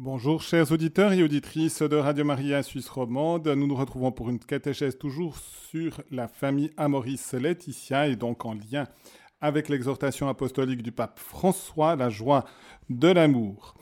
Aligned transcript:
Bonjour 0.00 0.42
chers 0.42 0.70
auditeurs 0.70 1.12
et 1.12 1.24
auditrices 1.24 1.82
de 1.82 1.96
Radio 1.96 2.24
Maria 2.24 2.62
Suisse 2.62 2.88
Romande. 2.88 3.48
Nous 3.48 3.66
nous 3.66 3.74
retrouvons 3.74 4.12
pour 4.12 4.30
une 4.30 4.38
catéchèse 4.38 4.96
toujours 4.96 5.36
sur 5.36 6.00
la 6.12 6.28
famille 6.28 6.70
Amoris 6.76 7.32
Laetitia 7.32 8.06
et 8.06 8.14
donc 8.14 8.44
en 8.44 8.54
lien 8.54 8.84
avec 9.40 9.68
l'exhortation 9.68 10.28
apostolique 10.28 10.84
du 10.84 10.92
pape 10.92 11.18
François, 11.18 11.96
la 11.96 12.10
joie 12.10 12.44
de 12.90 13.08
l'amour. 13.08 13.74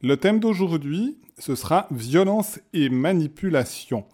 Le 0.00 0.16
thème 0.16 0.40
d'aujourd'hui, 0.40 1.18
ce 1.38 1.54
sera 1.54 1.88
violence 1.90 2.58
et 2.72 2.88
manipulation. 2.88 4.06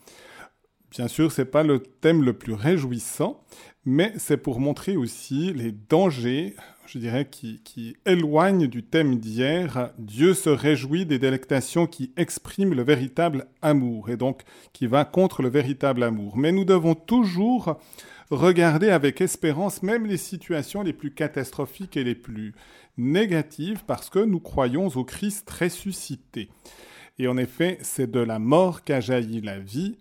Bien 0.91 1.07
sûr, 1.07 1.31
ce 1.31 1.43
n'est 1.43 1.49
pas 1.49 1.63
le 1.63 1.79
thème 1.79 2.25
le 2.25 2.33
plus 2.33 2.55
réjouissant, 2.55 3.45
mais 3.85 4.13
c'est 4.17 4.37
pour 4.37 4.59
montrer 4.59 4.97
aussi 4.97 5.53
les 5.53 5.71
dangers, 5.71 6.57
je 6.89 6.99
dirais, 6.99 7.29
qui, 7.31 7.97
éloignent 8.07 8.67
du 8.67 8.83
thème 8.83 9.19
d'hier. 9.19 9.91
Dieu 9.99 10.35
se 10.35 10.51
réjouit 10.51 11.07
des 11.07 11.19
délectations 11.19 11.87
qui 11.87 12.13
expriment 12.17 12.75
le 12.75 12.83
véritable 12.83 13.47
amour, 13.63 14.11
et 14.11 14.17
donc 14.17 14.43
qui 14.73 14.87
va 14.87 15.05
contre 15.05 15.43
le 15.43 15.49
véritable 15.49 16.03
amour. 16.03 16.37
Mais 16.37 16.53
nous 16.53 16.65
devons 16.65 16.95
toujours 16.95 17.79
regarder 18.31 18.91
avec 18.91 19.21
espérance 19.21 19.83
même 19.83 20.07
les 20.07 20.17
situations 20.17 20.83
les 20.83 20.93
plus 20.93 21.13
catastrophiques 21.13 21.97
et 21.97 22.05
les 22.05 22.15
plus 22.15 22.55
négatives, 22.99 23.83
parce 23.87 24.11
que 24.11 24.21
nous 24.21 24.41
croyons 24.41 24.89
au 24.89 25.05
Christ 25.05 25.49
ressuscité. 25.51 26.49
Et 27.19 27.29
en 27.29 27.37
effet, 27.37 27.79
c'est 27.83 28.11
de 28.11 28.21
la 28.21 28.39
mort 28.39 28.85
qu'a 28.85 29.01
jailli 29.01 29.41
la 29.41 29.59
vie, 29.59 29.97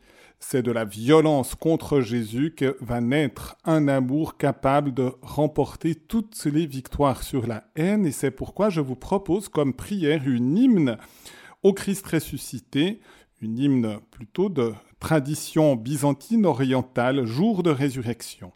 c'est 0.47 0.61
de 0.61 0.71
la 0.71 0.85
violence 0.85 1.55
contre 1.55 2.01
Jésus 2.01 2.53
que 2.55 2.77
va 2.79 3.01
naître 3.01 3.57
un 3.65 3.87
amour 3.87 4.37
capable 4.37 4.93
de 4.93 5.11
remporter 5.23 5.95
toutes 5.95 6.45
les 6.45 6.67
victoires 6.67 7.23
sur 7.23 7.47
la 7.47 7.63
haine. 7.75 8.05
Et 8.05 8.11
c'est 8.11 8.29
pourquoi 8.29 8.69
je 8.69 8.79
vous 8.79 8.95
propose 8.95 9.49
comme 9.49 9.73
prière 9.73 10.27
une 10.27 10.55
hymne 10.55 10.97
au 11.63 11.73
Christ 11.73 12.05
ressuscité, 12.05 12.99
une 13.41 13.57
hymne 13.57 13.99
plutôt 14.11 14.49
de 14.49 14.73
tradition 14.99 15.75
byzantine 15.75 16.45
orientale, 16.45 17.25
jour 17.25 17.63
de 17.63 17.71
résurrection. 17.71 18.51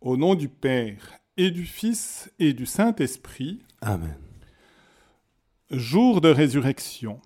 Au 0.00 0.16
nom 0.16 0.34
du 0.34 0.48
Père 0.48 1.18
et 1.36 1.50
du 1.50 1.66
Fils 1.66 2.32
et 2.38 2.54
du 2.54 2.64
Saint-Esprit. 2.64 3.60
Amen. 3.82 4.16
Jour 5.70 6.22
de 6.22 6.30
résurrection, 6.30 7.20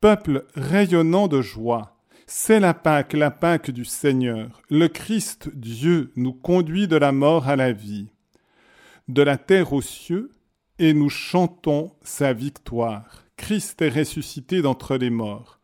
peuple 0.00 0.46
rayonnant 0.54 1.28
de 1.28 1.42
joie, 1.42 1.93
c'est 2.26 2.60
la 2.60 2.72
Pâque, 2.72 3.12
la 3.12 3.30
Pâque 3.30 3.70
du 3.70 3.84
Seigneur. 3.84 4.62
Le 4.70 4.88
Christ 4.88 5.50
Dieu 5.54 6.12
nous 6.16 6.32
conduit 6.32 6.88
de 6.88 6.96
la 6.96 7.12
mort 7.12 7.48
à 7.48 7.56
la 7.56 7.72
vie, 7.72 8.08
de 9.08 9.22
la 9.22 9.36
terre 9.36 9.72
aux 9.72 9.82
cieux, 9.82 10.30
et 10.78 10.94
nous 10.94 11.10
chantons 11.10 11.92
sa 12.02 12.32
victoire. 12.32 13.24
Christ 13.36 13.82
est 13.82 13.90
ressuscité 13.90 14.62
d'entre 14.62 14.96
les 14.96 15.10
morts. 15.10 15.60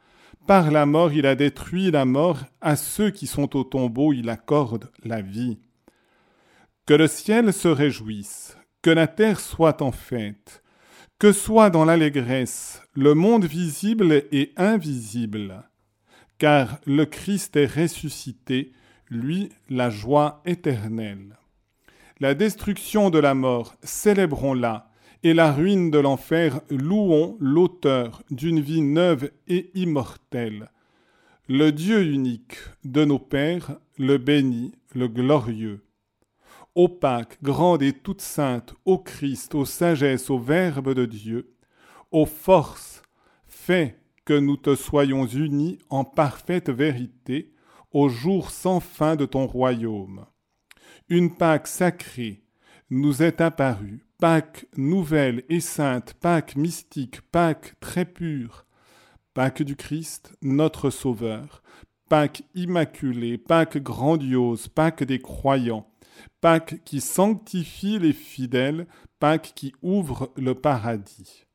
Par 0.46 0.70
la 0.70 0.86
mort, 0.86 1.12
il 1.12 1.26
a 1.26 1.34
détruit 1.34 1.90
la 1.90 2.04
mort. 2.04 2.40
À 2.60 2.76
ceux 2.76 3.10
qui 3.10 3.26
sont 3.26 3.56
au 3.56 3.64
tombeau, 3.64 4.12
il 4.12 4.28
accorde 4.28 4.90
la 5.02 5.22
vie. 5.22 5.58
Que 6.86 6.94
le 6.94 7.08
ciel 7.08 7.52
se 7.52 7.68
réjouisse, 7.68 8.56
que 8.82 8.90
la 8.90 9.06
terre 9.06 9.40
soit 9.40 9.80
en 9.82 9.92
fête, 9.92 10.62
que 11.18 11.32
soit 11.32 11.70
dans 11.70 11.84
l'allégresse 11.84 12.82
le 12.94 13.14
monde 13.14 13.44
visible 13.44 14.24
et 14.32 14.52
invisible 14.56 15.69
car 16.40 16.80
le 16.86 17.04
Christ 17.04 17.54
est 17.56 17.66
ressuscité, 17.66 18.72
lui 19.10 19.50
la 19.68 19.90
joie 19.90 20.40
éternelle. 20.46 21.36
La 22.18 22.34
destruction 22.34 23.10
de 23.10 23.18
la 23.18 23.34
mort, 23.34 23.76
célébrons-la, 23.82 24.90
et 25.22 25.34
la 25.34 25.52
ruine 25.52 25.90
de 25.90 25.98
l'enfer, 25.98 26.62
louons 26.70 27.36
l'auteur 27.40 28.22
d'une 28.30 28.58
vie 28.58 28.80
neuve 28.80 29.30
et 29.48 29.70
immortelle. 29.74 30.70
Le 31.46 31.72
Dieu 31.72 32.02
unique 32.02 32.56
de 32.84 33.04
nos 33.04 33.18
pères, 33.18 33.78
le 33.98 34.16
béni, 34.16 34.72
le 34.94 35.08
glorieux. 35.08 35.84
Ô 36.74 36.88
grande 37.42 37.82
et 37.82 37.92
toute 37.92 38.22
sainte, 38.22 38.72
ô 38.86 38.98
Christ, 38.98 39.54
ô 39.54 39.66
sagesse, 39.66 40.30
ô 40.30 40.38
Verbe 40.38 40.94
de 40.94 41.04
Dieu, 41.04 41.52
ô 42.10 42.24
force, 42.24 43.02
fais 43.46 43.99
que 44.30 44.38
nous 44.38 44.56
te 44.56 44.76
soyons 44.76 45.26
unis 45.26 45.80
en 45.88 46.04
parfaite 46.04 46.70
vérité 46.70 47.52
au 47.90 48.08
jour 48.08 48.52
sans 48.52 48.78
fin 48.78 49.16
de 49.16 49.26
ton 49.26 49.44
royaume. 49.44 50.24
Une 51.08 51.34
Pâque 51.34 51.66
sacrée 51.66 52.44
nous 52.90 53.24
est 53.24 53.40
apparue, 53.40 54.06
Pâque 54.20 54.68
nouvelle 54.76 55.42
et 55.48 55.58
sainte, 55.58 56.14
Pâque 56.14 56.54
mystique, 56.54 57.22
Pâque 57.32 57.74
très 57.80 58.04
pure, 58.04 58.66
Pâque 59.34 59.64
du 59.64 59.74
Christ, 59.74 60.32
notre 60.42 60.90
Sauveur, 60.90 61.60
Pâque 62.08 62.44
immaculée, 62.54 63.36
Pâque 63.36 63.78
grandiose, 63.78 64.68
Pâque 64.68 65.02
des 65.02 65.18
croyants, 65.18 65.90
Pâque 66.40 66.84
qui 66.84 67.00
sanctifie 67.00 67.98
les 67.98 68.12
fidèles, 68.12 68.86
Pâque 69.18 69.54
qui 69.56 69.72
ouvre 69.82 70.32
le 70.36 70.54
paradis. 70.54 71.46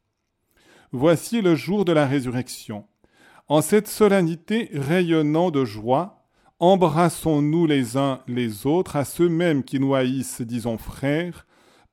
Voici 0.98 1.42
le 1.42 1.56
jour 1.56 1.84
de 1.84 1.92
la 1.92 2.08
résurrection. 2.08 2.86
En 3.50 3.62
cette 3.62 3.90
solennité 3.90 4.70
rayonnant 4.74 5.52
de 5.52 5.66
joie, 5.66 6.26
embrassons-nous 6.60 7.66
les 7.66 7.98
uns 7.98 8.22
les 8.30 8.66
autres 8.66 8.96
à 8.96 9.04
ceux 9.04 9.28
mêmes 9.28 9.66
qui 9.66 9.78
nous 9.82 9.94
haïssent, 9.94 10.42
disons 10.42 10.78
frères, 10.78 11.48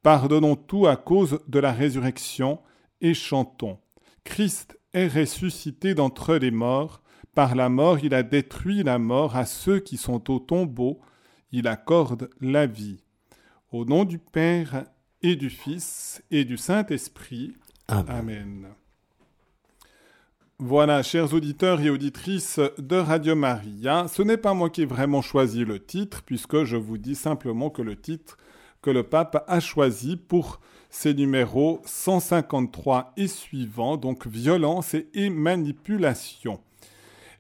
pardonnons 0.05 0.55
tout 0.55 0.87
à 0.87 0.95
cause 0.95 1.41
de 1.49 1.59
la 1.59 1.73
résurrection 1.73 2.61
et 3.01 3.13
chantons. 3.13 3.81
Christ 4.23 4.79
est 4.93 5.09
ressuscité 5.09 5.95
d'entre 5.95 6.37
les 6.37 6.53
morts, 6.53 7.03
par 7.35 7.57
la 7.57 7.69
mort 7.69 7.99
il 8.05 8.15
a 8.15 8.23
détruit 8.23 8.85
la 8.85 9.01
mort 9.01 9.35
à 9.35 9.47
ceux 9.47 9.81
qui 9.81 9.97
sont 9.97 10.31
au 10.31 10.39
tombeau, 10.39 11.01
il 11.51 11.67
accorde 11.67 12.31
la 12.41 12.67
vie. 12.67 13.03
Au 13.73 13.85
nom 13.85 14.05
du 14.05 14.21
Père 14.21 14.85
et 15.23 15.35
du 15.35 15.51
Fils 15.51 16.23
et 16.31 16.45
du 16.45 16.57
Saint-Esprit. 16.57 17.57
Amen. 17.89 18.09
Amen. 18.09 18.75
Voilà, 20.59 21.03
chers 21.03 21.35
auditeurs 21.35 21.81
et 21.81 21.91
auditrices 21.91 22.61
de 22.79 22.97
Radio 22.97 23.35
Maria, 23.35 24.07
ce 24.07 24.23
n'est 24.23 24.37
pas 24.37 24.55
moi 24.55 24.71
qui 24.71 24.83
ai 24.83 24.87
vraiment 24.87 25.21
choisi 25.21 25.65
le 25.65 25.85
titre, 25.85 26.23
puisque 26.23 26.65
je 26.65 26.77
vous 26.77 26.99
dis 26.99 27.17
simplement 27.17 27.69
que 27.71 27.83
le 27.83 27.97
titre 27.97 28.37
que 28.81 28.91
le 28.91 29.05
pape 29.05 29.45
a 29.49 29.61
choisi 29.61 30.17
pour 30.17 30.61
ces 30.91 31.15
numéros 31.15 31.81
153 31.85 33.13
et 33.17 33.29
suivants, 33.29 33.97
donc 33.97 34.27
violence 34.27 34.95
et 35.15 35.31
manipulation. 35.31 36.61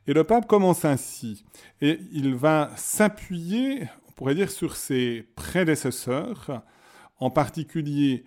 Et 0.06 0.14
le 0.14 0.24
pape 0.24 0.48
commence 0.48 0.84
ainsi, 0.84 1.44
et 1.80 2.00
il 2.12 2.34
va 2.34 2.70
s'appuyer, 2.76 3.88
on 4.08 4.12
pourrait 4.12 4.34
dire, 4.34 4.50
sur 4.50 4.74
ses 4.74 5.28
prédécesseurs, 5.36 6.62
en 7.18 7.30
particulier, 7.30 8.24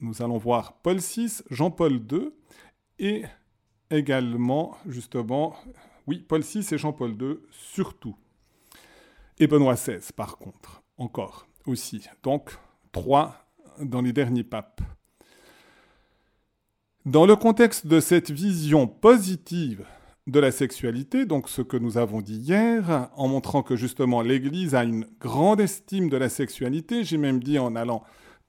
nous 0.00 0.22
allons 0.22 0.38
voir 0.38 0.74
Paul 0.82 0.98
VI, 0.98 1.42
Jean-Paul 1.50 2.00
II, 2.10 2.30
et 2.98 3.24
également, 3.90 4.76
justement, 4.86 5.56
oui, 6.06 6.24
Paul 6.26 6.42
VI 6.42 6.66
et 6.72 6.78
Jean-Paul 6.78 7.16
II, 7.20 7.38
surtout. 7.50 8.16
Et 9.38 9.46
Benoît 9.46 9.74
XVI, 9.74 10.12
par 10.16 10.38
contre, 10.38 10.82
encore, 10.96 11.46
aussi. 11.66 12.06
Donc, 12.22 12.50
trois 12.92 13.46
dans 13.80 14.02
les 14.02 14.12
derniers 14.12 14.44
papes. 14.44 14.80
Dans 17.04 17.26
le 17.26 17.36
contexte 17.36 17.86
de 17.86 18.00
cette 18.00 18.30
vision 18.30 18.86
positive 18.86 19.84
de 20.26 20.40
la 20.40 20.50
sexualité, 20.50 21.24
donc 21.24 21.48
ce 21.48 21.62
que 21.62 21.76
nous 21.76 21.96
avons 21.96 22.20
dit 22.20 22.36
hier, 22.36 23.08
en 23.16 23.28
montrant 23.28 23.62
que 23.62 23.76
justement 23.76 24.20
l'Église 24.20 24.74
a 24.74 24.84
une 24.84 25.06
grande 25.20 25.60
estime 25.60 26.10
de 26.10 26.16
la 26.18 26.28
sexualité, 26.28 27.04
j'ai 27.04 27.16
même 27.16 27.42
dit 27.42 27.58
en 27.58 27.76
allant 27.76 28.02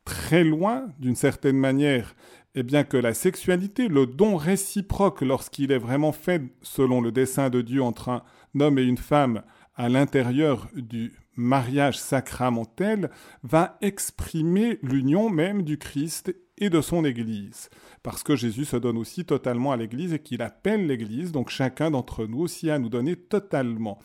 très 0.09 0.43
loin, 0.43 0.87
d'une 0.97 1.15
certaine 1.15 1.57
manière, 1.57 2.15
eh 2.55 2.63
bien 2.63 2.83
que 2.83 2.97
la 2.97 3.13
sexualité, 3.13 3.87
le 3.87 4.07
don 4.07 4.37
réciproque 4.37 5.21
lorsqu'il 5.21 5.71
est 5.71 5.77
vraiment 5.77 6.11
fait 6.11 6.41
selon 6.63 6.99
le 6.99 7.11
dessein 7.11 7.51
de 7.51 7.61
Dieu 7.61 7.83
entre 7.83 8.09
un 8.09 8.23
homme 8.59 8.79
et 8.79 8.83
une 8.83 8.97
femme 8.97 9.43
à 9.75 9.87
l'intérieur 9.87 10.67
du 10.75 11.13
mariage 11.35 11.99
sacramentel, 11.99 13.11
va 13.43 13.77
exprimer 13.81 14.79
l'union 14.81 15.29
même 15.29 15.61
du 15.61 15.77
Christ 15.77 16.33
et 16.57 16.71
de 16.71 16.81
son 16.81 17.05
Église. 17.05 17.69
Parce 18.01 18.23
que 18.23 18.35
Jésus 18.35 18.65
se 18.65 18.77
donne 18.77 18.97
aussi 18.97 19.25
totalement 19.25 19.71
à 19.71 19.77
l'Église 19.77 20.13
et 20.13 20.19
qu'il 20.19 20.41
appelle 20.41 20.87
l'Église, 20.87 21.31
donc 21.31 21.49
chacun 21.49 21.91
d'entre 21.91 22.25
nous 22.25 22.39
aussi 22.39 22.71
à 22.71 22.79
nous 22.79 22.89
donner 22.89 23.15
totalement. 23.15 23.99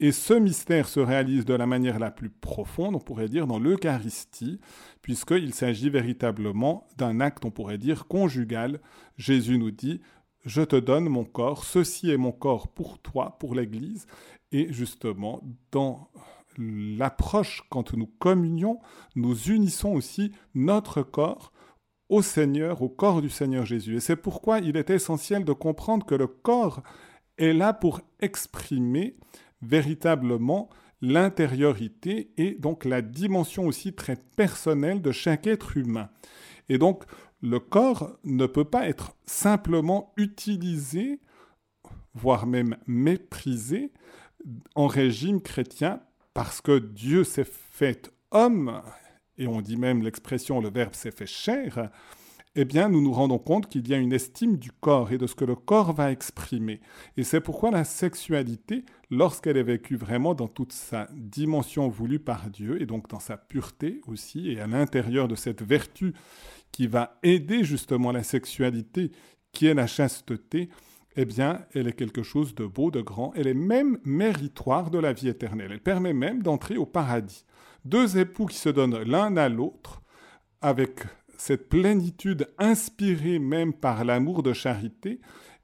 Et 0.00 0.10
ce 0.12 0.34
mystère 0.34 0.88
se 0.88 1.00
réalise 1.00 1.44
de 1.44 1.54
la 1.54 1.66
manière 1.66 1.98
la 1.98 2.10
plus 2.10 2.30
profonde, 2.30 2.96
on 2.96 3.00
pourrait 3.00 3.28
dire, 3.28 3.46
dans 3.46 3.60
l'Eucharistie, 3.60 4.60
puisqu'il 5.02 5.54
s'agit 5.54 5.88
véritablement 5.88 6.88
d'un 6.98 7.20
acte, 7.20 7.44
on 7.44 7.50
pourrait 7.50 7.78
dire, 7.78 8.06
conjugal. 8.06 8.80
Jésus 9.16 9.56
nous 9.56 9.70
dit, 9.70 10.00
je 10.44 10.62
te 10.62 10.76
donne 10.76 11.08
mon 11.08 11.24
corps, 11.24 11.64
ceci 11.64 12.10
est 12.10 12.16
mon 12.16 12.32
corps 12.32 12.68
pour 12.68 12.98
toi, 12.98 13.36
pour 13.38 13.54
l'Église. 13.54 14.06
Et 14.52 14.72
justement, 14.72 15.42
dans 15.70 16.10
l'approche, 16.58 17.62
quand 17.70 17.94
nous 17.94 18.06
communions, 18.06 18.80
nous 19.14 19.36
unissons 19.50 19.92
aussi 19.92 20.32
notre 20.54 21.02
corps 21.02 21.52
au 22.08 22.20
Seigneur, 22.20 22.82
au 22.82 22.88
corps 22.88 23.22
du 23.22 23.30
Seigneur 23.30 23.64
Jésus. 23.64 23.96
Et 23.96 24.00
c'est 24.00 24.16
pourquoi 24.16 24.58
il 24.58 24.76
est 24.76 24.90
essentiel 24.90 25.44
de 25.44 25.52
comprendre 25.52 26.04
que 26.04 26.14
le 26.14 26.26
corps 26.26 26.82
est 27.38 27.52
là 27.52 27.72
pour 27.72 28.00
exprimer 28.20 29.16
véritablement 29.66 30.68
l'intériorité 31.00 32.30
et 32.36 32.52
donc 32.52 32.84
la 32.84 33.02
dimension 33.02 33.66
aussi 33.66 33.92
très 33.92 34.16
personnelle 34.36 35.02
de 35.02 35.12
chaque 35.12 35.46
être 35.46 35.76
humain. 35.76 36.08
Et 36.68 36.78
donc 36.78 37.04
le 37.42 37.60
corps 37.60 38.16
ne 38.24 38.46
peut 38.46 38.64
pas 38.64 38.88
être 38.88 39.14
simplement 39.26 40.14
utilisé, 40.16 41.20
voire 42.14 42.46
même 42.46 42.76
méprisé 42.86 43.92
en 44.74 44.86
régime 44.86 45.42
chrétien 45.42 46.00
parce 46.32 46.60
que 46.60 46.78
Dieu 46.78 47.22
s'est 47.22 47.44
fait 47.44 48.10
homme, 48.30 48.82
et 49.36 49.46
on 49.46 49.60
dit 49.60 49.76
même 49.76 50.02
l'expression 50.02 50.60
le 50.60 50.70
Verbe 50.70 50.94
s'est 50.94 51.10
fait 51.10 51.26
chair, 51.26 51.90
eh 52.56 52.64
bien, 52.64 52.88
nous 52.88 53.00
nous 53.00 53.12
rendons 53.12 53.38
compte 53.38 53.68
qu'il 53.68 53.88
y 53.88 53.94
a 53.94 53.96
une 53.96 54.12
estime 54.12 54.56
du 54.56 54.70
corps 54.70 55.10
et 55.10 55.18
de 55.18 55.26
ce 55.26 55.34
que 55.34 55.44
le 55.44 55.56
corps 55.56 55.92
va 55.92 56.12
exprimer. 56.12 56.80
Et 57.16 57.24
c'est 57.24 57.40
pourquoi 57.40 57.72
la 57.72 57.82
sexualité, 57.82 58.84
lorsqu'elle 59.10 59.56
est 59.56 59.64
vécue 59.64 59.96
vraiment 59.96 60.34
dans 60.34 60.46
toute 60.46 60.72
sa 60.72 61.08
dimension 61.12 61.88
voulue 61.88 62.20
par 62.20 62.50
Dieu, 62.50 62.80
et 62.80 62.86
donc 62.86 63.08
dans 63.08 63.18
sa 63.18 63.36
pureté 63.36 64.00
aussi, 64.06 64.50
et 64.50 64.60
à 64.60 64.68
l'intérieur 64.68 65.26
de 65.26 65.34
cette 65.34 65.62
vertu 65.62 66.14
qui 66.70 66.86
va 66.86 67.18
aider 67.24 67.64
justement 67.64 68.12
la 68.12 68.22
sexualité, 68.22 69.10
qui 69.52 69.66
est 69.66 69.74
la 69.74 69.88
chasteté, 69.88 70.68
eh 71.16 71.24
bien, 71.24 71.64
elle 71.74 71.88
est 71.88 71.92
quelque 71.92 72.22
chose 72.22 72.54
de 72.54 72.66
beau, 72.66 72.90
de 72.90 73.00
grand. 73.00 73.32
Elle 73.34 73.46
est 73.46 73.54
même 73.54 73.98
méritoire 74.04 74.90
de 74.90 74.98
la 74.98 75.12
vie 75.12 75.28
éternelle. 75.28 75.70
Elle 75.72 75.80
permet 75.80 76.12
même 76.12 76.42
d'entrer 76.42 76.76
au 76.76 76.86
paradis. 76.86 77.44
Deux 77.84 78.18
époux 78.18 78.46
qui 78.46 78.56
se 78.56 78.68
donnent 78.68 79.02
l'un 79.02 79.36
à 79.36 79.48
l'autre 79.48 80.02
avec 80.60 81.02
cette 81.44 81.68
plénitude 81.68 82.48
inspirée 82.56 83.38
même 83.38 83.74
par 83.74 84.06
l'amour 84.06 84.42
de 84.42 84.54
charité, 84.54 85.20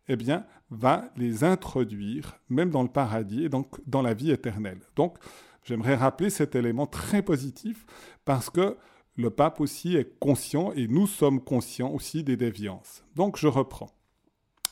eh 0.09 0.17
bien, 0.17 0.45
va 0.69 1.11
les 1.17 1.43
introduire 1.43 2.39
même 2.51 2.69
dans 2.69 2.83
le 2.83 2.91
paradis 2.91 3.45
et 3.45 3.49
donc 3.49 3.81
dans 3.87 4.03
la 4.03 4.13
vie 4.13 4.31
éternelle. 4.31 4.81
Donc, 4.95 5.17
j'aimerais 5.65 5.95
rappeler 5.95 6.29
cet 6.29 6.55
élément 6.55 6.87
très 6.87 7.23
positif 7.23 7.87
parce 8.27 8.51
que 8.51 8.77
le 9.17 9.31
pape 9.31 9.59
aussi 9.59 9.97
est 9.97 10.19
conscient 10.19 10.71
et 10.73 10.87
nous 10.87 11.07
sommes 11.07 11.41
conscients 11.43 11.93
aussi 11.93 12.23
des 12.25 12.37
déviances. 12.37 13.03
Donc, 13.17 13.39
je 13.39 13.47
reprends. 13.47 13.91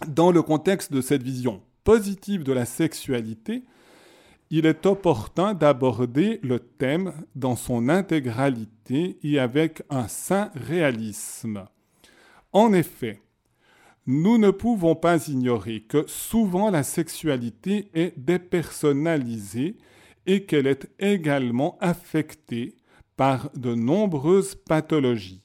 Dans 0.09 0.31
le 0.31 0.43
contexte 0.43 0.93
de 0.93 1.01
cette 1.01 1.23
vision 1.23 1.63
positive 1.85 2.45
de 2.45 2.53
la 2.53 2.67
sexualité, 2.67 3.65
il 4.51 4.67
est 4.67 4.87
opportun 4.87 5.55
d'aborder 5.55 6.41
le 6.43 6.59
thème 6.59 7.13
dans 7.35 7.57
son 7.57 7.89
intégralité 7.89 9.19
et 9.23 9.39
avec 9.39 9.83
un 9.91 10.09
saint 10.09 10.51
réalisme. 10.55 11.67
En 12.53 12.73
effet, 12.73 13.21
nous 14.07 14.39
ne 14.39 14.51
pouvons 14.51 14.95
pas 14.95 15.29
ignorer 15.29 15.81
que 15.81 16.05
souvent 16.07 16.71
la 16.71 16.83
sexualité 16.83 17.91
est 17.93 18.19
dépersonnalisée 18.19 19.77
et 20.27 20.45
qu'elle 20.45 20.67
est 20.67 20.89
également 20.99 21.77
affectée 21.81 22.75
par 23.19 23.51
de 23.55 23.75
nombreuses 23.75 24.55
pathologies, 24.55 25.43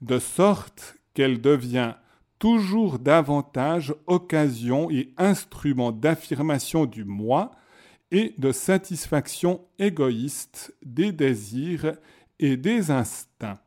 de 0.00 0.18
sorte 0.18 0.96
qu'elle 1.12 1.40
devient 1.42 1.94
toujours 2.38 2.98
davantage 2.98 3.94
occasion 4.06 4.90
et 4.90 5.12
instrument 5.18 5.92
d'affirmation 5.92 6.86
du 6.86 7.04
moi, 7.04 7.50
et 8.10 8.34
de 8.38 8.52
satisfaction 8.52 9.60
égoïste 9.78 10.74
des 10.82 11.12
désirs 11.12 11.96
et 12.38 12.56
des 12.56 12.90
instincts. 12.90 13.58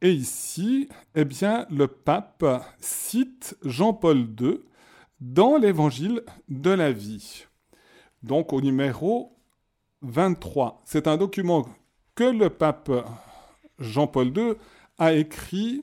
Et 0.00 0.12
ici, 0.12 0.88
eh 1.14 1.24
bien, 1.24 1.66
le 1.70 1.86
pape 1.86 2.44
cite 2.78 3.56
Jean-Paul 3.64 4.28
II 4.40 4.60
dans 5.20 5.56
l'Évangile 5.56 6.22
de 6.48 6.70
la 6.70 6.92
vie. 6.92 7.46
Donc 8.22 8.52
au 8.52 8.60
numéro 8.60 9.34
23. 10.02 10.82
C'est 10.84 11.06
un 11.06 11.16
document 11.16 11.66
que 12.14 12.24
le 12.24 12.50
pape 12.50 12.90
Jean-Paul 13.78 14.36
II 14.36 14.52
a 14.98 15.14
écrit 15.14 15.82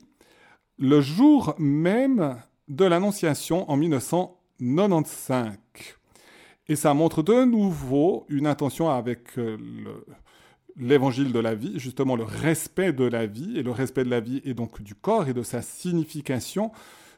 le 0.78 1.00
jour 1.00 1.54
même 1.58 2.40
de 2.68 2.84
l'Annonciation 2.84 3.68
en 3.70 3.76
1995. 3.76 5.58
Et 6.68 6.76
ça 6.76 6.94
montre 6.94 7.22
de 7.22 7.44
nouveau 7.44 8.24
une 8.28 8.46
intention 8.46 8.88
avec 8.88 9.38
euh, 9.38 9.56
l'évangile 10.76 11.32
de 11.32 11.38
la 11.38 11.54
vie, 11.54 11.78
justement 11.78 12.16
le 12.16 12.24
respect 12.24 12.92
de 12.92 13.04
la 13.04 13.26
vie, 13.26 13.58
et 13.58 13.62
le 13.62 13.70
respect 13.70 14.04
de 14.04 14.10
la 14.10 14.20
vie 14.20 14.40
et 14.44 14.54
donc 14.54 14.82
du 14.82 14.94
corps 14.94 15.28
et 15.28 15.34
de 15.34 15.42
sa 15.42 15.62
signification. 15.62 16.70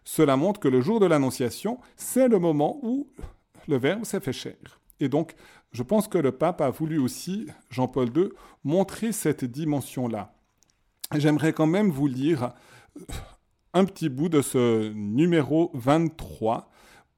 Cela 0.05 0.37
montre 0.37 0.61
que 0.61 0.69
le 0.69 0.81
jour 0.81 1.01
de 1.01 1.07
l'Annonciation, 1.07 1.79
c'est 1.97 2.29
le 2.29 2.39
moment 2.39 2.79
où 2.83 3.09
le 3.69 3.77
Verbe 3.77 4.05
s'est 4.05 4.21
fait 4.21 4.33
chair. 4.33 4.81
Et 5.01 5.09
donc, 5.09 5.35
je 5.73 5.83
pense 5.83 6.09
que 6.09 6.19
le 6.19 6.33
pape 6.33 6.61
a 6.61 6.71
voulu 6.71 6.99
aussi, 6.99 7.47
Jean-Paul 7.71 8.11
II, 8.17 8.29
montrer 8.63 9.13
cette 9.13 9.45
dimension-là. 9.45 10.35
J'aimerais 11.15 11.53
quand 11.53 11.67
même 11.67 11.91
vous 11.91 12.07
lire 12.07 12.53
un 13.73 13.85
petit 13.85 14.09
bout 14.09 14.29
de 14.29 14.41
ce 14.41 14.93
numéro 14.93 15.71
23 15.75 16.71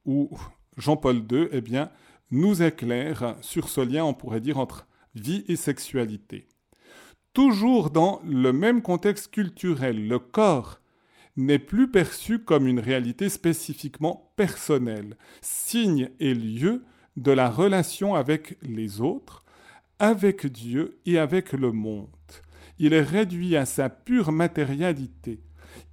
où 0.05 0.29
Jean-Paul 0.77 1.23
II, 1.31 1.47
eh 1.51 1.61
bien, 1.61 1.91
nous 2.31 2.61
éclaire 2.61 3.35
sur 3.41 3.69
ce 3.69 3.81
lien, 3.81 4.03
on 4.03 4.13
pourrait 4.13 4.41
dire, 4.41 4.57
entre 4.57 4.87
vie 5.15 5.43
et 5.47 5.55
sexualité. 5.55 6.47
Toujours 7.33 7.89
dans 7.89 8.21
le 8.25 8.51
même 8.51 8.81
contexte 8.81 9.31
culturel, 9.31 10.07
le 10.07 10.19
corps 10.19 10.79
n'est 11.35 11.59
plus 11.59 11.89
perçu 11.89 12.39
comme 12.39 12.67
une 12.67 12.79
réalité 12.79 13.29
spécifiquement 13.29 14.31
personnelle, 14.35 15.15
signe 15.41 16.09
et 16.19 16.33
lieu 16.33 16.83
de 17.15 17.31
la 17.31 17.49
relation 17.49 18.15
avec 18.15 18.57
les 18.63 19.01
autres, 19.01 19.43
avec 19.99 20.47
Dieu 20.47 20.99
et 21.05 21.17
avec 21.17 21.53
le 21.53 21.71
monde. 21.71 22.07
Il 22.79 22.93
est 22.93 23.01
réduit 23.01 23.55
à 23.55 23.65
sa 23.65 23.89
pure 23.89 24.31
matérialité, 24.31 25.41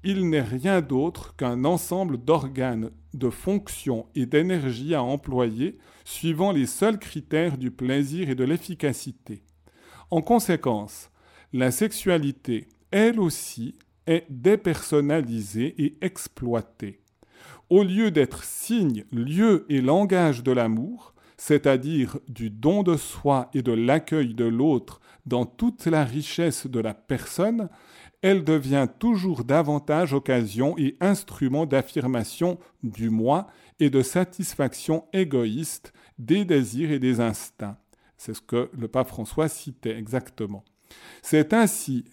il 0.05 0.29
n'est 0.29 0.43
rien 0.43 0.81
d'autre 0.81 1.35
qu'un 1.37 1.65
ensemble 1.65 2.19
d'organes, 2.19 2.91
de 3.15 3.31
fonctions 3.31 4.07
et 4.15 4.27
d'énergie 4.27 4.95
à 4.95 5.03
employer 5.03 5.79
suivant 6.05 6.53
les 6.53 6.67
seuls 6.67 6.99
critères 6.99 7.57
du 7.57 7.71
plaisir 7.71 8.29
et 8.29 8.35
de 8.35 8.45
l'efficacité. 8.45 9.43
En 10.11 10.21
conséquence, 10.21 11.11
la 11.53 11.71
sexualité, 11.71 12.69
elle 12.91 13.19
aussi, 13.19 13.77
est 14.07 14.27
dépersonnalisée 14.29 15.75
et 15.79 15.97
exploitée. 16.03 17.01
Au 17.71 17.83
lieu 17.83 18.11
d'être 18.11 18.45
signe, 18.45 19.05
lieu 19.11 19.65
et 19.71 19.81
langage 19.81 20.43
de 20.43 20.53
l'amour, 20.53 21.15
c'est-à-dire 21.37 22.19
du 22.29 22.51
don 22.51 22.83
de 22.83 22.97
soi 22.97 23.51
et 23.55 23.63
de 23.63 23.73
l'accueil 23.73 24.35
de 24.35 24.45
l'autre 24.45 25.01
dans 25.27 25.47
toute 25.47 25.87
la 25.87 26.05
richesse 26.05 26.67
de 26.67 26.81
la 26.81 26.95
personne, 26.95 27.71
elle 28.25 28.43
devient 28.43 28.89
toujours 28.99 29.45
davantage 29.45 30.15
occasion 30.15 30.79
et 30.79 30.97
instrument 30.99 31.67
d'affirmation 31.67 32.59
du 32.83 33.11
moi 33.11 33.49
et 33.81 33.91
de 33.91 34.01
satisfaction 34.01 35.05
égoïste 35.13 35.93
des 36.19 36.47
désirs 36.47 36.91
et 36.91 36.99
des 36.99 37.21
instincts. 37.21 37.77
C'est 38.17 38.33
ce 38.33 38.41
que 38.41 38.71
le 38.73 38.89
pape 38.89 39.09
François 39.09 39.49
citait 39.49 39.99
exactement. 39.99 40.65
C'est 41.21 41.53
ainsi 41.53 42.07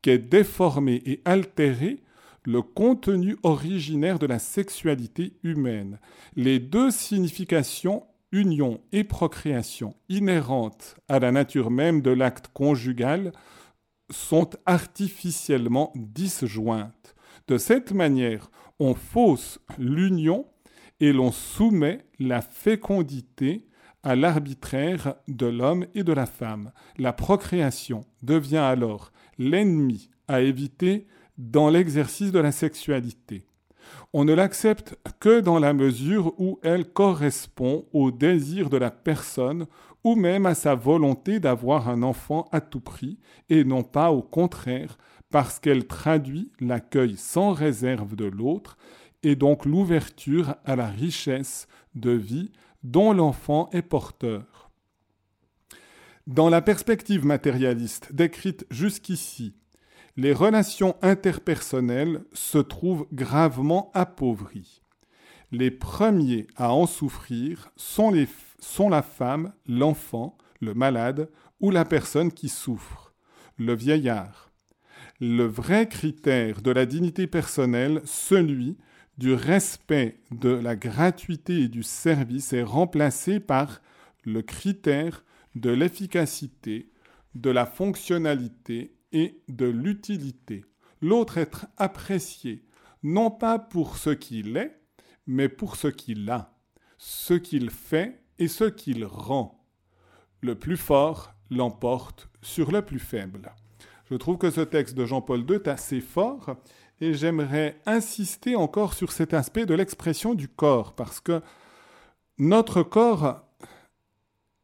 qu'est 0.00 0.16
déformé 0.16 1.02
et 1.04 1.20
altéré 1.26 2.02
le 2.44 2.62
contenu 2.62 3.36
originaire 3.42 4.18
de 4.18 4.24
la 4.24 4.38
sexualité 4.38 5.34
humaine. 5.42 5.98
Les 6.34 6.60
deux 6.60 6.90
significations 6.90 8.04
union 8.32 8.80
et 8.92 9.04
procréation 9.04 9.94
inhérentes 10.08 10.96
à 11.08 11.18
la 11.18 11.30
nature 11.30 11.70
même 11.70 12.00
de 12.00 12.10
l'acte 12.10 12.48
conjugal 12.54 13.32
sont 14.10 14.50
artificiellement 14.66 15.92
disjointes. 15.94 17.14
De 17.46 17.58
cette 17.58 17.92
manière, 17.92 18.50
on 18.78 18.94
fausse 18.94 19.58
l'union 19.78 20.46
et 21.00 21.12
l'on 21.12 21.32
soumet 21.32 22.04
la 22.18 22.42
fécondité 22.42 23.66
à 24.02 24.16
l'arbitraire 24.16 25.14
de 25.26 25.46
l'homme 25.46 25.86
et 25.94 26.04
de 26.04 26.12
la 26.12 26.26
femme. 26.26 26.72
La 26.96 27.12
procréation 27.12 28.04
devient 28.22 28.56
alors 28.56 29.12
l'ennemi 29.38 30.10
à 30.28 30.40
éviter 30.40 31.06
dans 31.36 31.70
l'exercice 31.70 32.32
de 32.32 32.38
la 32.38 32.52
sexualité. 32.52 33.44
On 34.12 34.24
ne 34.24 34.34
l'accepte 34.34 34.96
que 35.20 35.40
dans 35.40 35.58
la 35.58 35.72
mesure 35.72 36.34
où 36.38 36.58
elle 36.62 36.86
correspond 36.86 37.86
au 37.92 38.10
désir 38.10 38.70
de 38.70 38.76
la 38.76 38.90
personne 38.90 39.66
ou 40.04 40.14
même 40.14 40.46
à 40.46 40.54
sa 40.54 40.74
volonté 40.74 41.40
d'avoir 41.40 41.88
un 41.88 42.02
enfant 42.02 42.48
à 42.52 42.60
tout 42.60 42.80
prix, 42.80 43.18
et 43.48 43.64
non 43.64 43.82
pas 43.82 44.10
au 44.10 44.22
contraire, 44.22 44.98
parce 45.30 45.58
qu'elle 45.58 45.86
traduit 45.86 46.50
l'accueil 46.60 47.16
sans 47.16 47.52
réserve 47.52 48.16
de 48.16 48.24
l'autre, 48.24 48.76
et 49.22 49.36
donc 49.36 49.64
l'ouverture 49.64 50.54
à 50.64 50.76
la 50.76 50.86
richesse 50.86 51.66
de 51.94 52.12
vie 52.12 52.52
dont 52.82 53.12
l'enfant 53.12 53.68
est 53.72 53.82
porteur. 53.82 54.70
Dans 56.26 56.48
la 56.48 56.60
perspective 56.60 57.24
matérialiste 57.24 58.12
décrite 58.12 58.66
jusqu'ici, 58.70 59.54
les 60.16 60.32
relations 60.32 60.96
interpersonnelles 61.00 62.24
se 62.32 62.58
trouvent 62.58 63.06
gravement 63.12 63.90
appauvries. 63.94 64.82
Les 65.52 65.70
premiers 65.70 66.46
à 66.56 66.72
en 66.72 66.86
souffrir 66.86 67.70
sont, 67.76 68.10
les, 68.10 68.28
sont 68.58 68.88
la 68.88 69.02
femme, 69.02 69.52
l'enfant, 69.66 70.36
le 70.60 70.74
malade 70.74 71.30
ou 71.60 71.70
la 71.70 71.84
personne 71.84 72.32
qui 72.32 72.48
souffre, 72.48 73.14
le 73.56 73.74
vieillard. 73.74 74.50
Le 75.20 75.44
vrai 75.44 75.88
critère 75.88 76.62
de 76.62 76.70
la 76.70 76.86
dignité 76.86 77.26
personnelle, 77.26 78.00
celui 78.04 78.78
du 79.16 79.34
respect 79.34 80.20
de 80.30 80.50
la 80.50 80.76
gratuité 80.76 81.62
et 81.62 81.68
du 81.68 81.82
service, 81.82 82.52
est 82.52 82.62
remplacé 82.62 83.40
par 83.40 83.80
le 84.24 84.42
critère 84.42 85.24
de 85.56 85.70
l'efficacité, 85.70 86.92
de 87.34 87.50
la 87.50 87.66
fonctionnalité 87.66 88.96
et 89.12 89.42
de 89.48 89.66
l'utilité. 89.66 90.64
L'autre 91.00 91.38
être 91.38 91.66
apprécié, 91.76 92.64
non 93.02 93.30
pas 93.30 93.58
pour 93.58 93.96
ce 93.96 94.10
qu'il 94.10 94.56
est, 94.56 94.80
mais 95.26 95.48
pour 95.48 95.76
ce 95.76 95.88
qu'il 95.88 96.30
a, 96.30 96.56
ce 96.96 97.34
qu'il 97.34 97.70
fait 97.70 98.22
et 98.38 98.48
ce 98.48 98.64
qu'il 98.64 99.04
rend. 99.04 99.64
Le 100.40 100.54
plus 100.54 100.76
fort 100.76 101.34
l'emporte 101.50 102.28
sur 102.42 102.70
le 102.70 102.82
plus 102.82 102.98
faible. 102.98 103.52
Je 104.10 104.14
trouve 104.14 104.38
que 104.38 104.50
ce 104.50 104.60
texte 104.60 104.96
de 104.96 105.04
Jean-Paul 105.04 105.40
II 105.40 105.56
est 105.56 105.68
assez 105.68 106.00
fort 106.00 106.56
et 107.00 107.14
j'aimerais 107.14 107.80
insister 107.86 108.56
encore 108.56 108.94
sur 108.94 109.12
cet 109.12 109.34
aspect 109.34 109.66
de 109.66 109.74
l'expression 109.74 110.34
du 110.34 110.48
corps 110.48 110.94
parce 110.94 111.20
que 111.20 111.42
notre 112.38 112.82
corps 112.82 113.42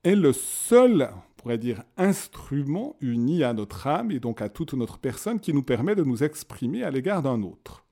est 0.05 0.15
le 0.15 0.33
seul, 0.33 1.11
on 1.13 1.43
pourrait 1.43 1.59
dire, 1.59 1.83
instrument 1.97 2.97
uni 3.01 3.43
à 3.43 3.53
notre 3.53 3.87
âme 3.87 4.11
et 4.11 4.21
donc 4.21 4.41
à 4.41 4.49
toute 4.49 4.75
notre 4.75 4.99
personne 4.99 5.41
qui 5.41 5.53
nous 5.53 5.63
permet 5.63 5.95
de 5.95 6.05
nous 6.05 6.23
exprimer 6.23 6.85
à 6.85 6.91
l'égard 6.91 7.23
d'un 7.23 7.43
autre. 7.43 7.85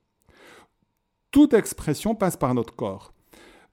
Toute 1.31 1.53
expression 1.53 2.15
passe 2.15 2.37
par 2.37 2.53
notre 2.53 2.75
corps. 2.75 3.13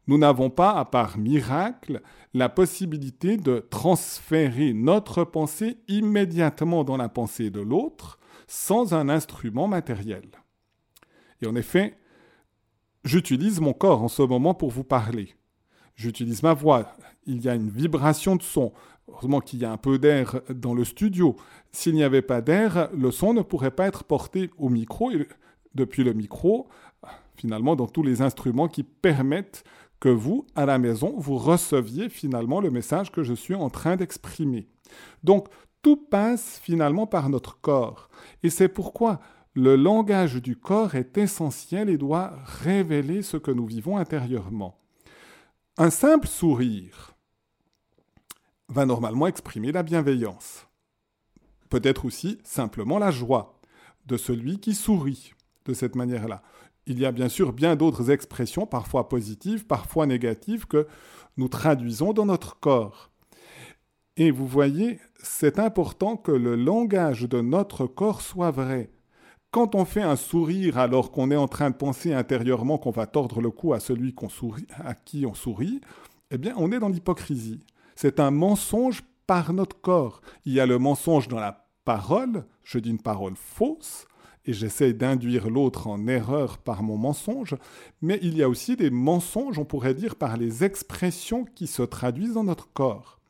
Nous 0.07 0.19
n'avons 0.19 0.50
pas, 0.50 0.73
à 0.73 0.85
part 0.85 1.19
miracle, 1.19 2.02
la 2.35 2.49
possibilité 2.49 3.37
de 3.37 3.66
transférer 3.71 4.73
notre 4.73 5.25
pensée 5.25 5.78
immédiatement 5.88 6.85
dans 6.85 6.97
la 6.97 7.09
pensée 7.09 7.50
de 7.50 7.61
l'autre 7.61 8.19
sans 8.47 8.95
un 8.95 9.09
instrument 9.09 9.69
matériel. 9.69 10.28
Et 11.42 11.47
en 11.47 11.54
effet, 11.54 11.97
j'utilise 13.04 13.61
mon 13.61 13.73
corps 13.73 14.02
en 14.02 14.09
ce 14.09 14.23
moment 14.23 14.54
pour 14.54 14.71
vous 14.71 14.85
parler. 14.85 15.35
J'utilise 15.95 16.42
ma 16.42 16.54
voix. 16.54 16.97
Il 17.26 17.42
y 17.42 17.49
a 17.49 17.54
une 17.54 17.71
vibration 17.71 18.37
de 18.37 18.42
son. 18.42 18.73
Heureusement 19.09 19.40
qu'il 19.40 19.61
y 19.61 19.64
a 19.64 19.73
un 19.73 19.76
peu 19.76 19.99
d'air 19.99 20.40
dans 20.49 20.75
le 20.75 20.85
studio. 20.85 21.37
S'il 21.73 21.95
n'y 21.95 22.02
avait 22.02 22.23
pas 22.23 22.40
d'air, 22.40 22.88
le 22.95 23.11
son 23.11 23.35
ne 23.35 23.42
pourrait 23.42 23.71
pas 23.71 23.87
être 23.87 24.04
porté 24.04 24.50
au 24.57 24.69
micro 24.69 25.11
et 25.11 25.28
depuis 25.75 26.04
le 26.04 26.12
micro, 26.12 26.69
finalement, 27.37 27.76
dans 27.76 27.87
tous 27.87 28.02
les 28.02 28.23
instruments 28.23 28.69
qui 28.69 28.83
permettent 28.83 29.64
que 30.00 30.09
vous, 30.09 30.47
à 30.57 30.66
la 30.66 30.78
maison, 30.78 31.14
vous 31.16 31.37
receviez 31.37 32.09
finalement 32.09 32.61
le 32.61 32.71
message 32.71 33.12
que 33.12 33.23
je 33.23 33.35
suis 33.35 33.54
en 33.54 33.71
train 33.71 33.97
d'exprimer. 33.97 34.66
Donc, 35.23 35.49
tout 35.83 35.97
passe 35.97 36.59
finalement 36.62 37.07
par 37.07 37.28
notre 37.28 37.61
corps. 37.61 38.09
Et 38.42 38.50
c'est 38.50 38.69
pourquoi 38.69 39.21
le 39.54 39.76
langage 39.76 40.37
du 40.37 40.57
corps 40.57 40.95
est 40.95 41.19
essentiel 41.19 41.88
et 41.88 41.99
doit 41.99 42.33
révéler 42.62 43.23
ce 43.23 43.37
que 43.37 43.50
nous 43.50 43.66
vivons 43.66 43.97
intérieurement. 43.97 44.78
Un 45.76 45.90
simple 45.90 46.28
sourire 46.28 47.14
va 48.69 48.87
normalement 48.87 49.26
exprimer 49.26 49.73
la 49.73 49.83
bienveillance. 49.83 50.66
Peut-être 51.69 52.04
aussi 52.04 52.38
simplement 52.45 52.99
la 52.99 53.11
joie 53.11 53.61
de 54.07 54.16
celui 54.16 54.61
qui 54.61 54.75
sourit 54.75 55.33
de 55.64 55.75
cette 55.75 55.97
manière-là. 55.97 56.42
Il 56.87 56.99
y 56.99 57.06
a 57.06 57.12
bien 57.12 57.28
sûr 57.28 57.52
bien 57.52 57.76
d'autres 57.76 58.10
expressions, 58.10 58.66
parfois 58.66 59.08
positives, 59.08 59.66
parfois 59.66 60.06
négatives, 60.06 60.66
que 60.66 60.87
nous 61.37 61.49
traduisons 61.49 62.12
dans 62.12 62.26
notre 62.26 62.58
corps. 62.58 63.10
Et 64.16 64.30
vous 64.30 64.46
voyez, 64.46 64.99
c'est 65.22 65.58
important 65.58 66.16
que 66.16 66.32
le 66.32 66.56
langage 66.56 67.22
de 67.22 67.40
notre 67.40 67.87
corps 67.87 68.20
soit 68.20 68.50
vrai. 68.50 68.90
Quand 69.50 69.75
on 69.75 69.84
fait 69.84 70.02
un 70.02 70.16
sourire 70.16 70.78
alors 70.78 71.10
qu'on 71.10 71.30
est 71.30 71.37
en 71.37 71.49
train 71.49 71.70
de 71.70 71.76
penser 71.76 72.12
intérieurement 72.12 72.78
qu'on 72.78 72.90
va 72.90 73.06
tordre 73.06 73.40
le 73.40 73.50
cou 73.50 73.72
à 73.72 73.80
celui 73.80 74.14
sourit, 74.28 74.66
à 74.72 74.94
qui 74.94 75.26
on 75.26 75.34
sourit, 75.34 75.80
eh 76.30 76.38
bien 76.38 76.54
on 76.56 76.70
est 76.70 76.78
dans 76.78 76.88
l'hypocrisie. 76.88 77.64
C'est 77.96 78.20
un 78.20 78.30
mensonge 78.30 79.02
par 79.26 79.52
notre 79.52 79.80
corps. 79.80 80.20
Il 80.44 80.52
y 80.52 80.60
a 80.60 80.66
le 80.66 80.78
mensonge 80.78 81.28
dans 81.28 81.40
la 81.40 81.66
parole, 81.84 82.44
je 82.62 82.78
dis 82.78 82.90
une 82.90 83.02
parole 83.02 83.34
fausse, 83.34 84.06
et 84.50 84.52
j'essaie 84.52 84.92
d'induire 84.92 85.49
l'autre 85.49 85.87
en 85.87 86.09
erreur 86.09 86.59
par 86.59 86.83
mon 86.83 86.97
mensonge, 86.97 87.54
mais 88.02 88.19
il 88.21 88.37
y 88.37 88.42
a 88.42 88.49
aussi 88.49 88.75
des 88.75 88.90
mensonges, 88.90 89.61
on 89.61 89.64
pourrait 89.64 89.95
dire, 89.95 90.16
par 90.16 90.37
les 90.37 90.64
expressions 90.64 91.45
qui 91.45 91.69
se 91.69 91.83
traduisent 91.83 92.35
dans 92.35 92.42
notre 92.42 92.73
corps. 92.73 93.21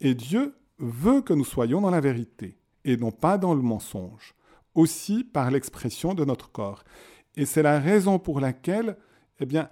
Et 0.00 0.14
Dieu 0.14 0.54
veut 0.78 1.20
que 1.20 1.34
nous 1.34 1.44
soyons 1.44 1.82
dans 1.82 1.90
la 1.90 2.00
vérité, 2.00 2.56
et 2.86 2.96
non 2.96 3.10
pas 3.10 3.36
dans 3.36 3.52
le 3.54 3.60
mensonge 3.60 4.34
aussi 4.74 5.24
par 5.24 5.50
l'expression 5.50 6.14
de 6.14 6.24
notre 6.24 6.50
corps. 6.50 6.84
Et 7.34 7.44
c'est 7.44 7.62
la 7.62 7.78
raison 7.78 8.18
pour 8.18 8.40
laquelle, 8.40 8.96
eh 9.40 9.46
bien, 9.46 9.68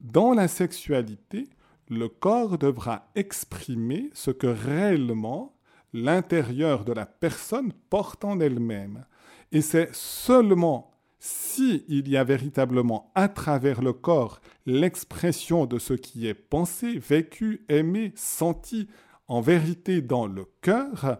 dans 0.00 0.32
la 0.32 0.48
sexualité, 0.48 1.48
le 1.88 2.08
corps 2.08 2.58
devra 2.58 3.08
exprimer 3.14 4.10
ce 4.14 4.32
que 4.32 4.48
réellement 4.48 5.54
l'intérieur 5.92 6.84
de 6.84 6.92
la 6.92 7.06
personne 7.06 7.72
porte 7.88 8.24
en 8.24 8.40
elle-même. 8.40 9.04
Et 9.52 9.62
c'est 9.62 9.94
seulement 9.94 10.98
si 11.18 11.84
il 11.88 12.08
y 12.08 12.16
a 12.16 12.24
véritablement 12.24 13.10
à 13.14 13.28
travers 13.28 13.82
le 13.82 13.92
corps 13.92 14.40
l'expression 14.66 15.66
de 15.66 15.78
ce 15.78 15.94
qui 15.94 16.26
est 16.26 16.34
pensé, 16.34 16.98
vécu, 16.98 17.64
aimé, 17.68 18.12
senti 18.14 18.88
en 19.26 19.40
vérité 19.40 20.00
dans 20.00 20.26
le 20.26 20.46
cœur, 20.60 21.18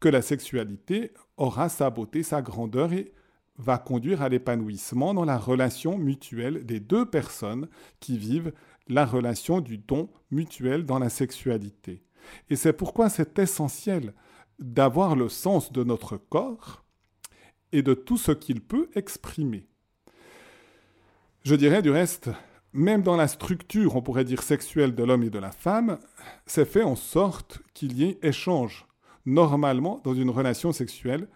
que 0.00 0.08
la 0.08 0.22
sexualité 0.22 1.12
aura 1.36 1.68
sa 1.68 1.90
beauté, 1.90 2.22
sa 2.22 2.42
grandeur 2.42 2.92
et 2.92 3.12
va 3.58 3.78
conduire 3.78 4.22
à 4.22 4.28
l'épanouissement 4.28 5.14
dans 5.14 5.24
la 5.24 5.38
relation 5.38 5.96
mutuelle 5.96 6.64
des 6.66 6.80
deux 6.80 7.06
personnes 7.06 7.68
qui 8.00 8.18
vivent 8.18 8.52
la 8.88 9.06
relation 9.06 9.60
du 9.60 9.78
don 9.78 10.08
mutuel 10.30 10.84
dans 10.84 10.98
la 10.98 11.08
sexualité. 11.08 12.02
Et 12.50 12.56
c'est 12.56 12.72
pourquoi 12.72 13.08
c'est 13.08 13.38
essentiel 13.38 14.12
d'avoir 14.58 15.16
le 15.16 15.28
sens 15.28 15.72
de 15.72 15.84
notre 15.84 16.16
corps 16.16 16.85
et 17.72 17.82
de 17.82 17.94
tout 17.94 18.16
ce 18.16 18.32
qu'il 18.32 18.60
peut 18.60 18.88
exprimer. 18.94 19.66
Je 21.42 21.54
dirais 21.54 21.82
du 21.82 21.90
reste, 21.90 22.30
même 22.72 23.02
dans 23.02 23.16
la 23.16 23.28
structure, 23.28 23.96
on 23.96 24.02
pourrait 24.02 24.24
dire 24.24 24.42
sexuelle 24.42 24.94
de 24.94 25.04
l'homme 25.04 25.22
et 25.22 25.30
de 25.30 25.38
la 25.38 25.52
femme, 25.52 25.98
c'est 26.46 26.64
fait 26.64 26.82
en 26.82 26.96
sorte 26.96 27.60
qu'il 27.72 27.96
y 27.98 28.04
ait 28.04 28.18
échange 28.22 28.86
normalement, 29.26 30.00
dans 30.04 30.14
une 30.14 30.30
relation 30.30 30.72
sexuelle, 30.72 31.28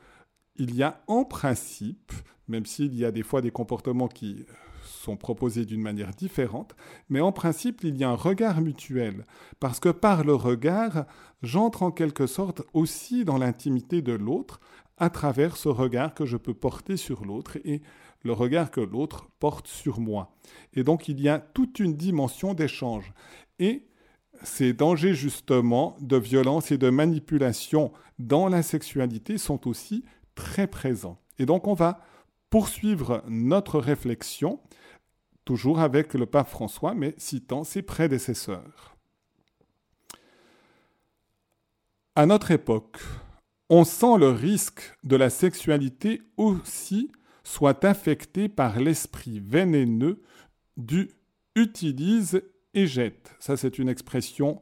il 0.57 0.75
y 0.75 0.83
a 0.83 1.03
en 1.09 1.25
principe, 1.25 2.13
même 2.49 2.65
s'il 2.65 2.95
y 2.95 3.05
a 3.05 3.11
des 3.11 3.23
fois 3.23 3.43
des 3.43 3.51
comportements 3.51 4.09
qui 4.09 4.47
sont 4.85 5.17
proposés 5.17 5.65
d'une 5.65 5.83
manière 5.83 6.11
différente, 6.11 6.75
mais 7.09 7.21
en 7.21 7.33
principe, 7.33 7.83
il 7.83 7.97
y 7.97 8.05
a 8.05 8.11
un 8.11 8.15
regard 8.15 8.61
mutuel, 8.61 9.27
parce 9.59 9.81
que 9.81 9.89
par 9.89 10.25
le 10.25 10.35
regard, 10.35 11.07
j'entre 11.43 11.83
en 11.83 11.91
quelque 11.91 12.27
sorte 12.27 12.63
aussi 12.73 13.25
dans 13.25 13.39
l'intimité 13.39 14.03
de 14.03 14.13
l'autre, 14.13 14.61
à 15.01 15.11
travers 15.11 15.57
ce 15.57 15.69
regard 15.69 16.15
que 16.15 16.27
je 16.27 16.37
peux 16.37 16.55
porter 16.55 16.97
sur 16.97 17.25
l'autre 17.25 17.57
et 17.65 17.81
le 18.23 18.33
regard 18.33 18.71
que 18.71 18.81
l'autre 18.81 19.29
porte 19.41 19.67
sur 19.67 19.99
moi. 19.99 20.33
Et 20.75 20.85
donc 20.85 21.09
il 21.09 21.21
y 21.21 21.29
a 21.29 21.39
toute 21.39 21.81
une 21.81 21.97
dimension 21.97 22.55
d'échange. 22.55 23.13
Et 23.59 23.87
ces 24.43 24.73
dangers 24.73 25.15
justement 25.15 25.97
de 26.01 26.17
violence 26.17 26.71
et 26.71 26.79
de 26.79 26.91
manipulation 26.91 27.93
dans 28.19 28.49
la 28.49 28.63
sexualité 28.63 29.39
sont 29.39 29.67
aussi 29.67 30.05
très 30.35 30.67
présents. 30.67 31.19
Et 31.39 31.47
donc 31.47 31.67
on 31.67 31.75
va 31.75 32.01
poursuivre 32.51 33.23
notre 33.29 33.79
réflexion, 33.79 34.61
toujours 35.45 35.81
avec 35.81 36.15
le 36.15 36.27
pape 36.27 36.49
François, 36.49 36.95
mais 36.95 37.15
citant 37.17 37.65
ses 37.65 37.83
prédécesseurs. 37.83 38.97
À 42.17 42.27
notre 42.27 42.51
époque, 42.51 42.99
on 43.71 43.85
sent 43.85 44.19
le 44.19 44.29
risque 44.29 44.83
de 45.05 45.15
la 45.15 45.31
sexualité 45.31 46.23
aussi 46.37 47.13
soit 47.45 47.85
affectée 47.85 48.49
par 48.49 48.81
l'esprit 48.81 49.41
vénéneux 49.41 50.21
du 50.77 51.09
utilise 51.55 52.43
et 52.75 52.87
jette. 52.87 53.35
Ça, 53.39 53.57
c'est 53.57 53.79
une 53.79 53.89
expression 53.89 54.61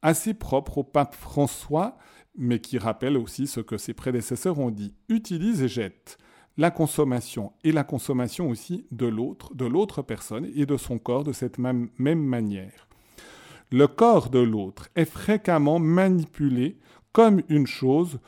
assez 0.00 0.32
propre 0.32 0.78
au 0.78 0.84
pape 0.84 1.14
François, 1.14 1.98
mais 2.34 2.58
qui 2.58 2.78
rappelle 2.78 3.18
aussi 3.18 3.46
ce 3.46 3.60
que 3.60 3.76
ses 3.76 3.92
prédécesseurs 3.92 4.58
ont 4.58 4.70
dit. 4.70 4.94
Utilise 5.08 5.62
et 5.62 5.68
jette 5.68 6.18
la 6.56 6.70
consommation 6.70 7.52
et 7.62 7.72
la 7.72 7.84
consommation 7.84 8.48
aussi 8.48 8.86
de 8.90 9.06
l'autre, 9.06 9.54
de 9.54 9.66
l'autre 9.66 10.00
personne 10.00 10.50
et 10.54 10.64
de 10.64 10.78
son 10.78 10.98
corps 10.98 11.24
de 11.24 11.32
cette 11.32 11.58
même, 11.58 11.90
même 11.98 12.22
manière. 12.22 12.88
Le 13.70 13.86
corps 13.86 14.30
de 14.30 14.38
l'autre 14.38 14.88
est 14.94 15.04
fréquemment 15.04 15.78
manipulé 15.78 16.78
comme 17.12 17.42
une 17.48 17.66
chose 17.66 18.18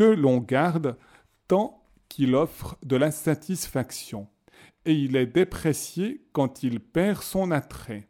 que 0.00 0.04
l'on 0.04 0.38
garde 0.38 0.96
tant 1.46 1.84
qu'il 2.08 2.34
offre 2.34 2.78
de 2.82 2.96
la 2.96 3.10
satisfaction, 3.10 4.28
et 4.86 4.94
il 4.94 5.14
est 5.14 5.26
déprécié 5.26 6.24
quand 6.32 6.62
il 6.62 6.80
perd 6.80 7.20
son 7.20 7.50
attrait. 7.50 8.08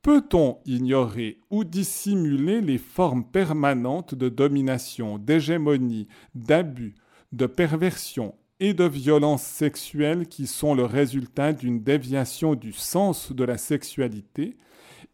Peut-on 0.00 0.56
ignorer 0.64 1.38
ou 1.50 1.64
dissimuler 1.64 2.62
les 2.62 2.78
formes 2.78 3.24
permanentes 3.24 4.14
de 4.14 4.30
domination, 4.30 5.18
d'hégémonie, 5.18 6.08
d'abus, 6.34 6.94
de 7.32 7.44
perversion 7.44 8.34
et 8.58 8.72
de 8.72 8.84
violence 8.84 9.42
sexuelle 9.42 10.28
qui 10.28 10.46
sont 10.46 10.74
le 10.74 10.86
résultat 10.86 11.52
d'une 11.52 11.82
déviation 11.82 12.54
du 12.54 12.72
sens 12.72 13.32
de 13.32 13.44
la 13.44 13.58
sexualité 13.58 14.56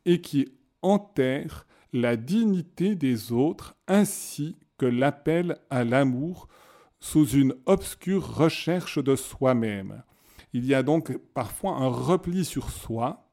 et 0.05 0.21
qui 0.21 0.47
enterrent 0.83 1.67
la 1.93 2.17
dignité 2.17 2.95
des 2.95 3.33
autres 3.33 3.75
ainsi 3.89 4.55
que 4.79 4.87
l'appel 4.87 5.59
à 5.71 5.85
l'amour 5.85 6.49
sous 6.99 7.29
une 7.29 7.55
obscure 7.67 8.37
recherche 8.37 8.99
de 9.03 9.17
soi-même. 9.17 10.03
Il 10.53 10.65
y 10.65 10.75
a 10.75 10.83
donc 10.83 11.17
parfois 11.35 11.73
un 11.73 11.89
repli 11.89 12.45
sur 12.45 12.71
soi, 12.71 13.29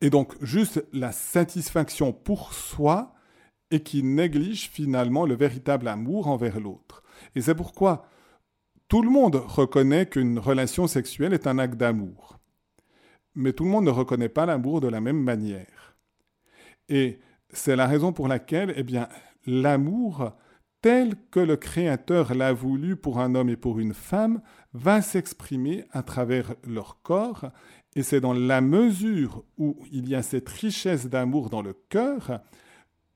et 0.00 0.10
donc 0.10 0.34
juste 0.42 0.84
la 0.92 1.12
satisfaction 1.12 2.12
pour 2.12 2.52
soi 2.52 3.14
et 3.70 3.80
qui 3.80 4.02
néglige 4.02 4.68
finalement 4.68 5.24
le 5.24 5.34
véritable 5.34 5.88
amour 5.88 6.26
envers 6.26 6.60
l'autre. 6.60 7.02
Et 7.34 7.40
c'est 7.40 7.54
pourquoi 7.54 8.06
tout 8.88 9.00
le 9.00 9.08
monde 9.08 9.36
reconnaît 9.36 10.06
qu'une 10.06 10.38
relation 10.38 10.86
sexuelle 10.86 11.32
est 11.32 11.46
un 11.46 11.58
acte 11.58 11.76
d'amour. 11.76 12.38
Mais 13.34 13.52
tout 13.52 13.64
le 13.64 13.70
monde 13.70 13.86
ne 13.86 13.90
reconnaît 13.90 14.28
pas 14.28 14.44
l'amour 14.44 14.80
de 14.80 14.88
la 14.88 15.00
même 15.00 15.22
manière. 15.22 15.96
Et 16.88 17.20
c'est 17.50 17.76
la 17.76 17.86
raison 17.86 18.12
pour 18.12 18.28
laquelle, 18.28 18.74
eh 18.76 18.82
bien, 18.82 19.08
l'amour 19.46 20.32
tel 20.82 21.14
que 21.30 21.40
le 21.40 21.56
Créateur 21.56 22.34
l'a 22.34 22.52
voulu 22.52 22.96
pour 22.96 23.20
un 23.20 23.36
homme 23.36 23.48
et 23.48 23.56
pour 23.56 23.78
une 23.78 23.94
femme, 23.94 24.42
va 24.74 25.00
s'exprimer 25.00 25.84
à 25.92 26.02
travers 26.02 26.54
leur 26.64 27.00
corps, 27.02 27.50
et 27.94 28.02
c'est 28.02 28.20
dans 28.20 28.32
la 28.32 28.60
mesure 28.60 29.44
où 29.58 29.78
il 29.92 30.08
y 30.08 30.14
a 30.14 30.22
cette 30.22 30.48
richesse 30.48 31.06
d'amour 31.06 31.50
dans 31.50 31.62
le 31.62 31.74
cœur 31.88 32.40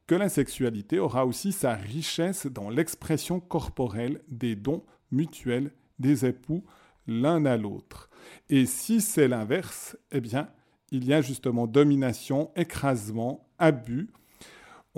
que 0.06 0.14
la 0.14 0.28
sexualité 0.28 1.00
aura 1.00 1.26
aussi 1.26 1.50
sa 1.50 1.74
richesse 1.74 2.46
dans 2.46 2.70
l'expression 2.70 3.40
corporelle 3.40 4.22
des 4.28 4.54
dons 4.54 4.84
mutuels 5.10 5.72
des 5.98 6.24
époux 6.24 6.64
l'un 7.08 7.44
à 7.46 7.56
l'autre. 7.56 8.10
Et 8.48 8.66
si 8.66 9.00
c'est 9.00 9.28
l'inverse, 9.28 9.96
eh 10.12 10.20
bien, 10.20 10.48
il 10.90 11.04
y 11.04 11.12
a 11.12 11.20
justement 11.20 11.66
domination, 11.66 12.50
écrasement, 12.54 13.48
abus, 13.58 14.10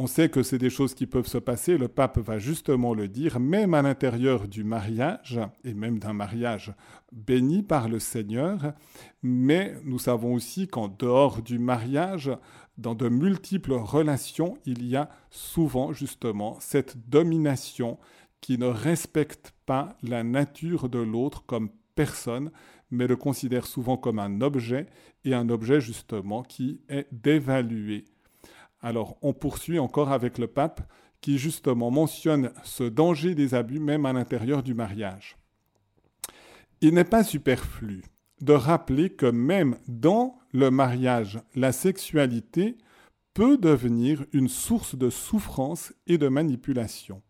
on 0.00 0.07
sait 0.07 0.28
que 0.28 0.45
c'est 0.45 0.59
des 0.59 0.71
choses 0.71 0.95
qui 0.95 1.07
peuvent 1.07 1.26
se 1.26 1.38
passer, 1.38 1.76
le 1.76 1.88
pape 1.88 2.19
va 2.19 2.38
justement 2.38 2.95
le 2.95 3.09
dire, 3.09 3.40
même 3.40 3.75
à 3.75 3.83
l'intérieur 3.83 4.47
du 4.47 4.62
mariage, 4.62 5.40
et 5.64 5.75
même 5.75 5.99
d'un 5.99 6.12
mariage 6.12 6.73
béni 7.11 7.64
par 7.64 7.88
le 7.88 7.99
Seigneur, 7.99 8.75
mais 9.25 9.75
nous 9.83 9.99
savons 9.99 10.35
aussi 10.35 10.69
qu'en 10.69 10.87
dehors 10.87 11.43
du 11.43 11.59
mariage, 11.59 12.31
dans 12.78 12.95
de 12.95 13.09
multiples 13.09 13.73
relations, 13.73 14.57
il 14.64 14.87
y 14.87 14.95
a 14.95 15.11
souvent 15.31 15.93
justement 15.93 16.57
cette 16.61 17.11
domination 17.11 17.99
qui 18.40 18.57
ne 18.57 18.67
respecte 18.67 19.52
pas 19.67 19.97
la 20.05 20.23
nature 20.23 20.88
de 20.88 21.00
l'autre 21.00 21.45
comme 21.45 21.71
personne, 21.97 22.52
mais 22.93 23.09
le 23.09 23.17
considère 23.17 23.67
souvent 23.67 23.97
comme 23.97 24.21
un 24.21 24.43
objet, 24.43 24.87
et 25.25 25.35
un 25.35 25.49
objet 25.49 25.81
justement 25.81 26.45
qui 26.45 26.83
est 26.88 27.09
dévalué 27.11 28.05
alors 28.81 29.17
on 29.23 29.33
poursuit 29.33 29.79
encore 29.79 30.13
avec 30.13 30.39
le 30.39 30.47
pape 30.47 30.81
qui 31.21 31.39
justement 31.39 31.91
mentionne 31.91 32.53
ce 32.63 32.85
danger 32.85 33.35
des 33.35 33.55
abus 33.55 33.81
même 33.81 34.07
à 34.07 34.13
l'intérieur 34.13 34.63
du 34.63 34.75
mariage. 34.75 35.37
Il 36.81 36.95
n'est 36.95 37.05
pas 37.05 37.25
superflu 37.25 38.03
de 38.41 38.53
rappeler 38.53 39.11
que 39.11 39.27
même 39.27 39.77
dans 39.89 40.39
le 40.53 40.71
mariage, 40.71 41.41
la 41.57 41.73
sexualité 41.73 42.79
peut 43.35 43.57
devenir 43.57 44.25
une 44.33 44.49
source 44.49 44.97
de 44.97 45.11
souffrance 45.11 45.93
et 46.07 46.19
de 46.19 46.29
manipulation. 46.29 47.23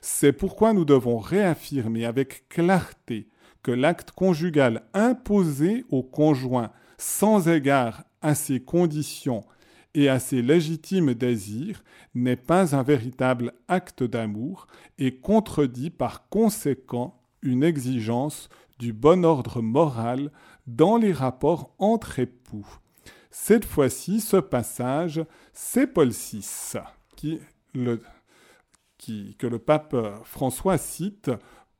C'est 0.00 0.32
pourquoi 0.32 0.72
nous 0.72 0.84
devons 0.84 1.18
réaffirmer 1.18 2.04
avec 2.04 2.48
clarté 2.48 3.28
que 3.62 3.70
l'acte 3.70 4.10
conjugal 4.10 4.82
imposé 4.94 5.84
au 5.90 6.02
conjoint 6.02 6.72
sans 6.98 7.48
égard 7.48 8.04
à 8.22 8.34
ses 8.34 8.60
conditions 8.60 9.44
et 9.94 10.08
à 10.08 10.18
ses 10.18 10.42
légitimes 10.42 11.14
désirs 11.14 11.82
n'est 12.14 12.36
pas 12.36 12.76
un 12.76 12.82
véritable 12.82 13.52
acte 13.68 14.02
d'amour 14.02 14.66
et 14.98 15.16
contredit 15.16 15.90
par 15.90 16.28
conséquent 16.28 17.20
une 17.42 17.62
exigence 17.62 18.48
du 18.78 18.92
bon 18.92 19.24
ordre 19.24 19.60
moral 19.60 20.30
dans 20.66 20.96
les 20.96 21.12
rapports 21.12 21.74
entre 21.78 22.18
époux. 22.18 22.66
Cette 23.30 23.64
fois-ci, 23.64 24.20
ce 24.20 24.36
passage, 24.36 25.24
c'est 25.52 25.86
Paul 25.86 26.10
VI 26.10 26.78
qui 27.16 27.38
le, 27.74 28.02
que 29.38 29.46
le 29.46 29.58
pape 29.58 29.96
François 30.24 30.78
cite. 30.78 31.30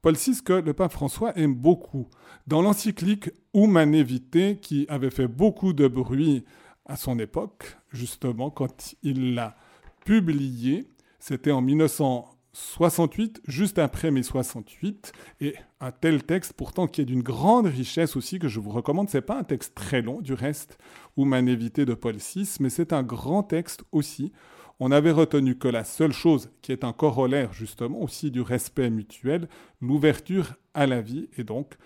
Paul 0.03 0.15
VI 0.15 0.43
que 0.43 0.53
le 0.53 0.73
pape 0.73 0.93
François 0.93 1.37
aime 1.37 1.55
beaucoup. 1.55 2.09
Dans 2.47 2.63
l'encyclique 2.63 3.31
Vitae, 3.55 4.55
qui 4.61 4.87
avait 4.89 5.11
fait 5.11 5.29
beaucoup 5.29 5.73
de 5.73 5.89
bruit 5.89 6.45
à 6.91 6.97
son 6.97 7.21
époque, 7.21 7.77
justement, 7.93 8.51
quand 8.51 8.97
il 9.05 9.35
l'a 9.35 9.57
publié. 10.05 10.89
C'était 11.21 11.53
en 11.53 11.61
1968, 11.61 13.43
juste 13.47 13.79
après 13.79 14.11
mai 14.11 14.25
68, 14.25 15.13
et 15.41 15.55
un 15.81 15.93
tel 15.93 16.25
texte 16.25 16.53
pourtant 16.55 16.89
qui 16.89 17.01
est 17.01 17.05
d'une 17.05 17.23
grande 17.23 17.67
richesse 17.67 18.17
aussi 18.17 18.41
que 18.41 18.49
je 18.49 18.59
vous 18.59 18.71
recommande. 18.71 19.09
C'est 19.09 19.21
pas 19.21 19.39
un 19.39 19.45
texte 19.45 19.77
très 19.77 20.03
long, 20.03 20.21
du 20.21 20.35
reste, 20.35 20.79
ou 21.17 21.33
évité 21.33 21.85
de 21.85 21.95
Paul 21.95 22.17
VI, 22.17 22.57
mais 22.59 22.71
c'est 22.71 22.93
un 22.93 23.05
grand 23.05 23.45
texte 23.45 23.85
aussi. 23.93 24.33
On 24.81 24.91
avait 24.91 25.13
retenu 25.13 25.59
que 25.59 25.69
la 25.69 25.85
seule 25.85 26.13
chose 26.13 26.51
qui 26.61 26.73
est 26.73 26.83
un 26.83 26.93
corollaire 26.93 27.53
justement 27.53 28.01
aussi 28.01 28.33
du 28.33 28.41
respect 28.41 28.91
mutuel, 28.91 29.49
l'ouverture 29.81 30.55
à 30.75 30.87
la 30.87 31.03
vie 31.03 31.29
et 31.37 31.45
donc 31.45 31.77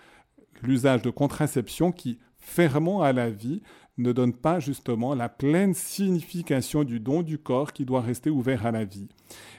l'usage 0.63 1.03
de 1.03 1.09
contraception 1.11 1.91
qui, 1.91 2.17
fermant 2.37 3.01
à 3.01 3.11
la 3.11 3.29
vie, 3.29 3.61
ne 3.97 4.11
donne 4.11 4.33
pas 4.33 4.59
justement 4.59 5.15
la 5.15 5.29
pleine 5.29 5.73
signification 5.73 6.83
du 6.83 6.99
don 6.99 7.21
du 7.21 7.37
corps 7.37 7.73
qui 7.73 7.85
doit 7.85 8.01
rester 8.01 8.29
ouvert 8.29 8.65
à 8.65 8.71
la 8.71 8.83
vie. 8.83 9.07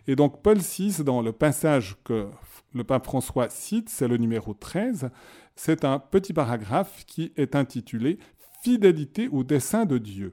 Et 0.07 0.17
donc 0.17 0.43
Paul 0.43 0.59
VI, 0.59 1.03
dans 1.05 1.23
le 1.23 1.33
passage 1.33 1.97
que 2.05 2.29
le 2.75 2.85
pape 2.85 3.05
François 3.05 3.49
cite, 3.49 3.89
c'est 3.89 4.09
le 4.09 4.19
numéro 4.19 4.53
13, 4.53 5.11
c'est 5.55 5.85
un 5.85 5.99
petit 5.99 6.33
paragraphe 6.33 7.05
qui 7.07 7.33
est 7.37 7.57
intitulé 7.57 8.19
Fidélité 8.63 9.29
au 9.29 9.45
dessein 9.45 9.85
de 9.85 9.97
Dieu. 9.97 10.33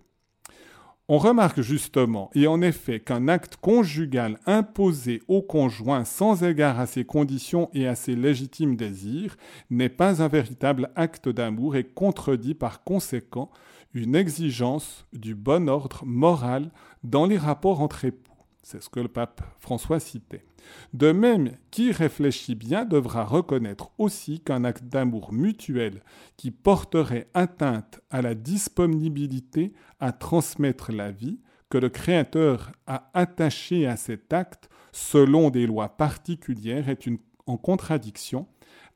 On 1.09 1.17
remarque 1.17 1.61
justement, 1.61 2.29
et 2.33 2.47
en 2.47 2.61
effet, 2.61 3.01
qu'un 3.01 3.27
acte 3.27 3.57
conjugal 3.57 4.39
imposé 4.45 5.21
au 5.27 5.41
conjoint 5.41 6.05
sans 6.05 6.43
égard 6.43 6.79
à 6.79 6.87
ses 6.87 7.03
conditions 7.03 7.69
et 7.73 7.87
à 7.87 7.95
ses 7.95 8.15
légitimes 8.15 8.77
désirs 8.77 9.35
n'est 9.69 9.89
pas 9.89 10.23
un 10.23 10.29
véritable 10.29 10.91
acte 10.95 11.27
d'amour 11.27 11.75
et 11.75 11.83
contredit 11.83 12.53
par 12.55 12.83
conséquent 12.83 13.51
une 13.93 14.15
exigence 14.15 15.05
du 15.13 15.35
bon 15.35 15.69
ordre 15.69 16.03
moral 16.05 16.71
dans 17.03 17.25
les 17.25 17.37
rapports 17.37 17.81
entre 17.81 18.05
époux. 18.05 18.33
C'est 18.63 18.81
ce 18.81 18.89
que 18.89 18.99
le 18.99 19.09
pape 19.09 19.41
François 19.59 19.99
citait. 19.99 20.45
De 20.93 21.11
même, 21.11 21.57
qui 21.69 21.91
réfléchit 21.91 22.55
bien 22.55 22.85
devra 22.85 23.25
reconnaître 23.25 23.91
aussi 23.97 24.39
qu'un 24.39 24.63
acte 24.63 24.85
d'amour 24.85 25.33
mutuel 25.33 26.01
qui 26.37 26.51
porterait 26.51 27.27
atteinte 27.33 27.99
à 28.09 28.21
la 28.21 28.33
disponibilité 28.35 29.73
à 29.99 30.13
transmettre 30.13 30.93
la 30.93 31.11
vie, 31.11 31.39
que 31.69 31.77
le 31.77 31.89
Créateur 31.89 32.71
a 32.87 33.09
attaché 33.13 33.87
à 33.87 33.97
cet 33.97 34.31
acte 34.31 34.69
selon 34.93 35.49
des 35.49 35.67
lois 35.67 35.89
particulières, 35.89 36.87
est 36.87 37.09
en 37.45 37.57
contradiction 37.57 38.47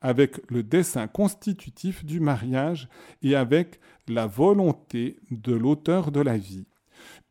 avec 0.02 0.40
le 0.50 0.64
dessein 0.64 1.08
constitutif 1.08 2.06
du 2.06 2.20
mariage 2.20 2.88
et 3.24 3.36
avec 3.36 3.80
la 4.08 4.28
volonté 4.28 5.20
de 5.32 5.54
l'auteur 5.54 6.12
de 6.12 6.22
la 6.22 6.38
vie. 6.38 6.66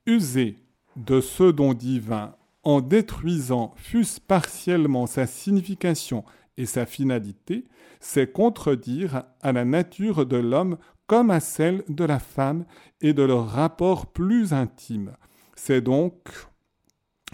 User 0.06 0.56
de 0.96 1.20
ce 1.20 1.50
don 1.50 1.74
divin 1.74 2.34
en 2.62 2.80
détruisant 2.80 3.74
fût-ce 3.76 4.20
partiellement 4.20 5.06
sa 5.06 5.26
signification 5.26 6.24
et 6.56 6.66
sa 6.66 6.86
finalité, 6.86 7.66
c'est 8.00 8.32
contredire 8.32 9.24
à 9.40 9.52
la 9.52 9.64
nature 9.64 10.26
de 10.26 10.36
l'homme 10.36 10.78
comme 11.06 11.30
à 11.30 11.40
celle 11.40 11.84
de 11.88 12.04
la 12.04 12.18
femme 12.18 12.64
et 13.00 13.12
de 13.12 13.22
leur 13.22 13.48
rapport 13.48 14.06
plus 14.06 14.52
intime. 14.52 15.16
C'est 15.54 15.80
donc 15.80 16.16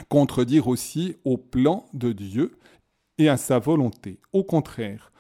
contredire 0.09 0.69
aussi 0.69 1.17
au 1.25 1.37
plan 1.37 1.87
de 1.93 2.13
Dieu 2.13 2.59
et 3.19 3.29
à 3.29 3.37
sa 3.37 3.59
volonté. 3.59 4.21
Au 4.33 4.45
contraire, 4.45 5.12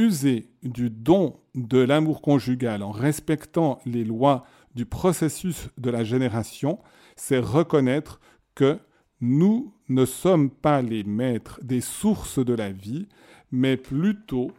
user 0.00 0.48
du 0.62 0.90
don 0.90 1.36
de 1.54 1.78
l'amour 1.78 2.22
conjugal 2.22 2.82
en 2.82 2.90
respectant 2.90 3.80
les 3.84 4.04
lois 4.04 4.44
du 4.74 4.86
processus 4.86 5.68
de 5.78 5.90
la 5.90 6.04
génération, 6.04 6.78
c'est 7.16 7.38
reconnaître 7.38 8.20
que 8.54 8.78
nous 9.20 9.74
ne 9.88 10.04
sommes 10.04 10.50
pas 10.50 10.80
les 10.80 11.04
maîtres 11.04 11.60
des 11.62 11.80
sources 11.80 12.44
de 12.44 12.54
la 12.54 12.70
vie, 12.70 13.08
mais 13.52 13.76
plutôt 13.76 14.52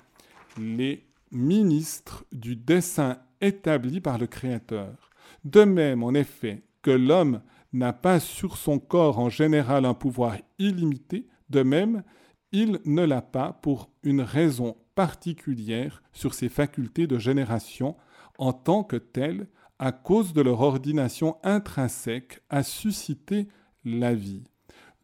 les 0.60 1.06
ministres 1.32 2.26
du 2.32 2.56
dessein 2.56 3.18
établi 3.40 4.02
par 4.02 4.18
le 4.18 4.28
Créateur. 4.28 5.10
De 5.44 5.64
même, 5.64 6.04
en 6.04 6.14
effet, 6.14 6.62
que 6.84 6.92
l'homme 6.92 7.42
n'a 7.74 7.94
pas 7.94 8.20
sur 8.20 8.58
son 8.58 8.78
corps 8.80 9.18
en 9.18 9.30
général 9.30 9.86
un 9.86 9.94
pouvoir 9.94 10.38
illimité, 10.60 11.28
de 11.50 11.64
même, 11.64 12.04
il 12.52 12.80
ne 12.86 13.04
l'a 13.04 13.22
pas 13.22 13.54
pour 13.62 13.90
une 14.04 14.22
raison 14.22 14.78
particulière 14.96 16.04
sur 16.12 16.34
ses 16.34 16.50
facultés 16.50 17.08
de 17.08 17.18
génération 17.18 17.96
en 18.38 18.54
tant 18.54 18.84
que 18.84 18.98
telles, 18.98 19.48
à 19.80 19.92
cause 19.92 20.34
de 20.34 20.42
leur 20.42 20.62
ordination 20.62 21.38
intrinsèque 21.44 22.42
à 22.50 22.64
susciter 22.64 23.48
la 23.84 24.14
vie, 24.14 24.44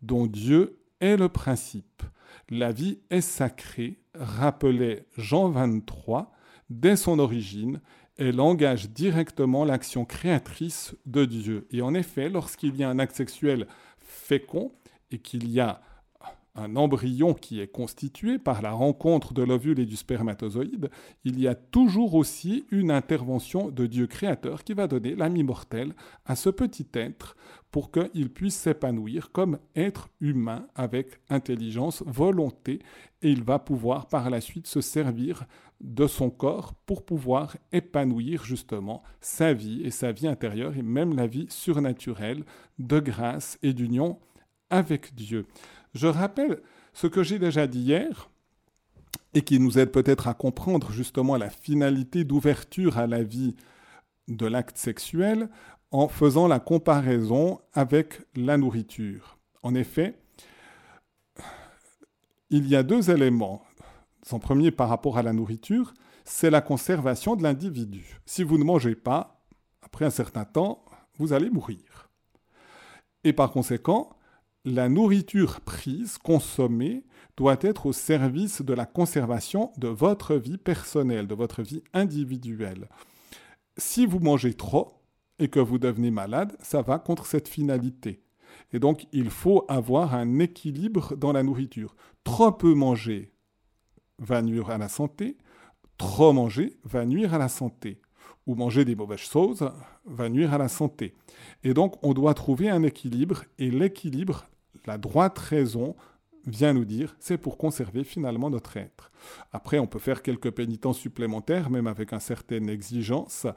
dont 0.02 0.28
Dieu 0.28 0.80
est 1.00 1.18
le 1.18 1.30
principe. 1.30 2.04
La 2.50 2.72
vie 2.72 3.00
est 3.10 3.22
sacrée, 3.22 4.00
rappelait 4.14 5.06
Jean 5.18 5.50
23, 5.50 6.32
dès 6.70 6.96
son 6.96 7.20
origine, 7.20 7.82
elle 8.18 8.40
engage 8.40 8.90
directement 8.90 9.66
l'action 9.66 10.06
créatrice 10.06 10.96
de 11.06 11.26
Dieu. 11.26 11.68
Et 11.72 11.82
en 11.82 11.94
effet, 11.94 12.30
lorsqu'il 12.30 12.76
y 12.76 12.84
a 12.84 12.90
un 12.90 13.00
acte 13.00 13.16
sexuel 13.16 13.68
fécond 14.00 14.72
et 15.12 15.20
qu'il 15.20 15.50
y 15.50 15.60
a 15.60 15.82
un 16.58 16.76
embryon 16.76 17.34
qui 17.34 17.62
est 17.62 17.67
constitué 17.67 18.39
par 18.39 18.62
la 18.62 18.72
rencontre 18.72 19.34
de 19.34 19.43
l'ovule 19.43 19.80
et 19.80 19.86
du 19.86 19.96
spermatozoïde, 19.96 20.89
il 21.24 21.39
y 21.39 21.48
a 21.48 21.56
toujours 21.56 22.15
aussi 22.15 22.65
une 22.72 22.91
intervention 22.91 23.70
de 23.70 23.86
Dieu 23.86 24.08
créateur 24.08 24.63
qui 24.63 24.74
va 24.74 24.88
donner 24.88 25.15
l'âme 25.15 25.38
immortelle 25.38 25.93
à 26.26 26.36
ce 26.36 26.50
petit 26.50 26.88
être 26.93 27.38
pour 27.72 27.91
qu'il 27.91 28.30
puisse 28.30 28.56
s'épanouir 28.56 29.32
comme 29.32 29.60
être 29.76 30.10
humain 30.20 30.67
avec 30.76 31.20
intelligence, 31.30 32.04
volonté, 32.06 32.80
et 33.22 33.30
il 33.30 33.43
va 33.43 33.60
pouvoir 33.60 34.08
par 34.08 34.30
la 34.30 34.41
suite 34.41 34.67
se 34.67 34.82
servir 34.82 35.46
de 35.82 36.08
son 36.08 36.30
corps 36.30 36.74
pour 36.86 37.06
pouvoir 37.06 37.56
épanouir 37.72 38.43
justement 38.43 39.04
sa 39.22 39.54
vie 39.54 39.82
et 39.84 39.91
sa 39.91 40.12
vie 40.12 40.28
intérieure 40.28 40.76
et 40.76 40.82
même 40.82 41.15
la 41.15 41.28
vie 41.28 41.46
surnaturelle 41.50 42.43
de 42.80 43.00
grâce 43.00 43.60
et 43.62 43.74
d'union 43.74 44.20
avec 44.70 45.13
Dieu. 45.13 45.46
Je 45.98 46.06
rappelle 46.06 46.62
ce 46.94 47.08
que 47.08 47.24
j'ai 47.24 47.40
déjà 47.40 47.66
dit 47.66 47.80
hier 47.80 48.30
et 49.34 49.42
qui 49.42 49.60
nous 49.60 49.80
aide 49.80 49.92
peut-être 49.92 50.28
à 50.28 50.36
comprendre 50.36 50.92
justement 50.92 51.38
la 51.38 51.50
finalité 51.50 52.24
d'ouverture 52.24 53.00
à 53.00 53.08
la 53.08 53.24
vie 53.24 53.56
de 54.28 54.46
l'acte 54.46 54.78
sexuel 54.78 55.50
en 55.90 56.08
faisant 56.08 56.48
la 56.48 56.60
comparaison 56.60 57.60
avec 57.74 58.22
la 58.36 58.58
nourriture. 58.58 59.40
En 59.64 59.74
effet, 59.74 60.20
il 62.52 62.68
y 62.68 62.76
a 62.76 62.84
deux 62.84 63.10
éléments. 63.10 63.64
Son 64.22 64.38
premier 64.38 64.70
par 64.70 64.90
rapport 64.90 65.18
à 65.18 65.24
la 65.24 65.34
nourriture, 65.34 65.96
c'est 66.26 66.52
la 66.52 66.62
conservation 66.62 67.36
de 67.36 67.42
l'individu. 67.42 68.20
Si 68.28 68.44
vous 68.44 68.60
ne 68.60 68.64
mangez 68.64 68.94
pas, 68.94 69.42
après 69.82 70.06
un 70.06 70.12
certain 70.12 70.46
temps, 70.46 70.86
vous 71.18 71.34
allez 71.34 71.50
mourir. 71.50 72.12
Et 73.24 73.34
par 73.34 73.52
conséquent, 73.52 74.18
la 74.68 74.90
nourriture 74.90 75.62
prise, 75.62 76.18
consommée, 76.18 77.06
doit 77.38 77.58
être 77.62 77.86
au 77.86 77.94
service 77.94 78.62
de 78.62 78.74
la 78.74 78.86
conservation 78.86 79.72
de 79.78 79.88
votre 79.88 80.36
vie 80.36 80.58
personnelle, 80.58 81.26
de 81.26 81.36
votre 81.36 81.62
vie 81.62 81.84
individuelle. 81.94 82.90
Si 83.78 84.06
vous 84.06 84.20
mangez 84.20 84.56
trop 84.56 85.02
et 85.40 85.48
que 85.48 85.62
vous 85.62 85.78
devenez 85.78 86.12
malade, 86.12 86.58
ça 86.60 86.82
va 86.82 87.00
contre 87.00 87.26
cette 87.28 87.48
finalité. 87.48 88.22
Et 88.74 88.80
donc, 88.80 89.08
il 89.14 89.30
faut 89.30 89.64
avoir 89.70 90.14
un 90.14 90.40
équilibre 90.40 91.16
dans 91.16 91.32
la 91.32 91.44
nourriture. 91.44 91.96
Trop 92.26 92.52
peu 92.52 92.74
manger 92.74 93.32
va 94.20 94.42
nuire 94.42 94.70
à 94.70 94.78
la 94.78 94.90
santé, 94.90 95.38
trop 95.98 96.34
manger 96.34 96.78
va 96.84 97.06
nuire 97.06 97.34
à 97.34 97.38
la 97.38 97.48
santé. 97.48 98.02
Ou 98.48 98.56
manger 98.56 98.84
des 98.84 98.96
mauvaises 98.96 99.20
choses 99.20 99.70
va 100.06 100.28
nuire 100.28 100.54
à 100.54 100.58
la 100.58 100.68
santé. 100.68 101.14
Et 101.64 101.74
donc, 101.74 101.96
on 102.04 102.14
doit 102.14 102.34
trouver 102.34 102.70
un 102.70 102.84
équilibre, 102.84 103.44
et 103.60 103.72
l'équilibre 103.72 104.46
la 104.86 104.98
droite 104.98 105.38
raison 105.38 105.96
vient 106.46 106.74
nous 106.74 106.86
dire, 106.86 107.16
c'est 107.20 107.38
pour 107.38 107.58
conserver 107.58 108.04
finalement 108.04 108.50
notre 108.50 108.78
être. 108.78 109.12
Après, 109.52 109.80
on 109.80 109.88
peut 109.88 110.00
faire 110.00 110.22
quelques 110.22 110.52
pénitences 110.52 111.00
supplémentaires, 111.00 111.70
même 111.70 111.88
avec 111.88 112.13
une 112.13 112.20
certaine 112.20 112.70
exigence, 112.70 113.48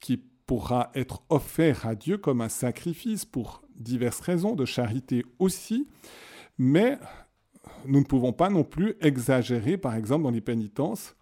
qui 0.00 0.22
pourra 0.46 0.90
être 0.94 1.22
offert 1.28 1.86
à 1.86 1.94
Dieu 1.94 2.18
comme 2.18 2.40
un 2.40 2.48
sacrifice 2.48 3.24
pour 3.24 3.62
diverses 3.76 4.20
raisons, 4.20 4.54
de 4.54 4.64
charité 4.64 5.24
aussi, 5.38 5.88
mais 6.58 6.98
nous 7.86 8.00
ne 8.00 8.04
pouvons 8.04 8.32
pas 8.32 8.50
non 8.50 8.64
plus 8.64 8.96
exagérer, 9.00 9.76
par 9.78 9.94
exemple, 9.94 10.24
dans 10.24 10.30
les 10.30 10.40
pénitences. 10.40 11.14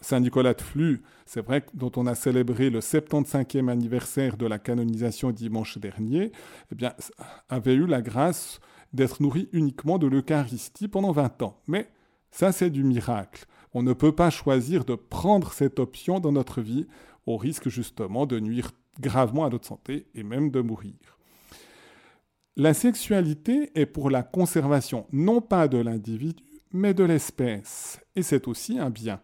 Saint 0.00 0.20
Nicolas 0.20 0.54
de 0.54 0.60
Flux, 0.60 1.02
c'est 1.24 1.44
vrai, 1.44 1.64
dont 1.72 1.92
on 1.96 2.06
a 2.06 2.14
célébré 2.14 2.68
le 2.68 2.80
75e 2.80 3.70
anniversaire 3.70 4.36
de 4.36 4.44
la 4.44 4.58
canonisation 4.58 5.30
dimanche 5.30 5.78
dernier, 5.78 6.32
eh 6.72 6.74
bien, 6.74 6.92
avait 7.48 7.74
eu 7.74 7.86
la 7.86 8.02
grâce 8.02 8.60
d'être 8.94 9.20
nourri 9.20 9.48
uniquement 9.52 9.98
de 9.98 10.06
l'Eucharistie 10.06 10.88
pendant 10.88 11.12
20 11.12 11.42
ans. 11.42 11.60
Mais 11.66 11.90
ça, 12.30 12.52
c'est 12.52 12.70
du 12.70 12.84
miracle. 12.84 13.46
On 13.74 13.82
ne 13.82 13.92
peut 13.92 14.14
pas 14.14 14.30
choisir 14.30 14.84
de 14.84 14.94
prendre 14.94 15.52
cette 15.52 15.78
option 15.78 16.20
dans 16.20 16.32
notre 16.32 16.62
vie 16.62 16.86
au 17.26 17.36
risque 17.36 17.68
justement 17.68 18.26
de 18.26 18.38
nuire 18.40 18.70
gravement 19.00 19.44
à 19.44 19.50
notre 19.50 19.66
santé 19.66 20.06
et 20.14 20.22
même 20.22 20.50
de 20.50 20.60
mourir. 20.60 20.94
La 22.56 22.72
sexualité 22.72 23.72
est 23.74 23.86
pour 23.86 24.10
la 24.10 24.22
conservation 24.22 25.06
non 25.12 25.40
pas 25.40 25.66
de 25.66 25.78
l'individu, 25.78 26.42
mais 26.72 26.94
de 26.94 27.02
l'espèce. 27.02 28.00
Et 28.14 28.22
c'est 28.22 28.46
aussi 28.46 28.78
un 28.78 28.90
bien. 28.90 29.20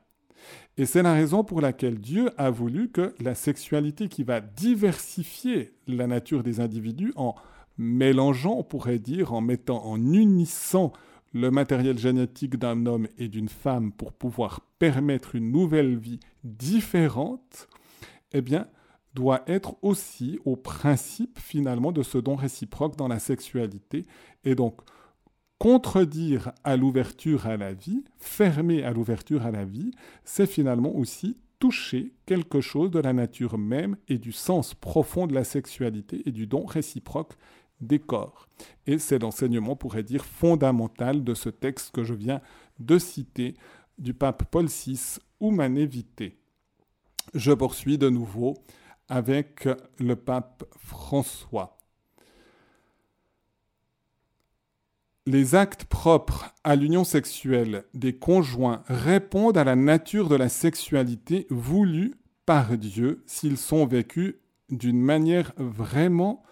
Et 0.77 0.87
c'est 0.87 1.03
la 1.03 1.13
raison 1.13 1.45
pour 1.45 1.61
laquelle 1.61 2.01
Dieu 2.01 2.31
a 2.39 2.51
voulu 2.51 2.91
que 2.91 3.15
la 3.21 3.35
sexualité 3.35 4.09
qui 4.09 4.25
va 4.25 4.41
diversifier 4.41 5.75
la 5.87 6.07
nature 6.07 6.43
des 6.43 6.59
individus 6.59 7.13
en 7.17 7.35
mélangeant, 7.81 8.57
on 8.59 8.63
pourrait 8.63 8.99
dire, 8.99 9.33
en 9.33 9.41
mettant, 9.41 9.85
en 9.85 9.97
unissant 10.13 10.93
le 11.33 11.51
matériel 11.51 11.99
génétique 11.99 12.57
d'un 12.57 12.87
homme 12.87 13.09
et 13.17 13.29
d'une 13.29 13.49
femme 13.49 13.91
pour 13.93 14.13
pouvoir 14.13 14.61
permettre 14.79 15.35
une 15.35 15.51
nouvelle 15.51 15.97
vie 15.97 16.21
différente, 16.45 17.69
eh 18.33 18.43
bien, 18.43 18.67
doit 19.15 19.43
être 19.47 19.77
aussi 19.83 20.39
au 20.45 20.57
principe 20.57 21.39
finalement 21.39 21.91
de 21.91 22.03
ce 22.03 22.19
don 22.19 22.37
réciproque 22.37 22.97
dans 22.97 23.09
la 23.09 23.19
sexualité. 23.19 24.05
Et 24.45 24.55
donc, 24.55 24.81
contredire 25.59 26.53
à 26.65 26.77
l'ouverture 26.77 27.47
à 27.47 27.57
la 27.57 27.73
vie, 27.73 28.05
fermer 28.19 28.85
à 28.85 28.93
l'ouverture 28.93 29.47
à 29.47 29.51
la 29.51 29.65
vie, 29.65 29.91
c'est 30.25 30.47
finalement 30.47 30.95
aussi 30.95 31.39
toucher 31.59 32.13
quelque 32.27 32.61
chose 32.61 32.91
de 32.91 32.99
la 32.99 33.13
nature 33.13 33.59
même 33.59 33.97
et 34.09 34.19
du 34.19 34.33
sens 34.33 34.75
profond 34.75 35.27
de 35.27 35.35
la 35.35 35.45
sexualité 35.45 36.23
et 36.27 36.33
du 36.33 36.47
don 36.47 36.65
réciproque 36.65 37.35
des. 37.81 38.01
Et 38.87 38.99
c'est 38.99 39.19
l'enseignement, 39.19 39.77
pourrait 39.77 40.03
dire, 40.03 40.25
fondamental 40.25 41.25
de 41.25 41.35
ce 41.35 41.49
texte 41.49 41.95
que 41.95 42.05
je 42.05 42.15
viens 42.15 42.41
de 42.79 42.99
citer 42.99 43.55
du 43.99 44.15
pape 44.15 44.45
Paul 44.51 44.67
VI, 44.67 45.19
Humanevité. 45.41 46.39
Je 47.35 47.53
poursuis 47.53 47.99
de 47.99 48.09
nouveau 48.09 48.55
avec 49.09 49.69
le 49.99 50.17
pape 50.17 50.65
François. 50.79 51.79
Les 55.27 55.55
actes 55.55 55.85
propres 55.85 56.55
à 56.65 56.77
l'union 56.77 57.05
sexuelle 57.05 57.85
des 57.95 58.17
conjoints 58.17 58.83
répondent 58.87 59.59
à 59.59 59.65
la 59.65 59.77
nature 59.77 60.29
de 60.29 60.35
la 60.35 60.49
sexualité 60.49 61.47
voulue 61.51 62.15
par 62.47 62.77
Dieu 62.77 63.23
s'ils 63.27 63.59
sont 63.59 63.87
vécus 63.87 64.37
d'une 64.71 65.01
manière 65.01 65.53
vraiment 65.57 66.43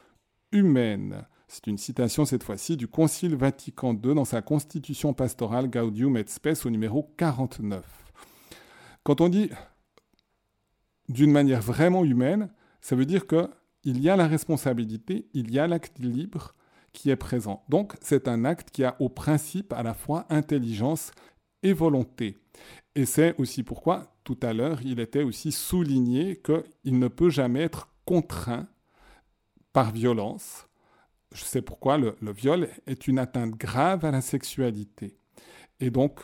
humaine. 0.53 1.27
C'est 1.49 1.67
une 1.67 1.79
citation 1.79 2.25
cette 2.25 2.43
fois-ci 2.43 2.77
du 2.77 2.89
Concile 2.89 3.35
Vatican 3.35 3.93
II 3.93 4.15
dans 4.15 4.25
sa 4.25 4.43
constitution 4.43 5.15
pastorale 5.15 5.71
Gaudium 5.71 6.17
et 6.17 6.25
Spes 6.27 6.67
au 6.67 6.71
numéro 6.71 7.15
49. 7.17 7.83
Quand 9.03 9.21
on 9.21 9.29
dit 9.29 9.51
d'une 11.09 11.33
manière 11.33 11.63
vraiment 11.63 12.05
humaine, 12.05 12.51
ça 12.81 12.97
veut 12.97 13.07
dire 13.07 13.27
qu'il 13.27 14.01
y 14.01 14.11
a 14.11 14.17
la 14.17 14.27
responsabilité, 14.27 15.29
il 15.33 15.51
y 15.51 15.59
a 15.59 15.67
l'acte 15.67 15.99
libre 15.99 16.55
qui 16.93 17.11
est 17.11 17.17
présent. 17.17 17.65
Donc 17.69 17.95
c'est 18.01 18.29
un 18.29 18.45
acte 18.45 18.71
qui 18.71 18.85
a 18.85 18.97
au 19.01 19.09
principe 19.09 19.73
à 19.73 19.83
la 19.83 19.95
fois 19.95 20.27
intelligence 20.29 21.13
et 21.63 21.73
volonté. 21.73 22.37
Et 22.95 23.07
c'est 23.07 23.35
aussi 23.39 23.63
pourquoi 23.63 24.15
tout 24.25 24.39
à 24.43 24.53
l'heure 24.53 24.81
il 24.85 25.01
était 25.01 25.23
aussi 25.23 25.53
souligné 25.53 26.43
qu'il 26.43 26.99
ne 26.99 27.09
peut 27.09 27.31
jamais 27.31 27.63
être 27.63 27.89
contraint 28.05 28.69
par 29.73 29.93
violence. 29.93 30.67
Je 31.33 31.45
sais 31.45 31.63
pourquoi 31.63 31.99
le, 31.99 32.17
viol 32.21 32.69
est 32.87 33.07
une 33.07 33.19
atteinte 33.19 33.53
grave 33.53 34.05
à 34.05 34.11
la 34.11 34.21
sexualité. 34.21 35.19
Et 35.81 35.91
donc, 35.91 36.21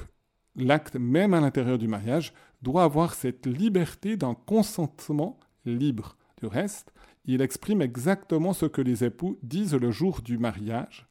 l'acte, 0.56 0.96
même 0.96 1.34
à 1.34 1.40
l'intérieur 1.40 1.78
du 1.78 1.88
mariage, 1.88 2.32
doit 2.62 2.84
avoir 2.84 3.14
cette 3.14 3.46
liberté 3.46 4.16
d'un 4.16 4.34
consentement 4.34 5.38
libre. 5.66 6.16
Du 6.40 6.46
reste, 6.46 6.92
il 7.26 7.42
exprime 7.42 7.82
exactement 7.82 8.52
ce 8.52 8.66
que 8.66 8.82
les 8.82 9.04
époux 9.04 9.38
disent 9.42 9.74
le 9.74 9.90
jour 9.90 10.22
du 10.22 10.38
mariage. 10.38 11.06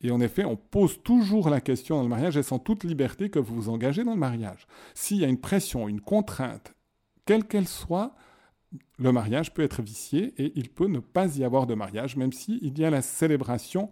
Et 0.00 0.10
en 0.10 0.20
effet, 0.20 0.44
on 0.44 0.56
pose 0.56 1.02
toujours 1.02 1.50
la 1.50 1.60
question 1.60 1.96
dans 1.96 2.02
le 2.02 2.08
mariage, 2.08 2.36
et 2.36 2.42
sans 2.42 2.58
toute 2.58 2.84
liberté 2.84 3.30
que 3.30 3.38
vous 3.38 3.54
vous 3.54 3.68
engagez 3.68 4.04
dans 4.04 4.14
le 4.14 4.20
mariage? 4.20 4.66
S'il 4.94 5.18
y 5.18 5.24
a 5.24 5.28
une 5.28 5.40
pression, 5.40 5.88
une 5.88 6.00
contrainte, 6.00 6.74
quelle 7.24 7.44
qu'elle 7.44 7.68
soit, 7.68 8.14
le 8.98 9.12
mariage 9.12 9.54
peut 9.54 9.62
être 9.62 9.82
vicié 9.82 10.34
et 10.36 10.52
il 10.56 10.68
peut 10.70 10.88
ne 10.88 10.98
pas 10.98 11.36
y 11.36 11.44
avoir 11.44 11.66
de 11.66 11.74
mariage, 11.74 12.16
même 12.16 12.32
s'il 12.32 12.78
y 12.78 12.84
a 12.84 12.90
la 12.90 13.02
célébration 13.02 13.90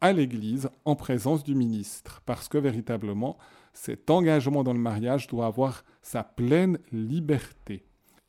à 0.00 0.12
l'Église 0.12 0.70
en 0.84 0.96
présence 0.96 1.44
du 1.44 1.54
ministre, 1.54 2.22
parce 2.26 2.48
que 2.48 2.58
véritablement, 2.58 3.38
cet 3.72 4.10
engagement 4.10 4.62
dans 4.62 4.72
le 4.72 4.78
mariage 4.78 5.26
doit 5.26 5.46
avoir 5.46 5.84
sa 6.02 6.22
pleine 6.22 6.78
liberté. 6.92 7.84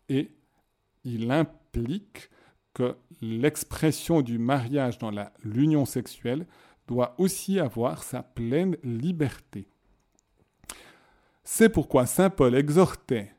Et 0.10 0.31
il 1.03 1.31
implique 1.31 2.29
que 2.73 2.95
l'expression 3.21 4.21
du 4.21 4.38
mariage 4.38 4.97
dans 4.97 5.12
l'union 5.43 5.86
sexuelle 5.86 6.45
doit 6.88 7.15
aussi 7.17 7.60
avoir 7.60 8.03
sa 8.03 8.21
pleine 8.21 8.77
liberté. 8.84 9.67
C'est 11.43 11.69
pourquoi 11.69 12.05
Saint 12.05 12.29
Paul 12.29 12.55
exhortait 12.55 13.31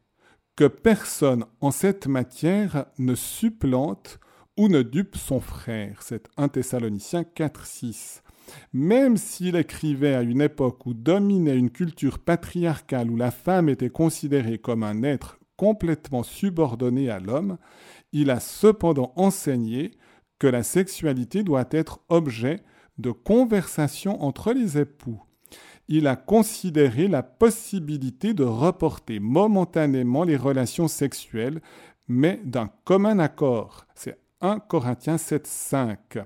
que 0.57 0.65
personne 0.65 1.45
en 1.61 1.71
cette 1.71 2.07
matière 2.07 2.87
ne 2.99 3.15
supplante 3.15 4.19
ou 4.57 4.69
ne 4.69 4.83
dupe 4.83 5.17
son 5.17 5.39
frère. 5.39 6.01
C'est 6.03 6.29
1 6.39 6.49
Thessaloniciens 6.49 7.25
4, 7.25 7.67
6. 7.67 8.23
Même 8.73 9.19
s'il 9.19 9.57
écrivait 9.57 10.15
à 10.15 10.23
une 10.23 10.41
époque 10.41 10.87
où 10.87 10.95
dominait 10.95 11.59
une 11.59 11.71
culture 11.71 12.19
patriarcale 12.19 13.11
où 13.11 13.17
la 13.17 13.31
femme 13.31 13.69
était 13.69 13.91
considérée 13.91 14.59
comme 14.59 14.83
un 14.83 15.03
être 15.03 15.39
complètement 15.57 16.23
subordonné 16.23 17.11
à 17.11 17.19
l'homme, 17.19 17.59
il 18.13 18.31
a 18.31 18.41
cependant 18.41 19.13
enseigné 19.17 19.91
que 20.39 20.47
la 20.47 20.63
sexualité 20.63 21.43
doit 21.43 21.69
être 21.71 22.01
objet 22.09 22.61
de 22.99 23.11
conversation 23.11 24.23
entre 24.23 24.53
les 24.53 24.79
époux. 24.79 25.21
Il 25.89 26.07
a 26.07 26.17
considéré 26.17 27.07
la 27.07 27.23
possibilité 27.23 28.35
de 28.35 28.45
reporter 28.45 29.21
momentanément 29.21 30.25
les 30.25 30.37
relations 30.37 30.89
sexuelles, 30.89 31.61
mais 32.09 32.41
d'un 32.45 32.71
commun 32.85 33.19
accord. 33.19 33.87
C'est 33.95 34.19
1 34.41 34.59
Corinthiens 34.61 35.19
7, 35.19 35.47
5. 35.47 36.19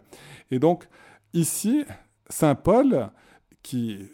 Et 0.51 0.59
donc, 0.59 0.89
ici, 1.33 1.85
Saint 2.29 2.55
Paul, 2.55 3.11
qui 3.63 4.09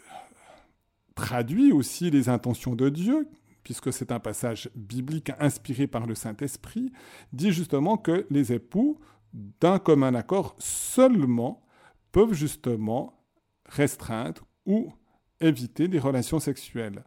traduit 1.15 1.71
aussi 1.71 2.11
les 2.11 2.29
intentions 2.29 2.75
de 2.75 2.89
Dieu, 2.89 3.27
puisque 3.63 3.91
c'est 3.91 4.11
un 4.11 4.19
passage 4.19 4.69
biblique 4.75 5.31
inspiré 5.39 5.87
par 5.87 6.05
le 6.05 6.15
Saint-Esprit, 6.15 6.91
dit 7.33 7.51
justement 7.51 7.97
que 7.97 8.25
les 8.29 8.53
époux, 8.53 8.99
d'un 9.33 9.79
commun 9.79 10.13
accord 10.15 10.55
seulement, 10.57 11.65
peuvent 12.11 12.33
justement 12.33 13.25
restreindre 13.65 14.45
ou 14.65 14.93
éviter 15.41 15.87
des 15.87 15.99
relations 15.99 16.39
sexuelles. 16.39 17.03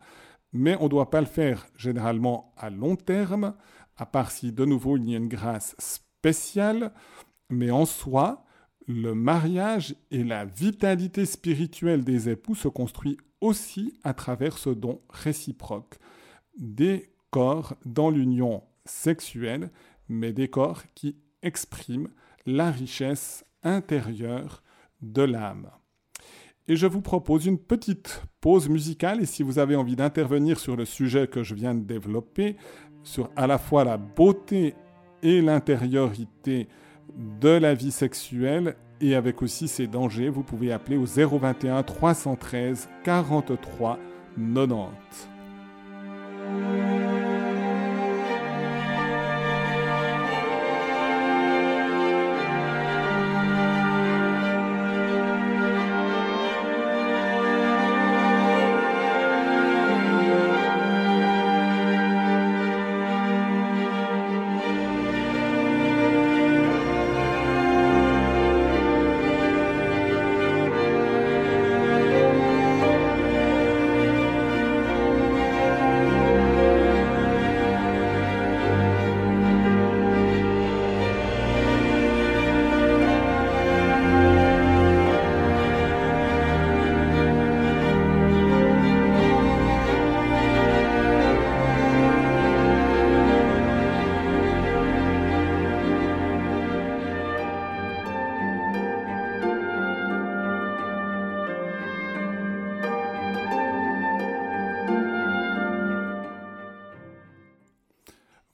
Mais 0.52 0.76
on 0.80 0.84
ne 0.84 0.88
doit 0.88 1.10
pas 1.10 1.20
le 1.20 1.26
faire 1.26 1.66
généralement 1.76 2.52
à 2.56 2.70
long 2.70 2.96
terme, 2.96 3.54
à 3.96 4.06
part 4.06 4.30
si 4.30 4.52
de 4.52 4.64
nouveau 4.64 4.96
il 4.96 5.08
y 5.08 5.14
a 5.14 5.18
une 5.18 5.28
grâce 5.28 5.76
spéciale, 5.78 6.92
mais 7.50 7.70
en 7.70 7.86
soi, 7.86 8.44
le 8.86 9.14
mariage 9.14 9.94
et 10.10 10.24
la 10.24 10.44
vitalité 10.44 11.24
spirituelle 11.24 12.04
des 12.04 12.28
époux 12.28 12.54
se 12.54 12.68
construit 12.68 13.16
aussi 13.40 13.94
à 14.02 14.14
travers 14.14 14.58
ce 14.58 14.70
don 14.70 15.00
réciproque 15.10 15.98
des 16.58 17.12
corps 17.30 17.74
dans 17.84 18.10
l'union 18.10 18.64
sexuelle, 18.84 19.70
mais 20.08 20.32
des 20.32 20.48
corps 20.48 20.82
qui 20.94 21.16
expriment 21.42 22.10
la 22.46 22.70
richesse 22.70 23.44
intérieure 23.62 24.62
de 25.00 25.22
l'âme. 25.22 25.70
Et 26.68 26.76
je 26.76 26.86
vous 26.86 27.00
propose 27.00 27.46
une 27.46 27.58
petite 27.58 28.22
pause 28.40 28.68
musicale, 28.68 29.22
et 29.22 29.26
si 29.26 29.42
vous 29.42 29.58
avez 29.58 29.76
envie 29.76 29.96
d'intervenir 29.96 30.58
sur 30.58 30.76
le 30.76 30.84
sujet 30.84 31.26
que 31.26 31.42
je 31.42 31.54
viens 31.54 31.74
de 31.74 31.84
développer, 31.84 32.56
sur 33.02 33.30
à 33.36 33.46
la 33.46 33.58
fois 33.58 33.84
la 33.84 33.96
beauté 33.96 34.74
et 35.22 35.40
l'intériorité 35.40 36.68
de 37.40 37.48
la 37.48 37.74
vie 37.74 37.90
sexuelle, 37.90 38.76
et 39.00 39.14
avec 39.14 39.42
aussi 39.42 39.66
ses 39.66 39.86
dangers, 39.86 40.28
vous 40.28 40.42
pouvez 40.42 40.72
appeler 40.72 40.96
au 40.96 41.06
021 41.06 41.82
313 41.82 42.88
43 43.02 43.98
90. 44.36 45.30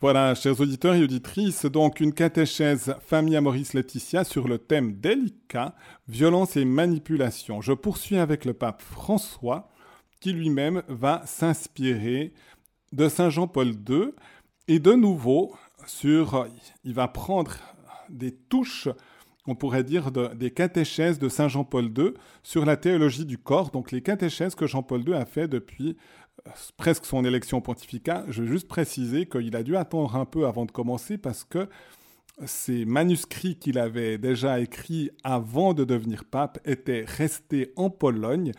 Voilà, 0.07 0.37
chers 0.37 0.61
auditeurs 0.61 0.95
et 0.95 1.03
auditrices, 1.03 1.67
donc 1.67 1.99
une 1.99 2.13
catéchèse 2.13 2.95
famille 3.01 3.41
Maurice 3.41 3.75
Laetitia 3.75 4.23
sur 4.23 4.47
le 4.47 4.59
thème 4.59 4.93
délicat, 4.93 5.75
violence 6.07 6.57
et 6.57 6.65
manipulation. 6.65 7.61
Je 7.61 7.73
poursuis 7.73 8.17
avec 8.17 8.45
le 8.45 8.53
pape 8.53 8.83
François, 8.83 9.69
qui 10.21 10.33
lui-même 10.33 10.85
va 10.87 11.23
s'inspirer 11.27 12.33
de 12.93 13.09
Saint 13.09 13.31
Jean-Paul 13.31 13.71
II, 13.89 14.13
et 14.69 14.79
de 14.79 14.93
nouveau, 14.93 15.57
sur, 15.89 16.47
il 16.85 16.95
va 16.95 17.09
prendre 17.09 17.57
des 18.09 18.31
touches, 18.31 18.89
on 19.49 19.57
pourrait 19.57 19.83
dire, 19.83 20.13
des 20.13 20.53
catéchèses 20.53 21.19
de 21.19 21.29
Saint 21.29 21.49
Jean-Paul 21.49 21.87
II 21.87 22.13
sur 22.45 22.65
la 22.65 22.77
théologie 22.77 23.25
du 23.25 23.39
corps, 23.39 23.73
donc 23.73 23.91
les 23.91 24.03
catéchèses 24.03 24.55
que 24.55 24.69
Jean-Paul 24.69 25.03
II 25.05 25.15
a 25.15 25.27
fait 25.27 25.49
depuis 25.49 25.97
presque 26.77 27.07
son 27.07 27.25
élection 27.25 27.61
pontificale, 27.61 28.25
je 28.29 28.43
veux 28.43 28.49
juste 28.49 28.69
préciser 28.69 29.27
qu'il 29.27 29.57
a 29.57 29.63
dû 29.63 29.77
attendre 29.77 30.17
un 30.17 30.25
peu 30.25 30.47
avant 30.47 30.67
de 30.67 30.73
commencer 30.73 31.19
parce 31.19 31.45
que 31.45 31.69
ces 32.45 32.85
manuscrits 32.85 33.57
qu'il 33.57 33.79
avait 33.79 34.19
déjà 34.19 34.61
écrits 34.61 35.11
avant 35.25 35.73
de 35.75 35.85
devenir 35.85 36.25
pape 36.25 36.59
étaient 36.65 37.05
restés 37.07 37.73
en 37.77 37.89
Pologne 37.89 38.53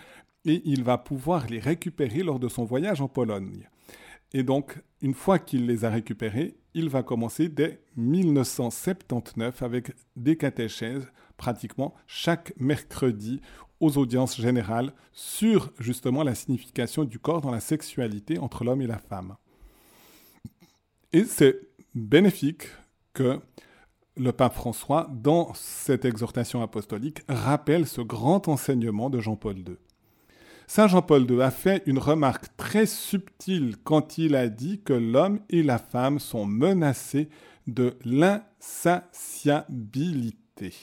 et 0.46 0.62
il 0.66 0.84
va 0.84 0.98
pouvoir 0.98 1.48
les 1.48 1.60
récupérer 1.60 2.24
lors 2.24 2.40
de 2.40 2.48
son 2.48 2.64
voyage 2.64 3.02
en 3.02 3.08
Pologne. 3.08 3.68
Et 4.34 4.44
donc, 4.44 4.82
une 5.02 5.14
fois 5.14 5.40
qu'il 5.40 5.68
les 5.68 5.86
a 5.86 5.90
récupérés, 5.90 6.58
il 6.74 6.90
va 6.90 7.04
commencer 7.04 7.50
dès 7.50 7.82
1979 7.96 9.62
avec 9.62 9.92
des 10.16 10.38
catéchèses 10.38 11.08
pratiquement 11.38 11.94
chaque 12.08 12.54
mercredi 12.58 13.42
aux 13.80 13.98
audiences 13.98 14.40
générales 14.40 14.94
sur 15.14 15.72
justement 15.80 16.24
la 16.24 16.36
signification 16.36 17.04
du 17.04 17.20
corps 17.20 17.42
dans 17.42 17.52
la 17.52 17.60
sexualité 17.60 18.40
entre 18.40 18.64
l'homme 18.64 18.82
et 18.82 18.88
la 18.88 18.98
femme. 18.98 19.36
Et 21.14 21.24
c'est 21.24 21.60
bénéfique 21.96 22.68
que 23.14 23.40
le 24.16 24.32
pape 24.32 24.56
François, 24.56 25.10
dans 25.14 25.54
cette 25.54 26.06
exhortation 26.06 26.62
apostolique, 26.62 27.22
rappelle 27.30 27.88
ce 27.88 28.02
grand 28.02 28.48
enseignement 28.48 29.10
de 29.10 29.20
Jean-Paul 29.20 29.60
II. 29.60 29.78
Saint 30.66 30.88
Jean-Paul 30.88 31.30
II 31.30 31.42
a 31.42 31.52
fait 31.52 31.84
une 31.86 32.00
remarque 32.00 32.46
très 32.58 32.86
subtile 32.86 33.76
quand 33.84 34.18
il 34.18 34.36
a 34.36 34.50
dit 34.50 34.82
que 34.82 34.94
l'homme 34.94 35.40
et 35.50 35.64
la 35.64 35.78
femme 35.78 36.20
sont 36.20 36.46
menacés 36.46 37.30
de 37.68 37.98
l'insatiabilité. 38.04 40.74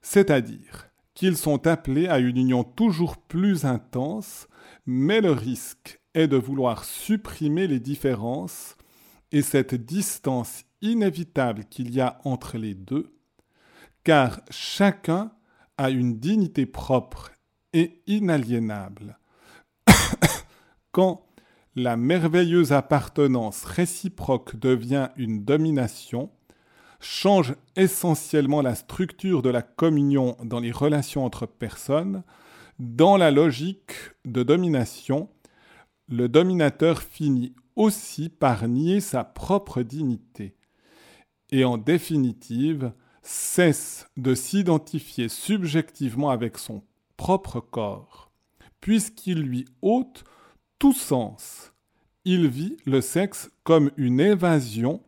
C'est-à-dire 0.00 0.86
qu'ils 1.16 1.38
sont 1.38 1.66
appelés 1.66 2.06
à 2.06 2.18
une 2.18 2.36
union 2.36 2.62
toujours 2.62 3.16
plus 3.16 3.64
intense, 3.64 4.46
mais 4.84 5.20
le 5.20 5.32
risque 5.32 6.00
est 6.14 6.28
de 6.28 6.36
vouloir 6.36 6.84
supprimer 6.84 7.66
les 7.66 7.80
différences 7.80 8.76
et 9.32 9.42
cette 9.42 9.74
distance 9.74 10.64
inévitable 10.82 11.64
qu'il 11.64 11.92
y 11.92 12.00
a 12.00 12.20
entre 12.24 12.58
les 12.58 12.74
deux, 12.74 13.16
car 14.04 14.40
chacun 14.50 15.32
a 15.78 15.90
une 15.90 16.18
dignité 16.20 16.66
propre 16.66 17.32
et 17.72 18.02
inaliénable. 18.06 19.18
Quand 20.92 21.26
la 21.74 21.96
merveilleuse 21.96 22.72
appartenance 22.72 23.64
réciproque 23.64 24.56
devient 24.56 25.08
une 25.16 25.44
domination, 25.44 26.30
change 27.00 27.54
essentiellement 27.76 28.62
la 28.62 28.74
structure 28.74 29.42
de 29.42 29.50
la 29.50 29.62
communion 29.62 30.36
dans 30.42 30.60
les 30.60 30.72
relations 30.72 31.24
entre 31.24 31.46
personnes, 31.46 32.22
dans 32.78 33.16
la 33.16 33.30
logique 33.30 33.94
de 34.24 34.42
domination, 34.42 35.28
le 36.08 36.28
dominateur 36.28 37.02
finit 37.02 37.54
aussi 37.74 38.28
par 38.28 38.68
nier 38.68 39.00
sa 39.00 39.24
propre 39.24 39.82
dignité 39.82 40.56
et 41.50 41.64
en 41.64 41.78
définitive 41.78 42.92
cesse 43.22 44.06
de 44.16 44.34
s'identifier 44.34 45.28
subjectivement 45.28 46.30
avec 46.30 46.58
son 46.58 46.82
propre 47.16 47.60
corps, 47.60 48.30
puisqu'il 48.80 49.40
lui 49.40 49.66
ôte 49.82 50.24
tout 50.78 50.92
sens. 50.92 51.72
Il 52.24 52.48
vit 52.48 52.76
le 52.86 53.00
sexe 53.00 53.50
comme 53.62 53.90
une 53.96 54.20
évasion 54.20 55.02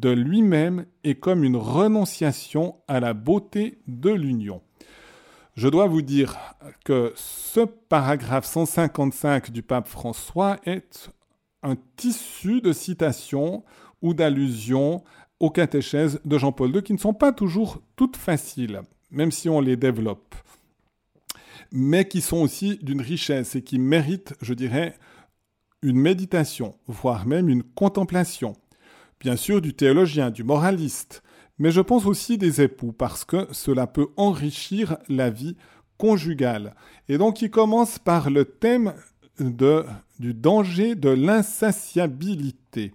de 0.00 0.10
lui-même 0.10 0.86
et 1.04 1.14
comme 1.14 1.44
une 1.44 1.56
renonciation 1.56 2.76
à 2.88 3.00
la 3.00 3.14
beauté 3.14 3.78
de 3.86 4.10
l'union. 4.10 4.60
Je 5.56 5.68
dois 5.68 5.86
vous 5.86 6.02
dire 6.02 6.36
que 6.84 7.12
ce 7.14 7.60
paragraphe 7.60 8.44
155 8.44 9.50
du 9.50 9.62
pape 9.62 9.86
François 9.86 10.58
est 10.66 11.10
un 11.62 11.76
tissu 11.96 12.60
de 12.60 12.72
citations 12.72 13.64
ou 14.02 14.14
d'allusions 14.14 15.04
aux 15.38 15.50
catéchèses 15.50 16.20
de 16.24 16.38
Jean-Paul 16.38 16.74
II 16.74 16.82
qui 16.82 16.92
ne 16.92 16.98
sont 16.98 17.14
pas 17.14 17.32
toujours 17.32 17.80
toutes 17.96 18.16
faciles, 18.16 18.82
même 19.10 19.30
si 19.30 19.48
on 19.48 19.60
les 19.60 19.76
développe, 19.76 20.34
mais 21.70 22.08
qui 22.08 22.20
sont 22.20 22.38
aussi 22.38 22.78
d'une 22.82 23.00
richesse 23.00 23.54
et 23.54 23.62
qui 23.62 23.78
méritent, 23.78 24.34
je 24.40 24.54
dirais, 24.54 24.96
une 25.82 25.98
méditation, 25.98 26.74
voire 26.86 27.26
même 27.26 27.48
une 27.48 27.62
contemplation. 27.62 28.56
Bien 29.24 29.36
sûr, 29.36 29.62
du 29.62 29.72
théologien, 29.72 30.30
du 30.30 30.44
moraliste, 30.44 31.22
mais 31.58 31.70
je 31.70 31.80
pense 31.80 32.04
aussi 32.04 32.36
des 32.36 32.60
époux, 32.60 32.92
parce 32.92 33.24
que 33.24 33.46
cela 33.52 33.86
peut 33.86 34.08
enrichir 34.18 34.98
la 35.08 35.30
vie 35.30 35.56
conjugale. 35.96 36.74
Et 37.08 37.16
donc 37.16 37.40
il 37.40 37.50
commence 37.50 37.98
par 37.98 38.28
le 38.28 38.44
thème 38.44 38.92
du 39.38 40.34
danger 40.34 40.94
de 40.94 41.08
l'insatiabilité. 41.08 42.92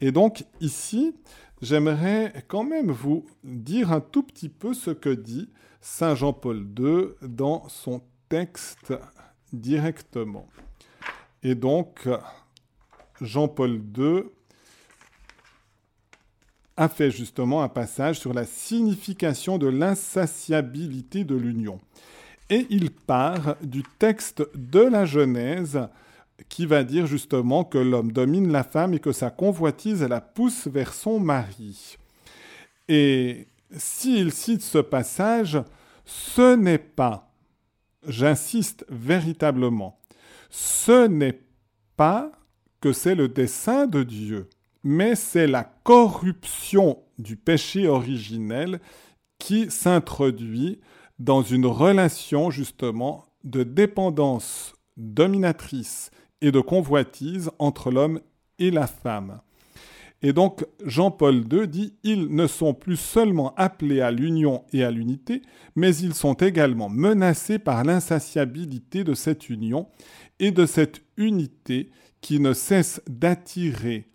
Et 0.00 0.10
donc 0.10 0.46
ici, 0.62 1.14
j'aimerais 1.60 2.32
quand 2.48 2.64
même 2.64 2.90
vous 2.90 3.26
dire 3.44 3.92
un 3.92 4.00
tout 4.00 4.22
petit 4.22 4.48
peu 4.48 4.72
ce 4.72 4.90
que 4.90 5.10
dit 5.10 5.50
Saint 5.82 6.14
Jean-Paul 6.14 6.66
II 6.78 7.08
dans 7.20 7.68
son 7.68 8.00
texte 8.30 8.94
directement. 9.52 10.48
Et 11.42 11.54
donc, 11.54 12.08
Jean-Paul 13.20 13.82
II 13.98 14.22
a 16.78 16.88
fait 16.88 17.10
justement 17.10 17.64
un 17.64 17.68
passage 17.68 18.20
sur 18.20 18.32
la 18.32 18.44
signification 18.44 19.58
de 19.58 19.66
l'insatiabilité 19.66 21.24
de 21.24 21.34
l'union. 21.34 21.80
Et 22.50 22.66
il 22.70 22.92
part 22.92 23.56
du 23.62 23.82
texte 23.98 24.44
de 24.54 24.78
la 24.78 25.04
Genèse 25.04 25.80
qui 26.48 26.66
va 26.66 26.84
dire 26.84 27.08
justement 27.08 27.64
que 27.64 27.78
l'homme 27.78 28.12
domine 28.12 28.52
la 28.52 28.62
femme 28.62 28.94
et 28.94 29.00
que 29.00 29.10
sa 29.10 29.28
convoitise 29.28 30.04
la 30.04 30.20
pousse 30.20 30.68
vers 30.68 30.94
son 30.94 31.18
mari. 31.18 31.96
Et 32.86 33.48
s'il 33.76 34.30
cite 34.30 34.62
ce 34.62 34.78
passage, 34.78 35.60
ce 36.04 36.54
n'est 36.54 36.78
pas, 36.78 37.32
j'insiste 38.06 38.86
véritablement, 38.88 39.98
ce 40.48 41.08
n'est 41.08 41.40
pas 41.96 42.30
que 42.80 42.92
c'est 42.92 43.16
le 43.16 43.26
dessein 43.26 43.88
de 43.88 44.04
Dieu 44.04 44.48
mais 44.84 45.14
c'est 45.14 45.46
la 45.46 45.64
corruption 45.64 46.98
du 47.18 47.36
péché 47.36 47.88
originel 47.88 48.80
qui 49.38 49.70
s'introduit 49.70 50.80
dans 51.18 51.42
une 51.42 51.66
relation 51.66 52.50
justement 52.50 53.26
de 53.44 53.62
dépendance 53.62 54.74
dominatrice 54.96 56.10
et 56.40 56.52
de 56.52 56.60
convoitise 56.60 57.50
entre 57.58 57.90
l'homme 57.90 58.20
et 58.58 58.70
la 58.70 58.86
femme. 58.86 59.40
Et 60.20 60.32
donc 60.32 60.66
Jean-Paul 60.84 61.44
II 61.52 61.68
dit 61.68 61.94
ils 62.02 62.34
ne 62.34 62.48
sont 62.48 62.74
plus 62.74 62.96
seulement 62.96 63.54
appelés 63.56 64.00
à 64.00 64.10
l'union 64.10 64.64
et 64.72 64.82
à 64.82 64.90
l'unité, 64.90 65.42
mais 65.76 65.94
ils 65.96 66.14
sont 66.14 66.34
également 66.34 66.88
menacés 66.88 67.60
par 67.60 67.84
l'insatiabilité 67.84 69.04
de 69.04 69.14
cette 69.14 69.48
union 69.48 69.88
et 70.40 70.50
de 70.50 70.66
cette 70.66 71.02
unité 71.16 71.90
qui 72.20 72.40
ne 72.40 72.52
cesse 72.52 73.00
d'attirer 73.08 74.08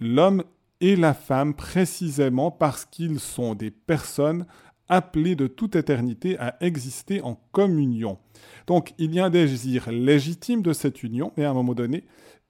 l'homme 0.00 0.44
et 0.80 0.96
la 0.96 1.14
femme 1.14 1.54
précisément 1.54 2.50
parce 2.50 2.84
qu'ils 2.84 3.20
sont 3.20 3.54
des 3.54 3.70
personnes 3.70 4.46
appelées 4.88 5.34
de 5.34 5.46
toute 5.46 5.74
éternité 5.76 6.38
à 6.38 6.56
exister 6.60 7.20
en 7.22 7.34
communion. 7.52 8.18
Donc 8.66 8.94
il 8.98 9.14
y 9.14 9.20
a 9.20 9.26
un 9.26 9.30
désir 9.30 9.90
légitime 9.90 10.62
de 10.62 10.72
cette 10.72 11.02
union, 11.02 11.32
mais 11.36 11.44
à 11.44 11.50
un 11.50 11.54
moment 11.54 11.74
donné, 11.74 12.04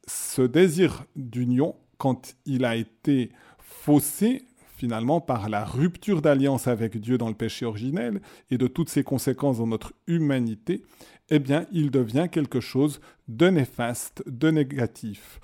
ce 0.06 0.42
désir 0.42 1.04
d'union, 1.16 1.76
quand 1.98 2.36
il 2.44 2.64
a 2.64 2.76
été 2.76 3.30
faussé 3.58 4.46
finalement 4.76 5.22
par 5.22 5.48
la 5.48 5.64
rupture 5.64 6.20
d'alliance 6.20 6.66
avec 6.66 6.98
Dieu 7.00 7.16
dans 7.16 7.28
le 7.28 7.34
péché 7.34 7.64
originel 7.64 8.20
et 8.50 8.58
de 8.58 8.66
toutes 8.66 8.90
ses 8.90 9.02
conséquences 9.02 9.58
dans 9.58 9.66
notre 9.66 9.94
humanité, 10.06 10.82
eh 11.30 11.38
bien 11.38 11.66
il 11.72 11.90
devient 11.90 12.28
quelque 12.30 12.60
chose 12.60 13.00
de 13.28 13.48
néfaste, 13.48 14.22
de 14.26 14.50
négatif 14.50 15.40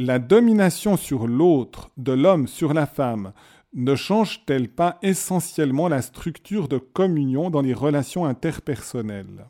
la 0.00 0.18
domination 0.18 0.96
sur 0.96 1.26
l'autre 1.26 1.90
de 1.98 2.12
l'homme 2.12 2.48
sur 2.48 2.72
la 2.72 2.86
femme 2.86 3.32
ne 3.74 3.94
change-t-elle 3.94 4.68
pas 4.68 4.98
essentiellement 5.02 5.88
la 5.88 6.00
structure 6.02 6.68
de 6.68 6.78
communion 6.78 7.50
dans 7.50 7.60
les 7.60 7.74
relations 7.74 8.24
interpersonnelles? 8.24 9.46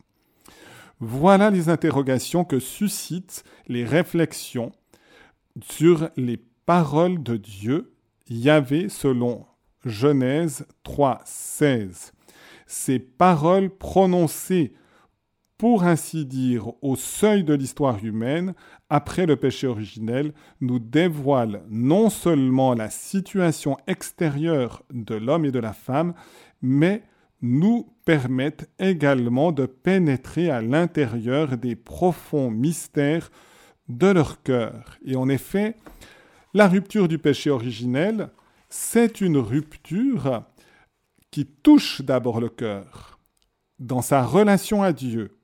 Voilà 0.98 1.50
les 1.50 1.68
interrogations 1.68 2.44
que 2.44 2.58
suscitent 2.58 3.44
les 3.68 3.84
réflexions 3.84 4.72
sur 5.62 6.10
les 6.16 6.38
paroles 6.66 7.22
de 7.22 7.36
Dieu, 7.36 7.94
Yahvé 8.28 8.88
selon 8.88 9.46
Genèse 9.84 10.66
3, 10.82 11.20
16. 11.24 12.12
Ces 12.66 12.98
paroles 12.98 13.70
prononcées 13.70 14.72
pour 15.60 15.84
ainsi 15.84 16.24
dire, 16.24 16.72
au 16.80 16.96
seuil 16.96 17.44
de 17.44 17.52
l'histoire 17.52 18.02
humaine, 18.02 18.54
après 18.88 19.26
le 19.26 19.36
péché 19.36 19.66
originel, 19.66 20.32
nous 20.62 20.78
dévoile 20.78 21.64
non 21.68 22.08
seulement 22.08 22.72
la 22.72 22.88
situation 22.88 23.76
extérieure 23.86 24.82
de 24.90 25.16
l'homme 25.16 25.44
et 25.44 25.50
de 25.50 25.58
la 25.58 25.74
femme, 25.74 26.14
mais 26.62 27.02
nous 27.42 27.92
permettent 28.06 28.70
également 28.78 29.52
de 29.52 29.66
pénétrer 29.66 30.48
à 30.48 30.62
l'intérieur 30.62 31.58
des 31.58 31.76
profonds 31.76 32.50
mystères 32.50 33.30
de 33.90 34.06
leur 34.06 34.42
cœur. 34.42 34.96
Et 35.04 35.14
en 35.14 35.28
effet, 35.28 35.76
la 36.54 36.68
rupture 36.68 37.06
du 37.06 37.18
péché 37.18 37.50
originel, 37.50 38.30
c'est 38.70 39.20
une 39.20 39.36
rupture 39.36 40.42
qui 41.30 41.44
touche 41.44 42.00
d'abord 42.00 42.40
le 42.40 42.48
cœur, 42.48 43.18
dans 43.78 44.00
sa 44.00 44.24
relation 44.24 44.82
à 44.82 44.94
Dieu 44.94 45.36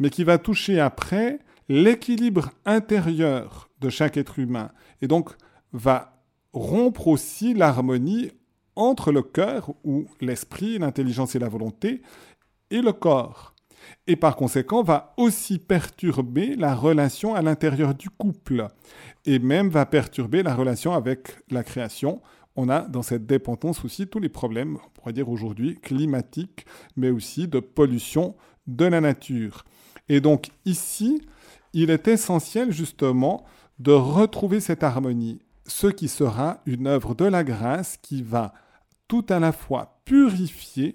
mais 0.00 0.10
qui 0.10 0.24
va 0.24 0.38
toucher 0.38 0.80
après 0.80 1.38
l'équilibre 1.68 2.50
intérieur 2.64 3.70
de 3.80 3.88
chaque 3.90 4.16
être 4.16 4.40
humain, 4.40 4.72
et 5.00 5.06
donc 5.06 5.30
va 5.72 6.24
rompre 6.52 7.06
aussi 7.06 7.54
l'harmonie 7.54 8.32
entre 8.74 9.12
le 9.12 9.22
cœur, 9.22 9.72
ou 9.84 10.06
l'esprit, 10.20 10.78
l'intelligence 10.78 11.36
et 11.36 11.38
la 11.38 11.48
volonté, 11.48 12.02
et 12.70 12.80
le 12.80 12.92
corps. 12.92 13.54
Et 14.06 14.16
par 14.16 14.36
conséquent, 14.36 14.82
va 14.82 15.14
aussi 15.16 15.58
perturber 15.58 16.56
la 16.56 16.74
relation 16.74 17.34
à 17.34 17.42
l'intérieur 17.42 17.94
du 17.94 18.10
couple, 18.10 18.66
et 19.26 19.38
même 19.38 19.68
va 19.68 19.86
perturber 19.86 20.42
la 20.42 20.54
relation 20.54 20.92
avec 20.92 21.36
la 21.50 21.62
création. 21.62 22.20
On 22.56 22.68
a 22.68 22.80
dans 22.80 23.02
cette 23.02 23.26
dépendance 23.26 23.84
aussi 23.84 24.06
tous 24.06 24.18
les 24.18 24.28
problèmes, 24.28 24.76
on 24.84 24.90
pourrait 24.90 25.12
dire 25.12 25.28
aujourd'hui, 25.28 25.78
climatiques, 25.80 26.66
mais 26.96 27.10
aussi 27.10 27.48
de 27.48 27.60
pollution 27.60 28.34
de 28.66 28.86
la 28.86 29.00
nature. 29.00 29.64
Et 30.10 30.20
donc 30.20 30.50
ici, 30.64 31.22
il 31.72 31.88
est 31.88 32.08
essentiel 32.08 32.72
justement 32.72 33.44
de 33.78 33.92
retrouver 33.92 34.58
cette 34.58 34.82
harmonie, 34.82 35.38
ce 35.66 35.86
qui 35.86 36.08
sera 36.08 36.60
une 36.66 36.88
œuvre 36.88 37.14
de 37.14 37.26
la 37.26 37.44
grâce 37.44 37.96
qui 37.96 38.22
va 38.24 38.52
tout 39.06 39.24
à 39.28 39.38
la 39.38 39.52
fois 39.52 40.00
purifier 40.04 40.94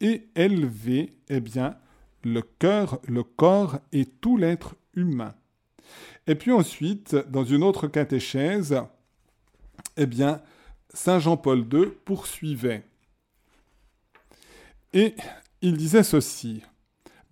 et 0.00 0.28
élever 0.34 1.16
eh 1.28 1.38
bien, 1.38 1.76
le 2.24 2.42
cœur, 2.42 3.00
le 3.06 3.22
corps 3.22 3.78
et 3.92 4.04
tout 4.04 4.36
l'être 4.36 4.74
humain. 4.94 5.36
Et 6.26 6.34
puis 6.34 6.50
ensuite, 6.50 7.14
dans 7.30 7.44
une 7.44 7.62
autre 7.62 7.86
catéchèse, 7.86 8.82
eh 9.96 10.06
bien, 10.06 10.42
Saint 10.92 11.20
Jean-Paul 11.20 11.64
II 11.72 11.86
poursuivait. 12.04 12.84
Et 14.92 15.14
il 15.62 15.76
disait 15.76 16.02
ceci. 16.02 16.64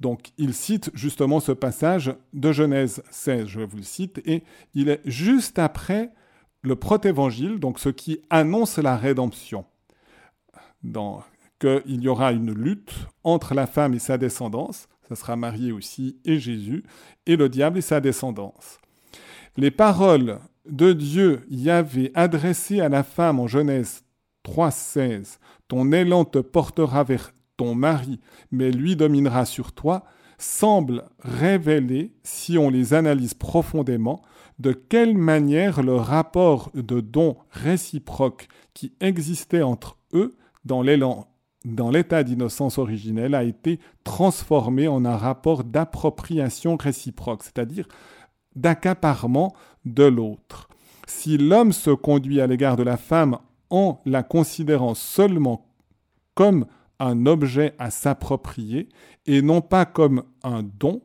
Donc 0.00 0.32
il 0.38 0.54
cite 0.54 0.90
justement 0.94 1.40
ce 1.40 1.52
passage 1.52 2.14
de 2.32 2.52
Genèse 2.52 3.02
16, 3.10 3.46
je 3.46 3.60
vous 3.60 3.78
le 3.78 3.82
cite, 3.82 4.20
et 4.24 4.42
il 4.74 4.88
est 4.88 5.00
juste 5.04 5.58
après 5.58 6.10
le 6.62 6.76
protévangile, 6.76 7.58
donc 7.58 7.78
ce 7.78 7.88
qui 7.90 8.20
annonce 8.30 8.78
la 8.78 8.96
rédemption. 8.96 9.64
qu'il 11.60 12.02
y 12.02 12.08
aura 12.08 12.32
une 12.32 12.52
lutte 12.52 12.94
entre 13.22 13.54
la 13.54 13.66
femme 13.66 13.94
et 13.94 13.98
sa 13.98 14.18
descendance, 14.18 14.88
ça 15.08 15.14
sera 15.14 15.36
Marie 15.36 15.72
aussi 15.72 16.18
et 16.24 16.38
Jésus, 16.38 16.84
et 17.26 17.36
le 17.36 17.48
diable 17.48 17.78
et 17.78 17.82
sa 17.82 18.00
descendance. 18.00 18.78
Les 19.56 19.70
paroles 19.70 20.40
de 20.68 20.92
Dieu 20.92 21.46
y 21.48 21.70
avaient 21.70 22.10
adressées 22.14 22.80
à 22.80 22.88
la 22.88 23.02
femme 23.02 23.38
en 23.38 23.46
Genèse 23.46 24.02
3.16, 24.44 25.38
Ton 25.68 25.92
élan 25.92 26.24
te 26.24 26.38
portera 26.38 27.04
vers 27.04 27.32
ton 27.56 27.74
mari, 27.74 28.20
mais 28.50 28.70
lui 28.70 28.96
dominera 28.96 29.44
sur 29.44 29.72
toi, 29.72 30.04
semblent 30.38 31.04
révéler, 31.20 32.12
si 32.22 32.58
on 32.58 32.70
les 32.70 32.94
analyse 32.94 33.34
profondément, 33.34 34.22
de 34.58 34.72
quelle 34.72 35.16
manière 35.16 35.82
le 35.82 35.96
rapport 35.96 36.70
de 36.74 37.00
don 37.00 37.36
réciproque 37.50 38.48
qui 38.72 38.92
existait 39.00 39.62
entre 39.62 39.96
eux 40.12 40.36
dans 40.64 40.82
l'élan 40.82 41.28
dans 41.64 41.90
l'état 41.90 42.22
d'innocence 42.22 42.78
originel 42.78 43.34
a 43.34 43.42
été 43.42 43.80
transformé 44.04 44.86
en 44.86 45.04
un 45.04 45.16
rapport 45.16 45.64
d'appropriation 45.64 46.76
réciproque, 46.76 47.42
c'est-à-dire 47.42 47.88
d'accaparement 48.54 49.54
de 49.84 50.04
l'autre. 50.04 50.68
Si 51.06 51.38
l'homme 51.38 51.72
se 51.72 51.90
conduit 51.90 52.40
à 52.40 52.46
l'égard 52.46 52.76
de 52.76 52.82
la 52.82 52.96
femme 52.96 53.38
en 53.70 54.00
la 54.04 54.22
considérant 54.22 54.94
seulement 54.94 55.66
comme 56.34 56.66
un 56.98 57.26
objet 57.26 57.74
à 57.78 57.90
s'approprier 57.90 58.88
et 59.26 59.42
non 59.42 59.60
pas 59.60 59.84
comme 59.84 60.24
un 60.42 60.62
don, 60.62 61.02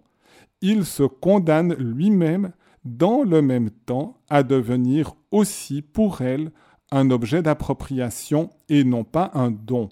il 0.62 0.86
se 0.86 1.04
condamne 1.04 1.74
lui-même 1.76 2.52
dans 2.86 3.24
le 3.24 3.42
même 3.42 3.70
temps 3.70 4.18
à 4.30 4.44
devenir 4.44 5.14
aussi 5.32 5.82
pour 5.82 6.22
elle 6.22 6.52
un 6.92 7.12
objet 7.12 7.42
d'appropriation 7.42 8.50
et 8.68 8.84
non 8.84 9.04
pas 9.04 9.32
un 9.34 9.52
don. 9.52 9.90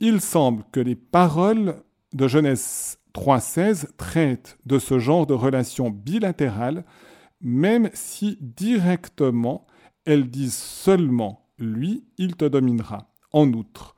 Il 0.00 0.20
semble 0.20 0.64
que 0.72 0.80
les 0.80 0.96
paroles 0.96 1.76
de 2.12 2.28
Genèse 2.28 2.98
3.16 3.14 3.86
traitent 3.96 4.58
de 4.66 4.78
ce 4.78 4.98
genre 4.98 5.26
de 5.26 5.34
relation 5.34 5.90
bilatérale, 5.90 6.84
même 7.40 7.88
si 7.94 8.38
directement 8.40 9.66
elles 10.04 10.28
disent 10.28 10.56
seulement 10.56 11.46
lui, 11.58 12.04
il 12.18 12.36
te 12.36 12.44
dominera. 12.44 13.10
En 13.32 13.52
outre, 13.52 13.93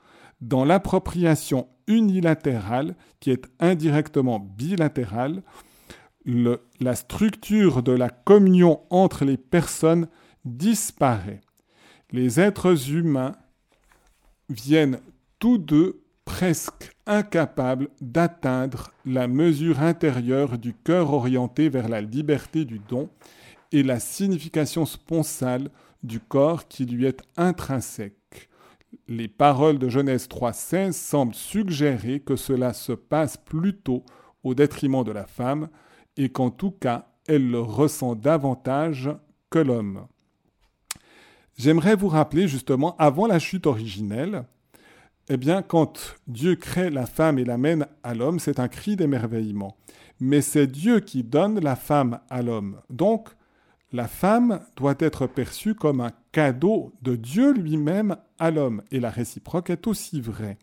dans 0.47 0.64
l'appropriation 0.64 1.68
unilatérale, 1.88 2.94
qui 3.20 3.30
est 3.30 3.47
indirectement 3.59 4.38
bilatérale, 4.38 5.42
la 6.24 6.94
structure 6.94 7.82
de 7.82 7.92
la 7.92 8.11
communion 8.11 8.80
entre 8.90 9.24
les 9.24 9.36
personnes 9.36 10.09
disparaît. 10.44 11.40
Les 12.12 12.40
êtres 12.40 12.90
humains 12.90 13.36
viennent 14.49 15.01
tous 15.38 15.59
deux 15.59 16.03
presque 16.24 16.92
incapables 17.07 17.88
d'atteindre 18.01 18.90
la 19.05 19.28
mesure 19.28 19.80
intérieure 19.80 20.59
du 20.59 20.74
cœur 20.74 21.12
orienté 21.12 21.68
vers 21.68 21.88
la 21.88 22.01
liberté 22.01 22.64
du 22.64 22.80
don 22.80 23.09
et 23.72 23.82
la 23.82 24.01
signification 24.01 24.86
sponsale 24.86 25.70
du 26.03 26.20
corps 26.20 26.68
qui 26.68 26.84
lui 26.86 27.07
est 27.07 27.22
intrinsèque. 27.36 28.26
Les 29.09 29.29
paroles 29.29 29.79
de 29.79 29.89
Genèse 29.89 30.27
3.16 30.27 30.93
semblent 30.93 31.35
suggérer 31.35 32.19
que 32.19 32.35
cela 32.35 32.73
se 32.73 32.93
passe 32.93 33.37
plutôt 33.37 34.05
au 34.43 34.55
détriment 34.55 35.05
de 35.05 35.13
la 35.13 35.27
femme 35.27 35.69
et 36.17 36.29
qu'en 36.29 36.51
tout 36.51 36.73
cas, 36.73 37.07
elle 37.29 37.49
le 37.49 37.61
ressent 37.61 38.17
davantage 38.17 39.11
que 39.49 39.61
l'homme. 39.61 40.07
J'aimerais 41.57 41.95
vous 41.95 42.09
rappeler 42.09 42.49
justement, 42.49 42.97
avant 42.97 43.27
la 43.27 43.39
chute 43.39 43.67
originelle, 43.67 44.45
eh 45.29 45.37
bien, 45.37 45.63
quand 45.63 46.17
Dieu 46.27 46.57
crée 46.57 46.91
la 46.91 47.07
femme 47.07 47.39
et 47.39 47.45
l'amène 47.45 47.87
à 48.03 48.15
l'homme, 48.15 48.39
c'est 48.39 48.61
un 48.61 48.69
cri 48.69 48.97
d'émerveillement. 48.97 49.77
Mais 50.21 50.41
c'est 50.41 50.67
Dieu 50.67 51.01
qui 51.01 51.23
donne 51.23 51.61
la 51.61 51.77
femme 51.77 52.21
à 52.29 52.43
l'homme. 52.43 52.81
Donc, 52.91 53.29
la 53.97 54.09
femme 54.09 54.61
doit 54.76 54.94
être 54.99 55.26
perçue 55.26 55.74
comme 55.74 56.03
un 56.03 56.12
cadeau 56.30 56.92
de 57.01 57.16
Dieu 57.16 57.55
lui-même 57.55 58.16
à 58.38 58.51
l'homme. 58.51 58.82
Et 58.90 59.01
la 59.01 59.09
réciproque 59.09 59.70
est 59.70 59.86
aussi 59.86 60.20
vraie. 60.20 60.59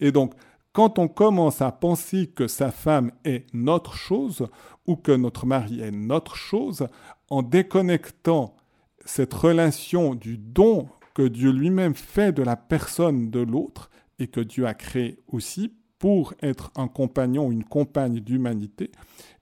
Et 0.00 0.10
donc, 0.10 0.32
quand 0.72 0.98
on 0.98 1.06
commence 1.06 1.60
à 1.60 1.70
penser 1.70 2.28
que 2.28 2.46
sa 2.46 2.70
femme 2.70 3.12
est 3.24 3.44
notre 3.52 3.94
chose 3.94 4.46
ou 4.86 4.96
que 4.96 5.12
notre 5.12 5.44
mari 5.44 5.80
est 5.80 5.90
notre 5.90 6.34
chose, 6.34 6.88
en 7.28 7.42
déconnectant 7.42 8.56
cette 9.04 9.34
relation 9.34 10.14
du 10.14 10.38
don 10.38 10.88
que 11.12 11.28
Dieu 11.28 11.50
lui-même 11.50 11.94
fait 11.94 12.32
de 12.32 12.42
la 12.42 12.56
personne 12.56 13.30
de 13.30 13.40
l'autre 13.40 13.90
et 14.18 14.28
que 14.28 14.40
Dieu 14.40 14.66
a 14.66 14.72
créé 14.72 15.18
aussi 15.26 15.74
pour 15.98 16.32
être 16.40 16.70
un 16.74 16.88
compagnon 16.88 17.48
ou 17.48 17.52
une 17.52 17.64
compagne 17.64 18.20
d'humanité, 18.20 18.92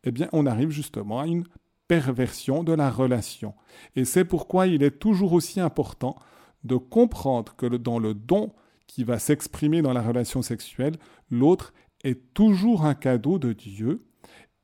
eh 0.03 0.11
bien 0.11 0.29
on 0.33 0.47
arrive 0.47 0.71
justement 0.71 1.21
à 1.21 1.27
une 1.27 1.45
perversion 1.89 2.65
de 2.65 2.73
la 2.73 2.91
relation. 2.91 3.55
Et 3.95 4.05
c'est 4.05 4.25
pourquoi 4.25 4.67
il 4.67 4.83
est 4.83 4.99
toujours 4.99 5.33
aussi 5.33 5.61
important 5.61 6.17
de 6.65 6.77
comprendre 6.77 7.55
que 7.57 7.67
dans 7.67 7.99
le 7.99 8.15
don 8.15 8.53
qui 8.87 9.05
va 9.05 9.19
s'exprimer 9.19 9.83
dans 9.83 9.93
la 9.93 10.03
relation 10.03 10.43
sexuelle, 10.43 10.97
l'autre 11.31 11.73
est 12.05 12.35
toujours 12.35 12.85
un 12.85 12.95
cadeau 12.95 13.39
de 13.39 13.53
Dieu 13.53 14.05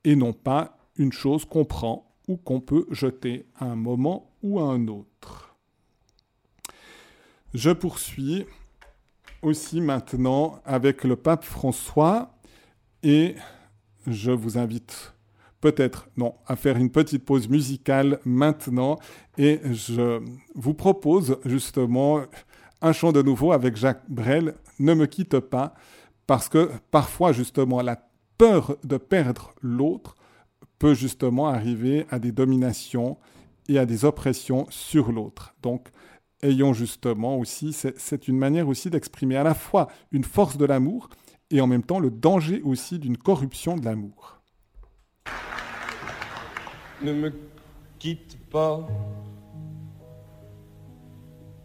et 0.03 0.15
non 0.15 0.33
pas 0.33 0.77
une 0.95 1.11
chose 1.11 1.45
qu'on 1.45 1.65
prend 1.65 2.13
ou 2.27 2.37
qu'on 2.37 2.61
peut 2.61 2.85
jeter 2.91 3.45
à 3.59 3.65
un 3.65 3.75
moment 3.75 4.31
ou 4.41 4.59
à 4.59 4.63
un 4.63 4.87
autre. 4.87 5.55
Je 7.53 7.69
poursuis 7.69 8.45
aussi 9.41 9.81
maintenant 9.81 10.61
avec 10.65 11.03
le 11.03 11.15
pape 11.15 11.43
François 11.43 12.35
et 13.03 13.35
je 14.07 14.31
vous 14.31 14.57
invite 14.57 15.12
peut-être, 15.63 16.09
non, 16.17 16.35
à 16.45 16.57
faire 16.57 16.75
une 16.75 16.89
petite 16.89 17.23
pause 17.23 17.47
musicale 17.47 18.19
maintenant. 18.25 18.99
Et 19.37 19.61
je 19.71 20.19
vous 20.55 20.73
propose 20.73 21.37
justement 21.45 22.19
un 22.81 22.91
chant 22.91 23.13
de 23.13 23.21
nouveau 23.21 23.53
avec 23.53 23.77
Jacques 23.77 24.03
Brel, 24.09 24.55
Ne 24.77 24.93
me 24.93 25.05
quitte 25.05 25.39
pas, 25.39 25.73
parce 26.27 26.49
que 26.49 26.69
parfois 26.91 27.31
justement 27.31 27.81
la 27.81 27.97
peur 28.37 28.75
de 28.83 28.97
perdre 28.97 29.53
l'autre 29.61 30.17
peut 30.79 30.93
justement 30.93 31.47
arriver 31.47 32.05
à 32.09 32.19
des 32.19 32.33
dominations 32.33 33.17
et 33.69 33.79
à 33.79 33.85
des 33.85 34.03
oppressions 34.03 34.65
sur 34.69 35.13
l'autre. 35.13 35.55
Donc, 35.61 35.87
ayons 36.41 36.73
justement 36.73 37.37
aussi, 37.37 37.71
c'est 37.71 38.27
une 38.27 38.37
manière 38.37 38.67
aussi 38.67 38.89
d'exprimer 38.89 39.37
à 39.37 39.43
la 39.43 39.53
fois 39.53 39.87
une 40.11 40.25
force 40.25 40.57
de 40.57 40.65
l'amour 40.65 41.07
et 41.51 41.61
en 41.61 41.67
même 41.67 41.83
temps 41.83 42.01
le 42.01 42.11
danger 42.11 42.61
aussi 42.65 42.99
d'une 42.99 43.17
corruption 43.17 43.77
de 43.77 43.85
l'amour 43.85 44.42
ne 47.01 47.13
me 47.13 47.33
quitte 47.99 48.37
pas. 48.49 48.87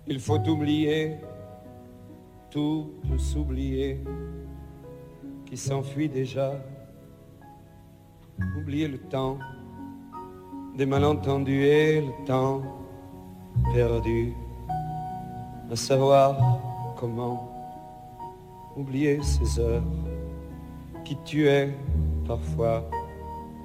Il 0.07 0.21
faut 0.21 0.41
oublier, 0.49 1.17
tout 2.51 2.93
s'oublier, 3.19 4.01
qui 5.45 5.57
s'enfuit 5.57 6.09
déjà. 6.09 6.53
Oublier 8.57 8.89
le 8.89 8.99
temps 8.99 9.39
des 10.77 10.87
malentendus 10.87 11.65
et 11.65 12.01
le 12.03 12.25
temps 12.25 12.63
perdu, 13.75 14.33
à 15.69 15.75
savoir 15.75 16.37
comment 16.97 17.51
oublier 18.77 19.21
ces 19.23 19.59
heures 19.59 19.83
qui 21.05 21.17
tuaient 21.25 21.75
parfois 22.27 22.89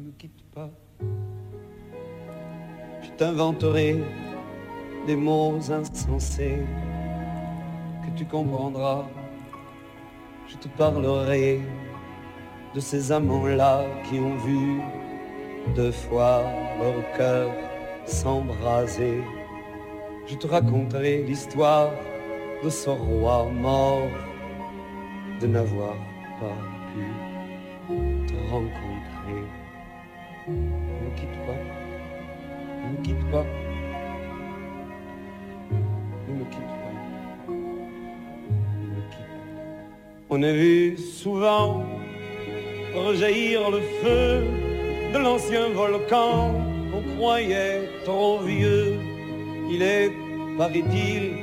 Me 0.00 0.12
quitte 0.12 0.44
pas. 0.54 0.70
Je 3.02 3.10
t'inventerai 3.18 4.02
des 5.06 5.16
mots 5.16 5.58
insensés 5.70 6.62
que 8.02 8.10
tu 8.16 8.24
comprendras. 8.24 9.04
Je 10.48 10.56
te 10.56 10.68
parlerai 10.68 11.60
de 12.74 12.80
ces 12.80 13.12
amants-là 13.12 13.84
qui 14.04 14.18
ont 14.20 14.36
vu 14.38 14.80
deux 15.76 15.92
fois 15.92 16.44
leur 16.78 17.12
cœur 17.18 17.50
s'embraser. 18.06 19.22
Je 20.26 20.34
te 20.36 20.46
raconterai 20.46 21.24
l'histoire 21.24 21.90
de 22.64 22.70
ce 22.70 22.88
roi 22.88 23.50
mort 23.52 24.08
de 25.40 25.46
n'avoir 25.46 25.96
pas 26.40 26.56
pu 26.90 28.26
te 28.26 28.36
rencontrer. 28.50 28.99
Ne 32.82 32.96
me 32.96 33.02
quitte 33.02 33.30
pas, 33.30 33.46
ne 36.28 36.34
me 36.34 36.44
quitte 36.44 36.74
pas, 36.82 36.94
ne 38.78 39.00
quitte. 39.10 39.30
On 40.30 40.42
a 40.42 40.52
vu 40.52 40.96
souvent 40.96 41.84
rejaillir 42.94 43.70
le 43.70 43.80
feu 44.02 44.44
de 45.12 45.18
l'ancien 45.18 45.68
volcan 45.70 46.54
qu'on 46.90 47.16
croyait 47.16 47.88
trop 48.04 48.38
vieux. 48.38 48.98
Il 49.70 49.82
est, 49.82 50.10
paraît-il, 50.58 51.34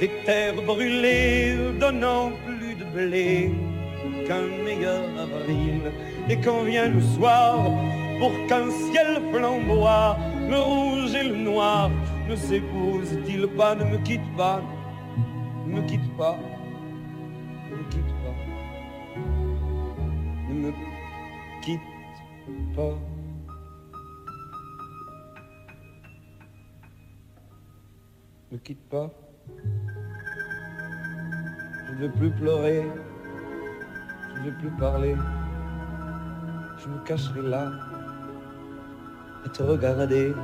des 0.00 0.10
terres 0.24 0.60
brûlées 0.66 1.56
donnant 1.80 2.32
plus 2.46 2.74
de 2.74 2.84
blé 2.84 3.50
qu'un 4.26 4.46
meilleur 4.64 5.02
avril. 5.18 5.80
Et 6.28 6.36
quand 6.36 6.62
vient 6.62 6.88
le 6.88 7.00
soir, 7.00 7.58
pour 8.18 8.32
qu'un 8.48 8.70
ciel 8.70 9.20
flamboie, 9.32 10.16
le 10.48 10.58
rouge 10.58 11.14
et 11.14 11.24
le 11.24 11.36
noir 11.36 11.90
ne 12.28 12.36
s'épousent-ils 12.36 13.46
pas 13.48 13.74
Ne 13.74 13.84
me 13.84 13.98
quitte 13.98 14.36
pas, 14.36 14.60
ne 15.66 15.76
me 15.76 15.86
quitte 15.86 16.16
pas, 16.16 16.36
ne 17.70 17.76
me 17.76 17.84
quitte 17.90 18.14
pas, 18.22 18.36
ne 20.48 20.54
me 20.54 20.72
quitte 21.62 21.80
pas. 22.76 22.98
Ne 28.52 28.58
quitte 28.58 28.88
pas. 28.88 29.10
Je 31.86 31.92
ne 31.92 31.98
veux 31.98 32.12
plus 32.12 32.30
pleurer. 32.30 32.84
Je 34.36 34.40
ne 34.40 34.44
veux 34.44 34.56
plus 34.58 34.70
parler. 34.78 35.16
Je 36.78 36.88
me 36.88 36.98
cacherai 37.04 37.42
là 37.42 37.72
te 39.48 39.62
regarder, 39.62 40.34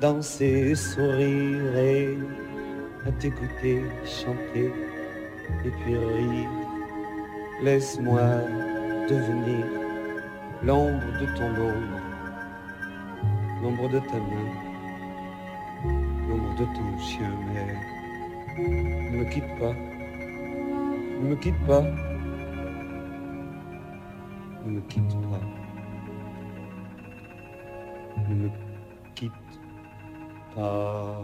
danser, 0.00 0.74
sourire 0.74 1.76
et 1.76 2.18
à 3.06 3.12
t'écouter 3.12 3.82
chanter 4.04 4.72
et 5.64 5.70
puis 5.70 5.96
rire. 5.96 6.48
Laisse-moi 7.62 8.22
devenir 9.08 9.66
l'ombre 10.62 11.06
de 11.20 11.26
ton 11.36 11.50
ombre, 11.50 12.00
l'ombre 13.62 13.88
de 13.88 13.98
ta 13.98 14.16
main, 14.16 14.50
l'ombre 16.28 16.54
de 16.58 16.64
ton 16.64 16.98
chien, 16.98 17.32
mais 17.52 19.10
ne 19.10 19.18
me 19.18 19.24
quitte 19.30 19.58
pas, 19.58 19.74
ne 21.20 21.28
me 21.28 21.36
quitte 21.36 21.66
pas, 21.66 21.82
ne 24.64 24.70
me 24.70 24.80
quitte 24.82 25.20
pas, 25.30 25.59
ne 28.30 28.34
me 28.34 28.50
quitte 29.14 29.32
pas. 30.54 31.22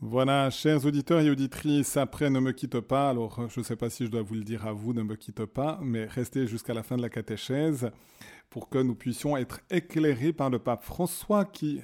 Voilà, 0.00 0.50
chers 0.50 0.84
auditeurs 0.84 1.20
et 1.20 1.30
auditrices, 1.30 1.96
après 1.96 2.28
ne 2.28 2.38
me 2.38 2.52
quitte 2.52 2.80
pas, 2.80 3.08
alors 3.08 3.48
je 3.48 3.60
ne 3.60 3.64
sais 3.64 3.76
pas 3.76 3.88
si 3.88 4.04
je 4.04 4.10
dois 4.10 4.22
vous 4.22 4.34
le 4.34 4.44
dire 4.44 4.66
à 4.66 4.72
vous, 4.72 4.92
ne 4.92 5.02
me 5.02 5.16
quitte 5.16 5.46
pas, 5.46 5.80
mais 5.82 6.04
restez 6.04 6.46
jusqu'à 6.46 6.74
la 6.74 6.82
fin 6.82 6.96
de 6.96 7.02
la 7.02 7.08
catéchèse 7.08 7.90
pour 8.50 8.68
que 8.68 8.78
nous 8.78 8.94
puissions 8.94 9.36
être 9.36 9.60
éclairés 9.70 10.32
par 10.32 10.50
le 10.50 10.58
pape 10.58 10.84
François 10.84 11.44
qui 11.44 11.80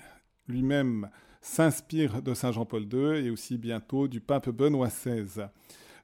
lui-même 0.47 1.09
s'inspire 1.41 2.23
de 2.23 2.35
Saint 2.35 2.53
Jean-Paul 2.53 2.87
II 2.93 3.27
et 3.27 3.31
aussi 3.31 3.57
bientôt 3.57 4.09
du 4.09 4.21
pape 4.21 4.51
Benoît 4.51 4.89
XVI 4.89 5.47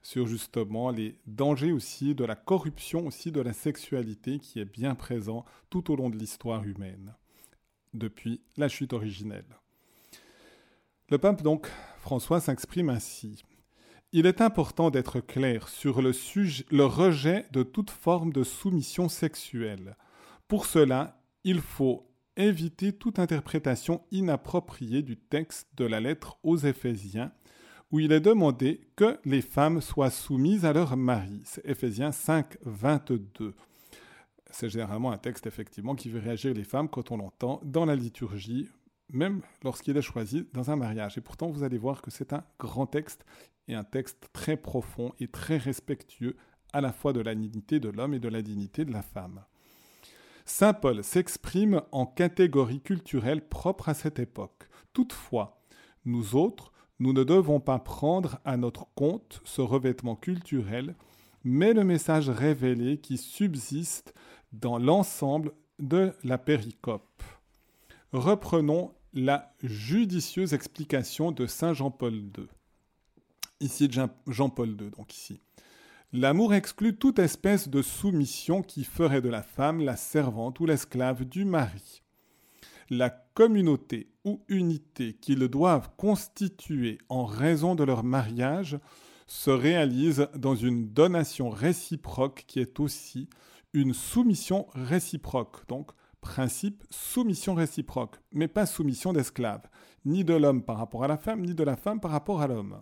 sur 0.01 0.27
justement 0.27 0.91
les 0.91 1.19
dangers 1.27 1.71
aussi 1.71 2.15
de 2.15 2.25
la 2.25 2.35
corruption 2.35 3.07
aussi 3.07 3.31
de 3.31 3.41
la 3.41 3.53
sexualité 3.53 4.39
qui 4.39 4.59
est 4.59 4.65
bien 4.65 4.95
présent 4.95 5.45
tout 5.69 5.91
au 5.91 5.95
long 5.95 6.09
de 6.09 6.17
l'histoire 6.17 6.63
humaine 6.63 7.15
depuis 7.93 8.41
la 8.57 8.69
chute 8.69 8.93
originelle. 8.93 9.57
Le 11.09 11.17
pape 11.17 11.41
donc 11.41 11.69
François 11.99 12.39
s'exprime 12.39 12.89
ainsi. 12.89 13.43
Il 14.11 14.25
est 14.25 14.41
important 14.41 14.89
d'être 14.89 15.19
clair 15.19 15.67
sur 15.67 16.01
le, 16.01 16.11
le 16.71 16.85
rejet 16.85 17.45
de 17.51 17.63
toute 17.63 17.91
forme 17.91 18.33
de 18.33 18.43
soumission 18.43 19.09
sexuelle. 19.09 19.95
Pour 20.47 20.65
cela, 20.65 21.21
il 21.43 21.61
faut 21.61 22.09
éviter 22.35 22.93
toute 22.93 23.19
interprétation 23.19 24.01
inappropriée 24.11 25.03
du 25.03 25.17
texte 25.17 25.67
de 25.77 25.85
la 25.85 25.99
lettre 25.99 26.39
aux 26.41 26.57
Éphésiens, 26.57 27.31
où 27.91 27.99
il 27.99 28.11
est 28.11 28.19
demandé 28.19 28.81
que 28.95 29.19
les 29.25 29.41
femmes 29.41 29.81
soient 29.81 30.11
soumises 30.11 30.65
à 30.65 30.73
leur 30.73 30.95
mari. 30.95 31.41
C'est 31.45 31.65
Éphésiens 31.65 32.11
5, 32.11 32.57
22. 32.61 33.55
C'est 34.51 34.69
généralement 34.69 35.11
un 35.11 35.17
texte 35.17 35.47
effectivement 35.47 35.95
qui 35.95 36.09
veut 36.09 36.19
réagir 36.19 36.53
les 36.53 36.63
femmes 36.63 36.89
quand 36.89 37.11
on 37.11 37.17
l'entend 37.17 37.61
dans 37.63 37.85
la 37.85 37.95
liturgie 37.95 38.67
même 39.11 39.41
lorsqu'il 39.63 39.97
est 39.97 40.01
choisi 40.01 40.47
dans 40.53 40.71
un 40.71 40.75
mariage. 40.75 41.17
Et 41.17 41.21
pourtant, 41.21 41.49
vous 41.49 41.63
allez 41.63 41.77
voir 41.77 42.01
que 42.01 42.11
c'est 42.11 42.33
un 42.33 42.43
grand 42.59 42.87
texte 42.87 43.25
et 43.67 43.75
un 43.75 43.83
texte 43.83 44.29
très 44.33 44.57
profond 44.57 45.13
et 45.19 45.27
très 45.27 45.57
respectueux 45.57 46.35
à 46.73 46.81
la 46.81 46.91
fois 46.91 47.13
de 47.13 47.19
la 47.19 47.35
dignité 47.35 47.79
de 47.79 47.89
l'homme 47.89 48.13
et 48.13 48.19
de 48.19 48.29
la 48.29 48.41
dignité 48.41 48.85
de 48.85 48.91
la 48.91 49.01
femme. 49.01 49.43
Saint 50.45 50.73
Paul 50.73 51.03
s'exprime 51.03 51.81
en 51.91 52.05
catégorie 52.05 52.81
culturelle 52.81 53.47
propre 53.47 53.89
à 53.89 53.93
cette 53.93 54.19
époque. 54.19 54.67
Toutefois, 54.93 55.61
nous 56.05 56.35
autres, 56.35 56.71
nous 56.99 57.13
ne 57.13 57.23
devons 57.23 57.59
pas 57.59 57.79
prendre 57.79 58.39
à 58.45 58.57
notre 58.57 58.87
compte 58.95 59.41
ce 59.45 59.61
revêtement 59.61 60.15
culturel, 60.15 60.95
mais 61.43 61.73
le 61.73 61.83
message 61.83 62.29
révélé 62.29 62.97
qui 62.97 63.17
subsiste 63.17 64.13
dans 64.51 64.77
l'ensemble 64.77 65.53
de 65.79 66.13
la 66.23 66.37
péricope. 66.37 67.23
Reprenons 68.11 68.93
la 69.13 69.53
judicieuse 69.63 70.53
explication 70.53 71.31
de 71.31 71.45
Saint 71.45 71.73
Jean-Paul 71.73 72.13
II. 72.13 72.47
Ici 73.61 73.89
Jean-Paul 74.27 74.69
II, 74.69 74.91
donc 74.91 75.13
ici. 75.15 75.39
L'amour 76.11 76.53
exclut 76.53 76.95
toute 76.95 77.19
espèce 77.19 77.69
de 77.69 77.81
soumission 77.81 78.63
qui 78.63 78.83
ferait 78.83 79.21
de 79.21 79.29
la 79.29 79.43
femme 79.43 79.81
la 79.81 79.95
servante 79.95 80.59
ou 80.59 80.65
l'esclave 80.65 81.23
du 81.23 81.45
mari. 81.45 82.01
La 82.89 83.11
communauté 83.11 84.11
ou 84.25 84.41
unité 84.47 85.13
qu'ils 85.13 85.47
doivent 85.47 85.91
constituer 85.95 86.97
en 87.07 87.25
raison 87.25 87.75
de 87.75 87.83
leur 87.83 88.03
mariage 88.03 88.79
se 89.27 89.51
réalise 89.51 90.27
dans 90.35 90.55
une 90.55 90.89
donation 90.89 91.51
réciproque 91.51 92.45
qui 92.47 92.59
est 92.59 92.79
aussi 92.79 93.29
une 93.73 93.93
soumission 93.93 94.67
réciproque. 94.73 95.67
Donc, 95.67 95.91
principe 96.19 96.83
soumission 96.89 97.53
réciproque, 97.53 98.19
mais 98.31 98.47
pas 98.47 98.65
soumission 98.65 99.13
d'esclave, 99.13 99.69
ni 100.05 100.23
de 100.23 100.33
l'homme 100.33 100.63
par 100.63 100.77
rapport 100.77 101.03
à 101.03 101.07
la 101.07 101.17
femme, 101.17 101.41
ni 101.41 101.53
de 101.53 101.63
la 101.63 101.75
femme 101.75 101.99
par 101.99 102.09
rapport 102.09 102.41
à 102.41 102.47
l'homme. 102.47 102.81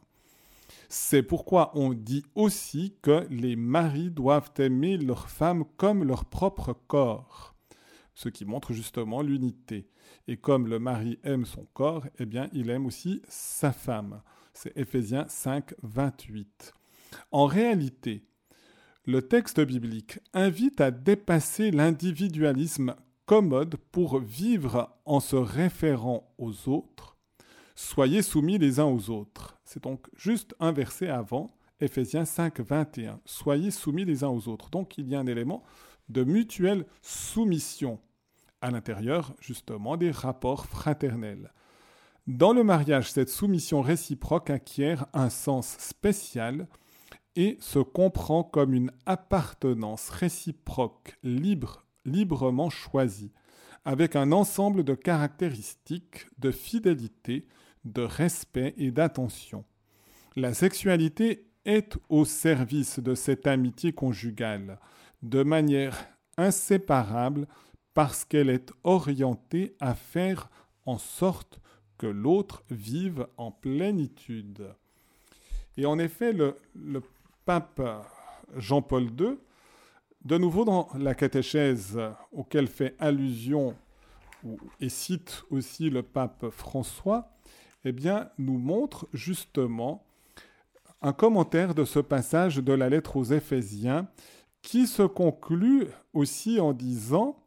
C'est 0.87 1.23
pourquoi 1.23 1.71
on 1.75 1.93
dit 1.93 2.23
aussi 2.33 2.95
que 3.01 3.27
les 3.29 3.57
maris 3.57 4.09
doivent 4.09 4.51
aimer 4.57 4.97
leur 4.97 5.29
femme 5.29 5.65
comme 5.75 6.05
leur 6.05 6.23
propre 6.23 6.73
corps, 6.87 7.56
ce 8.17 8.29
qui 8.29 8.45
montre 8.45 8.73
justement 8.73 9.21
l'unité. 9.21 9.87
Et 10.27 10.37
comme 10.37 10.67
le 10.67 10.79
mari 10.79 11.19
aime 11.23 11.45
son 11.45 11.67
corps, 11.73 12.07
eh 12.17 12.25
bien 12.25 12.49
il 12.51 12.71
aime 12.71 12.87
aussi 12.87 13.21
sa 13.29 13.71
femme. 13.71 14.23
C'est 14.53 14.75
Éphésiens 14.75 15.27
5, 15.27 15.75
28. 15.83 16.73
En 17.31 17.45
réalité, 17.45 18.25
le 19.05 19.21
texte 19.21 19.61
biblique 19.61 20.19
invite 20.33 20.81
à 20.81 20.89
dépasser 20.89 21.69
l'individualisme 21.69 22.95
commode 23.27 23.75
pour 23.91 24.19
vivre 24.19 24.97
en 25.05 25.19
se 25.19 25.35
référant 25.35 26.33
aux 26.39 26.67
autres, 26.67 27.17
Soyez 27.79 28.23
soumis 28.23 28.57
les 28.57 28.79
uns 28.79 28.85
aux 28.85 29.11
autres. 29.11 29.59
C'est 29.63 29.83
donc 29.83 30.07
juste 30.15 30.55
un 30.59 30.71
verset 30.71 31.09
avant, 31.09 31.55
Éphésiens 31.79 32.25
5, 32.25 32.59
21. 32.61 33.21
Soyez 33.23 33.69
soumis 33.69 34.03
les 34.03 34.23
uns 34.23 34.29
aux 34.29 34.47
autres. 34.47 34.71
Donc 34.71 34.97
il 34.97 35.07
y 35.07 35.13
a 35.13 35.19
un 35.19 35.27
élément 35.27 35.61
de 36.09 36.23
mutuelle 36.23 36.85
soumission 37.01 37.99
à 38.61 38.71
l'intérieur 38.71 39.33
justement 39.39 39.97
des 39.97 40.11
rapports 40.11 40.65
fraternels. 40.65 41.51
Dans 42.27 42.53
le 42.53 42.63
mariage, 42.63 43.11
cette 43.11 43.29
soumission 43.29 43.81
réciproque 43.81 44.49
acquiert 44.49 45.05
un 45.13 45.29
sens 45.29 45.77
spécial 45.79 46.67
et 47.37 47.57
se 47.61 47.79
comprend 47.79 48.43
comme 48.43 48.73
une 48.73 48.91
appartenance 49.05 50.09
réciproque 50.09 51.17
libre, 51.23 51.85
librement 52.03 52.69
choisie, 52.69 53.31
avec 53.85 54.15
un 54.15 54.31
ensemble 54.31 54.83
de 54.83 54.95
caractéristiques 54.95 56.27
de 56.39 56.51
fidélité, 56.51 57.47
de 57.85 58.01
respect 58.01 58.73
et 58.77 58.91
d'attention. 58.91 59.63
La 60.35 60.53
sexualité 60.53 61.47
est 61.63 61.97
au 62.09 62.25
service 62.25 62.99
de 62.99 63.15
cette 63.15 63.47
amitié 63.47 63.93
conjugale, 63.93 64.79
de 65.21 65.43
manière 65.43 66.07
inséparable 66.37 67.47
parce 67.93 68.25
qu'elle 68.25 68.49
est 68.49 68.71
orientée 68.83 69.75
à 69.79 69.95
faire 69.95 70.49
en 70.85 70.97
sorte 70.97 71.59
que 71.97 72.07
l'autre 72.07 72.63
vive 72.69 73.27
en 73.37 73.51
plénitude. 73.51 74.73
Et 75.77 75.85
en 75.85 75.99
effet, 75.99 76.33
le, 76.33 76.55
pape 77.45 77.81
Jean-Paul 78.55 79.05
II, 79.19 79.37
de 80.25 80.37
nouveau 80.37 80.65
dans 80.65 80.89
la 80.97 81.15
catéchèse 81.15 81.99
auquel 82.31 82.67
fait 82.67 82.95
allusion 82.99 83.75
et 84.79 84.89
cite 84.89 85.43
aussi 85.49 85.89
le 85.89 86.03
pape 86.03 86.49
François, 86.49 87.31
eh 87.83 87.91
bien, 87.91 88.29
nous 88.37 88.57
montre 88.57 89.07
justement 89.13 90.05
un 91.01 91.13
commentaire 91.13 91.73
de 91.75 91.85
ce 91.85 91.99
passage 91.99 92.57
de 92.57 92.73
la 92.73 92.89
lettre 92.89 93.15
aux 93.17 93.23
Éphésiens 93.23 94.07
qui 94.67 94.85
se 94.85 95.03
conclut 95.03 95.87
aussi 96.11 96.59
en 96.59 96.73
disant 96.73 97.37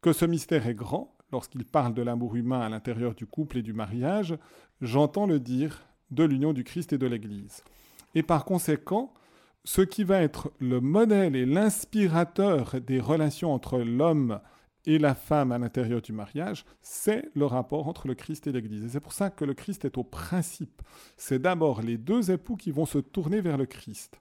que 0.00 0.12
ce 0.12 0.24
mystère 0.24 0.66
est 0.66 0.74
grand, 0.74 1.16
lorsqu'il 1.30 1.64
parle 1.64 1.94
de 1.94 2.02
l'amour 2.02 2.34
humain 2.34 2.62
à 2.62 2.68
l'intérieur 2.68 3.14
du 3.14 3.26
couple 3.26 3.58
et 3.58 3.62
du 3.62 3.72
mariage, 3.72 4.36
j'entends 4.80 5.26
le 5.26 5.38
dire 5.38 5.86
de 6.10 6.24
l'union 6.24 6.52
du 6.52 6.64
Christ 6.64 6.92
et 6.92 6.98
de 6.98 7.06
l'Église. 7.06 7.62
Et 8.16 8.24
par 8.24 8.44
conséquent, 8.44 9.14
ce 9.62 9.82
qui 9.82 10.02
va 10.02 10.20
être 10.20 10.50
le 10.58 10.80
modèle 10.80 11.36
et 11.36 11.46
l'inspirateur 11.46 12.80
des 12.80 12.98
relations 12.98 13.54
entre 13.54 13.78
l'homme 13.78 14.40
et 14.84 14.98
la 14.98 15.14
femme 15.14 15.52
à 15.52 15.58
l'intérieur 15.58 16.02
du 16.02 16.12
mariage, 16.12 16.64
c'est 16.82 17.30
le 17.36 17.46
rapport 17.46 17.86
entre 17.86 18.08
le 18.08 18.16
Christ 18.16 18.48
et 18.48 18.52
l'Église. 18.52 18.84
Et 18.84 18.88
c'est 18.88 18.98
pour 18.98 19.12
ça 19.12 19.30
que 19.30 19.44
le 19.44 19.54
Christ 19.54 19.84
est 19.84 19.96
au 19.96 20.02
principe. 20.02 20.82
C'est 21.16 21.38
d'abord 21.38 21.82
les 21.82 21.98
deux 21.98 22.32
époux 22.32 22.56
qui 22.56 22.72
vont 22.72 22.84
se 22.84 22.98
tourner 22.98 23.40
vers 23.40 23.58
le 23.58 23.66
Christ. 23.66 24.18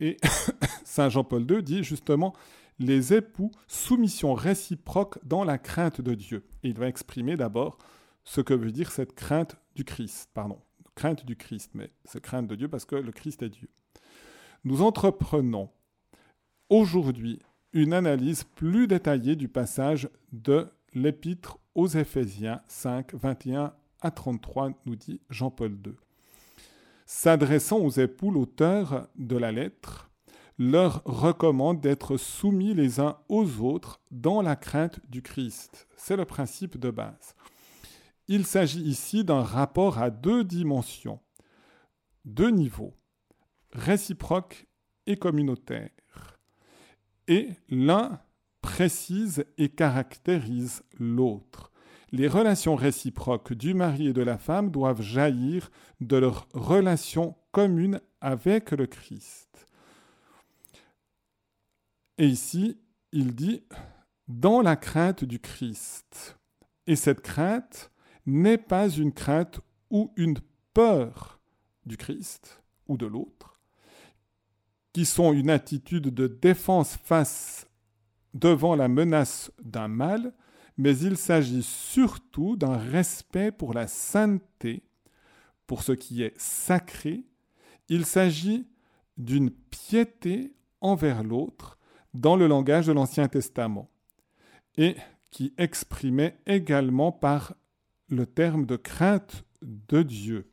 Et 0.00 0.16
Saint 0.84 1.08
Jean-Paul 1.08 1.50
II 1.50 1.62
dit 1.62 1.84
justement, 1.84 2.34
les 2.78 3.12
époux 3.14 3.50
soumission 3.66 4.34
réciproque 4.34 5.18
dans 5.24 5.44
la 5.44 5.58
crainte 5.58 6.00
de 6.00 6.14
Dieu. 6.14 6.44
Et 6.62 6.68
il 6.68 6.78
va 6.78 6.88
exprimer 6.88 7.36
d'abord 7.36 7.78
ce 8.24 8.40
que 8.40 8.54
veut 8.54 8.72
dire 8.72 8.90
cette 8.90 9.14
crainte 9.14 9.56
du 9.74 9.84
Christ, 9.84 10.30
pardon, 10.34 10.60
crainte 10.94 11.24
du 11.24 11.36
Christ, 11.36 11.70
mais 11.74 11.90
c'est 12.04 12.20
crainte 12.20 12.46
de 12.46 12.54
Dieu 12.54 12.68
parce 12.68 12.84
que 12.84 12.96
le 12.96 13.12
Christ 13.12 13.42
est 13.42 13.48
Dieu. 13.48 13.68
Nous 14.64 14.82
entreprenons 14.82 15.70
aujourd'hui 16.68 17.40
une 17.72 17.92
analyse 17.92 18.44
plus 18.44 18.86
détaillée 18.86 19.36
du 19.36 19.48
passage 19.48 20.08
de 20.32 20.68
l'épître 20.94 21.58
aux 21.74 21.86
Éphésiens 21.86 22.60
5, 22.68 23.14
21 23.14 23.72
à 24.00 24.10
33, 24.10 24.72
nous 24.86 24.96
dit 24.96 25.20
Jean-Paul 25.30 25.72
II. 25.72 25.94
S'adressant 27.10 27.78
aux 27.78 27.88
époux, 27.88 28.30
l'auteur 28.30 29.08
de 29.16 29.38
la 29.38 29.50
lettre 29.50 30.10
leur 30.58 31.02
recommande 31.06 31.80
d'être 31.80 32.18
soumis 32.18 32.74
les 32.74 33.00
uns 33.00 33.16
aux 33.30 33.60
autres 33.60 34.02
dans 34.10 34.42
la 34.42 34.56
crainte 34.56 35.00
du 35.08 35.22
Christ. 35.22 35.88
C'est 35.96 36.18
le 36.18 36.26
principe 36.26 36.76
de 36.76 36.90
base. 36.90 37.34
Il 38.26 38.44
s'agit 38.44 38.82
ici 38.82 39.24
d'un 39.24 39.42
rapport 39.42 39.96
à 39.96 40.10
deux 40.10 40.44
dimensions, 40.44 41.18
deux 42.26 42.50
niveaux, 42.50 42.94
réciproque 43.72 44.66
et 45.06 45.16
communautaire. 45.16 45.88
Et 47.26 47.48
l'un 47.70 48.20
précise 48.60 49.46
et 49.56 49.70
caractérise 49.70 50.82
l'autre. 50.98 51.72
Les 52.10 52.28
relations 52.28 52.74
réciproques 52.74 53.52
du 53.52 53.74
mari 53.74 54.08
et 54.08 54.12
de 54.12 54.22
la 54.22 54.38
femme 54.38 54.70
doivent 54.70 55.02
jaillir 55.02 55.70
de 56.00 56.16
leur 56.16 56.48
relation 56.54 57.36
commune 57.52 58.00
avec 58.20 58.70
le 58.70 58.86
Christ. 58.86 59.66
Et 62.16 62.26
ici, 62.26 62.78
il 63.12 63.34
dit 63.34 63.62
dans 64.26 64.60
la 64.60 64.76
crainte 64.76 65.24
du 65.24 65.38
Christ. 65.38 66.38
Et 66.86 66.96
cette 66.96 67.20
crainte 67.20 67.90
n'est 68.26 68.58
pas 68.58 68.88
une 68.88 69.12
crainte 69.12 69.60
ou 69.90 70.12
une 70.16 70.38
peur 70.74 71.40
du 71.86 71.96
Christ 71.96 72.62
ou 72.86 72.96
de 72.96 73.06
l'autre, 73.06 73.60
qui 74.92 75.04
sont 75.04 75.32
une 75.32 75.50
attitude 75.50 76.08
de 76.08 76.26
défense 76.26 76.96
face 76.96 77.66
devant 78.34 78.76
la 78.76 78.88
menace 78.88 79.50
d'un 79.62 79.88
mal, 79.88 80.32
mais 80.78 80.96
il 80.96 81.16
s'agit 81.16 81.62
surtout 81.62 82.56
d'un 82.56 82.76
respect 82.76 83.50
pour 83.50 83.74
la 83.74 83.88
sainteté, 83.88 84.84
pour 85.66 85.82
ce 85.82 85.92
qui 85.92 86.22
est 86.22 86.38
sacré. 86.40 87.24
Il 87.88 88.06
s'agit 88.06 88.66
d'une 89.16 89.50
piété 89.50 90.54
envers 90.80 91.24
l'autre 91.24 91.78
dans 92.14 92.36
le 92.36 92.46
langage 92.46 92.86
de 92.86 92.92
l'Ancien 92.92 93.26
Testament 93.28 93.90
et 94.76 94.94
qui 95.30 95.52
exprimait 95.58 96.38
également 96.46 97.12
par 97.12 97.54
le 98.08 98.24
terme 98.24 98.64
de 98.64 98.76
crainte 98.76 99.44
de 99.60 100.02
Dieu. 100.02 100.50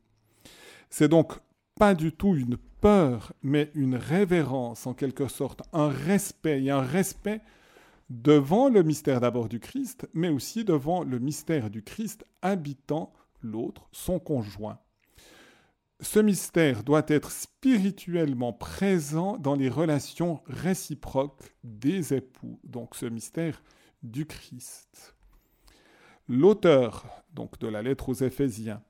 C'est 0.90 1.08
donc 1.08 1.34
pas 1.76 1.94
du 1.94 2.12
tout 2.12 2.36
une 2.36 2.58
peur, 2.58 3.32
mais 3.44 3.72
une 3.76 3.96
révérence 3.96 4.88
en 4.88 4.94
quelque 4.94 5.28
sorte, 5.28 5.62
un 5.72 5.90
respect, 5.90 6.64
et 6.64 6.72
un 6.72 6.82
respect 6.82 7.42
devant 8.10 8.70
le 8.70 8.84
mystère 8.84 9.20
d'abord 9.20 9.50
du 9.50 9.60
Christ, 9.60 10.08
mais 10.14 10.30
aussi 10.30 10.64
devant 10.64 11.04
le 11.04 11.20
mystère 11.20 11.70
du 11.70 11.84
Christ 11.84 12.26
habitant 12.42 13.14
l'autre, 13.42 13.88
son 13.92 14.20
conjoint 14.20 14.80
ce 16.02 16.20
mystère 16.20 16.84
doit 16.84 17.06
être 17.08 17.32
spirituellement 17.32 18.54
présent 18.54 19.38
dans 19.38 19.56
les 19.56 19.70
relations 19.70 20.42
réciproques 20.48 21.56
des 21.64 22.14
époux, 22.14 22.60
donc 22.64 22.96
ce 22.96 23.06
mystère 23.06 23.64
du 24.04 24.26
Christ. 24.26 25.16
L'auteur 26.28 27.06
donc 27.34 27.60
de 27.60 27.68
la 27.68 27.82
lettre 27.82 28.10
aux 28.10 28.14
Éphésiens 28.14 28.82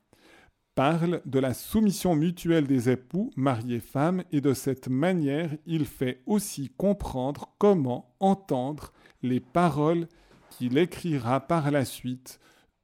parle 0.73 1.21
de 1.25 1.39
la 1.39 1.53
soumission 1.53 2.15
mutuelle 2.15 2.67
des 2.67 2.89
époux, 2.89 3.31
mariés 3.35 3.79
femmes, 3.79 4.23
et 4.31 4.41
de 4.41 4.53
cette 4.53 4.89
manière, 4.89 5.55
il 5.65 5.85
fait 5.85 6.21
aussi 6.25 6.69
comprendre 6.69 7.55
comment 7.59 8.13
entendre 8.19 8.91
les 9.21 9.39
paroles 9.39 10.07
qu'il 10.49 10.77
écrira 10.77 11.39
par 11.39 11.71
la 11.71 11.85
suite 11.85 12.39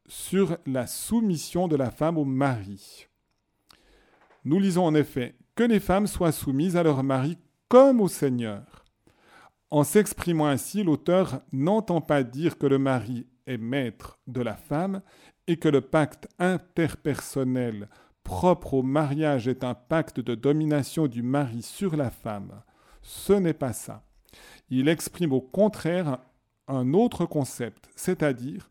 sur 0.08 0.58
la 0.66 0.88
soumission 0.88 1.68
de 1.68 1.76
la 1.76 1.92
femme 1.92 2.18
au 2.18 2.26
mari. 2.26 3.08
Nous 4.44 4.60
lisons 4.60 4.86
en 4.86 4.96
effet 4.96 5.36
que 5.56 5.64
les 5.64 5.80
femmes 5.80 6.08
soient 6.08 6.32
soumises 6.32 6.76
à 6.76 6.84
leur 6.84 7.04
mari 7.04 7.38
comme 7.68 8.02
au 8.02 8.08
Seigneur. 8.08 8.86
En 9.70 9.84
s'exprimant 9.84 10.48
ainsi, 10.48 10.84
l'auteur 10.84 11.42
n'entend 11.54 12.02
pas 12.02 12.24
dire 12.24 12.58
que 12.58 12.68
le 12.68 12.78
mari 12.78 13.28
est 13.48 13.58
maître 13.58 14.20
de 14.28 14.42
la 14.42 14.56
femme 14.56 15.02
et 15.48 15.58
que 15.58 15.70
le 15.70 15.82
pacte 15.82 16.28
interpersonnel 16.40 17.88
propre 18.24 18.76
au 18.76 18.84
mariage 18.84 19.48
est 19.48 19.64
un 19.64 19.74
pacte 19.74 20.20
de 20.20 20.36
domination 20.36 21.08
du 21.08 21.24
mari 21.24 21.62
sur 21.62 21.96
la 21.96 22.10
femme. 22.10 22.62
Ce 23.02 23.34
n'est 23.34 23.54
pas 23.54 23.74
ça. 23.74 24.04
Il 24.72 24.88
exprime 24.88 25.34
au 25.34 25.42
contraire 25.42 26.20
un 26.68 26.94
autre 26.94 27.26
concept, 27.26 27.90
c'est-à-dire 27.96 28.70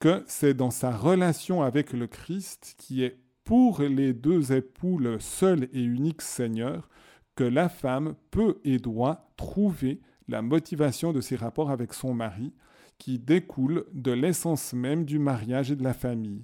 que 0.00 0.24
c'est 0.26 0.54
dans 0.54 0.70
sa 0.70 0.90
relation 0.90 1.62
avec 1.62 1.92
le 1.92 2.06
Christ 2.06 2.74
qui 2.78 3.04
est 3.04 3.18
pour 3.44 3.82
les 3.82 4.14
deux 4.14 4.52
époux 4.52 4.98
le 4.98 5.20
seul 5.20 5.68
et 5.74 5.82
unique 5.82 6.22
Seigneur, 6.22 6.88
que 7.34 7.44
la 7.44 7.68
femme 7.68 8.14
peut 8.30 8.58
et 8.64 8.78
doit 8.78 9.30
trouver 9.36 10.00
la 10.28 10.40
motivation 10.40 11.12
de 11.12 11.20
ses 11.20 11.36
rapports 11.36 11.70
avec 11.70 11.92
son 11.92 12.14
mari, 12.14 12.54
qui 12.96 13.18
découle 13.18 13.84
de 13.92 14.12
l'essence 14.12 14.72
même 14.72 15.04
du 15.04 15.18
mariage 15.18 15.70
et 15.70 15.76
de 15.76 15.84
la 15.84 15.94
famille. 15.94 16.42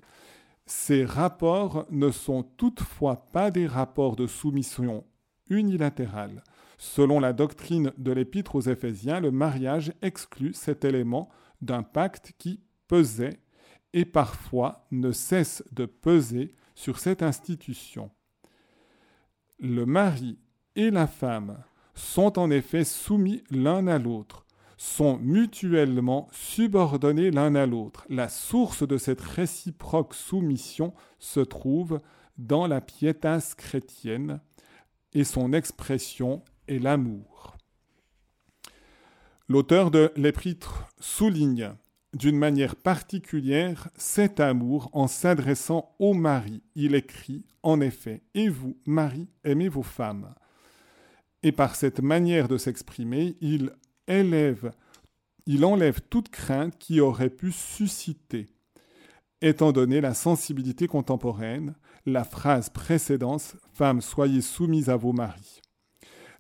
Ces 0.67 1.05
rapports 1.05 1.87
ne 1.91 2.11
sont 2.11 2.43
toutefois 2.43 3.27
pas 3.33 3.51
des 3.51 3.67
rapports 3.67 4.15
de 4.17 4.27
soumission 4.27 5.05
unilatérale. 5.49 6.43
Selon 6.79 7.21
la 7.21 7.33
doctrine 7.33 7.93
de 7.99 8.13
l'Épître 8.13 8.57
aux 8.57 8.63
Éphésiens, 8.63 9.21
le 9.21 9.31
mariage 9.31 9.93
exclut 10.03 10.55
cet 10.55 10.85
élément 10.85 11.29
d'un 11.61 11.83
pacte 11.83 12.33
qui 12.39 12.61
pesait 12.89 13.41
et 13.93 14.05
parfois 14.05 14.87
ne 14.91 15.13
cesse 15.13 15.63
de 15.73 15.87
peser 15.87 16.55
sur 16.75 16.99
cette 16.99 17.23
institution. 17.23 18.11
Le 19.61 19.87
mari 19.87 20.39
et 20.77 20.91
la 20.91 21.07
femme 21.07 21.63
sont 21.95 22.39
en 22.39 22.51
effet 22.51 22.85
soumis 22.85 23.45
l'un 23.51 23.87
à 23.87 23.99
l'autre, 23.99 24.47
sont 24.77 25.19
mutuellement 25.19 26.29
subordonnés 26.33 27.31
l'un 27.31 27.55
à 27.55 27.67
l'autre. 27.67 28.05
La 28.09 28.29
source 28.29 28.87
de 28.87 28.99
cette 28.99 29.21
réciproque 29.21 30.15
soumission 30.15 30.93
se 31.21 31.41
trouve 31.41 32.01
dans 32.37 32.67
la 32.67 32.81
pietas 32.81 33.55
chrétienne 33.57 34.41
et 35.13 35.23
son 35.23 35.53
expression 35.53 36.43
est 36.69 36.79
l'amour. 36.79 37.57
L'auteur 39.49 39.91
de 39.91 40.11
l'épître 40.17 40.89
souligne 40.99 41.75
d'une 42.15 42.39
manière 42.39 42.77
particulière 42.77 43.89
cet 43.97 44.41
amour 44.41 44.89
en 44.93 45.07
s'adressant 45.07 45.95
au 45.99 46.15
mari. 46.15 46.63
Il 46.75 46.95
écrit 46.95 47.45
en 47.63 47.81
effet 47.81 48.23
Et 48.35 48.49
vous, 48.49 48.79
mari, 48.87 49.29
aimez 49.43 49.69
vos 49.69 49.83
femmes. 49.83 50.35
Et 51.43 51.53
par 51.53 51.77
cette 51.77 52.01
manière 52.01 52.49
de 52.49 52.57
s'exprimer, 52.57 53.37
il 53.41 53.73
élève, 54.09 54.73
il 55.47 55.65
enlève 55.65 56.01
toute 56.09 56.31
crainte 56.31 56.79
qui 56.79 57.01
aurait 57.01 57.31
pu 57.31 57.53
susciter. 57.53 58.51
Étant 59.43 59.73
donné 59.73 60.01
la 60.01 60.15
sensibilité 60.15 60.87
contemporaine, 60.87 61.75
la 62.07 62.25
phrase 62.25 62.71
précédente 62.71 63.57
Femmes, 63.75 64.01
soyez 64.01 64.41
soumises 64.41 64.89
à 64.89 64.97
vos 64.97 65.13
maris. 65.13 65.61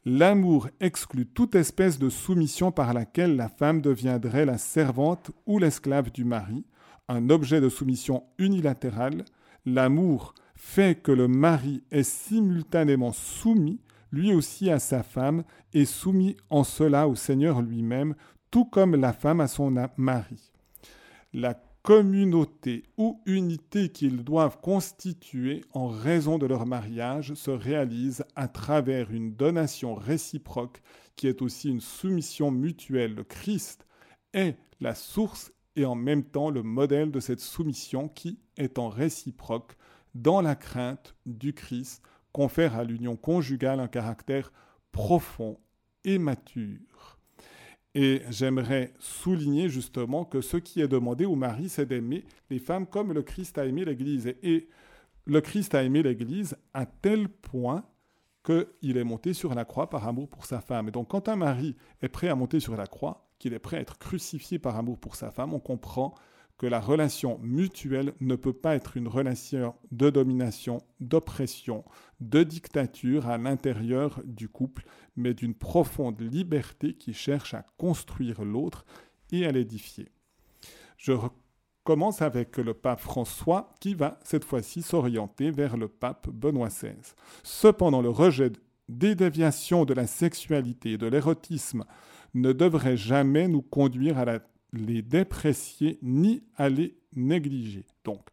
L'amour 0.07 0.69
exclut 0.81 1.25
toute 1.25 1.55
espèce 1.55 1.99
de 1.99 2.11
soumission 2.11 2.71
par 2.71 2.93
laquelle 2.93 3.37
la 3.37 3.49
femme 3.49 3.81
deviendrait 3.81 4.45
la 4.45 4.59
servante 4.59 5.31
ou 5.47 5.59
l'esclave 5.59 6.13
du 6.13 6.25
mari, 6.25 6.67
un 7.09 7.31
objet 7.31 7.63
de 7.63 7.71
soumission 7.71 8.25
unilatérale. 8.37 9.25
L'amour 9.65 10.35
fait 10.57 11.03
que 11.03 11.11
le 11.11 11.27
mari 11.27 11.85
est 11.91 12.03
simultanément 12.03 13.13
soumis 13.13 13.81
lui 14.13 14.35
aussi 14.35 14.71
à 14.71 14.79
sa 14.79 15.03
femme 15.03 15.43
et 15.73 15.87
soumis 15.87 16.37
en 16.51 16.65
cela 16.65 17.09
au 17.09 17.15
Seigneur 17.15 17.63
lui-même, 17.63 18.15
tout 18.51 18.67
comme 18.67 18.97
la 18.97 19.15
femme 19.15 19.41
à 19.41 19.49
son 19.49 19.75
mari. 19.97 20.53
Communauté 21.85 22.83
ou 22.97 23.21
unité 23.27 23.91
qu'ils 23.91 24.25
doivent 24.25 24.59
constituer 24.63 25.63
en 25.75 25.87
raison 25.87 26.39
de 26.39 26.47
leur 26.47 26.65
mariage 26.65 27.35
se 27.35 27.51
réalise 27.51 28.25
à 28.37 28.49
travers 28.49 29.11
une 29.13 29.35
donation 29.35 29.95
réciproque 29.95 30.81
qui 31.15 31.27
est 31.29 31.43
aussi 31.43 31.69
une 31.69 31.83
soumission 31.83 32.51
mutuelle. 32.51 33.15
Le 33.15 33.23
Christ 33.23 33.87
est 34.33 34.57
la 34.81 34.95
source 34.95 35.53
et 35.77 35.85
en 35.85 35.95
même 35.95 36.25
temps 36.25 36.49
le 36.49 36.63
modèle 36.63 37.13
de 37.13 37.21
cette 37.21 37.41
soumission 37.41 38.09
qui, 38.09 38.39
étant 38.57 38.89
réciproque, 38.89 39.77
dans 40.15 40.41
la 40.41 40.57
crainte 40.57 41.15
du 41.27 41.53
Christ, 41.53 42.03
confère 42.33 42.77
à 42.77 42.85
l'union 42.85 43.15
conjugale 43.15 43.81
un 43.81 43.89
caractère 43.89 44.55
profond 44.91 45.61
et 46.05 46.17
mature. 46.17 47.14
Et 47.95 48.23
j'aimerais 48.29 48.93
souligner 48.99 49.69
justement 49.69 50.25
que 50.25 50.41
ce 50.41 50.57
qui 50.57 50.81
est 50.81 50.89
demandé 50.89 51.25
au 51.27 51.37
mari, 51.37 51.69
c'est 51.69 51.87
d'aimer 51.87 52.25
les 52.51 52.59
femmes 52.59 52.87
comme 52.87 53.13
le 53.13 53.23
Christ 53.23 53.57
a 53.59 53.67
aimé 53.67 53.85
l'Église. 53.85 54.35
Et 54.43 54.69
le 55.27 55.41
Christ 55.41 55.75
a 55.75 55.85
aimé 55.85 56.03
l'Église 56.03 56.57
à 56.73 56.87
tel 56.87 57.29
point 57.29 57.85
qu'il 58.45 58.97
est 58.97 59.05
monté 59.05 59.33
sur 59.33 59.55
la 59.55 59.65
croix 59.65 59.89
par 59.89 60.07
amour 60.07 60.29
pour 60.29 60.45
sa 60.45 60.61
femme. 60.61 60.89
Et 60.89 60.91
donc 60.91 61.09
quand 61.09 61.29
un 61.29 61.37
mari 61.37 61.77
est 62.03 62.09
prêt 62.09 62.29
à 62.29 62.35
monter 62.35 62.61
sur 62.61 62.77
la 62.77 62.87
croix, 62.87 63.29
qu'il 63.39 63.55
est 63.55 63.59
prêt 63.59 63.79
à 63.79 63.81
être 63.81 63.99
crucifié 63.99 64.59
par 64.59 64.77
amour 64.77 64.99
pour 64.99 65.17
sa 65.17 65.31
femme, 65.31 65.55
on 65.55 65.61
comprend 65.61 66.15
que 66.59 66.67
la 66.67 66.81
relation 66.81 67.39
mutuelle 67.43 68.15
ne 68.21 68.37
peut 68.37 68.53
pas 68.53 68.77
être 68.77 68.97
une 68.97 69.09
relation 69.09 69.75
de 69.91 70.11
domination, 70.11 70.83
d'oppression, 71.01 71.85
de 72.21 72.43
dictature 72.43 73.27
à 73.27 73.39
l'intérieur 73.39 74.23
du 74.25 74.49
couple, 74.49 74.85
mais 75.17 75.35
d'une 75.35 75.55
profonde 75.55 76.21
liberté 76.21 76.95
qui 76.95 77.13
cherche 77.13 77.55
à 77.55 77.67
construire 77.77 78.45
l'autre 78.45 78.85
et 79.33 79.47
à 79.47 79.53
l'édifier. 79.53 80.09
Je 80.97 81.13
commence 81.83 82.23
avec 82.23 82.57
le 82.57 82.73
pape 82.73 83.01
François 83.01 83.75
qui 83.81 83.95
va 83.95 84.19
cette 84.23 84.45
fois-ci 84.45 84.83
s'orienter 84.83 85.51
vers 85.51 85.77
le 85.77 85.89
pape 85.89 86.31
Benoît 86.31 86.69
XVI. 86.69 87.15
Cependant, 87.43 88.01
le 88.01 88.11
rejet 88.11 88.53
des 88.89 89.15
déviations 89.15 89.85
de 89.85 89.95
la 89.95 90.07
sexualité 90.07 90.93
et 90.93 90.99
de 90.99 91.07
l'érotisme 91.07 91.85
ne 92.35 92.53
devrait 92.53 92.97
jamais 92.97 93.49
nous 93.49 93.63
conduire 93.63 94.19
à 94.19 94.25
la 94.25 94.41
les 94.75 95.03
déprécier 95.03 95.99
ni 96.03 96.43
à 96.57 96.69
les 96.69 96.97
négliger. 97.15 97.87
Donc, 98.05 98.27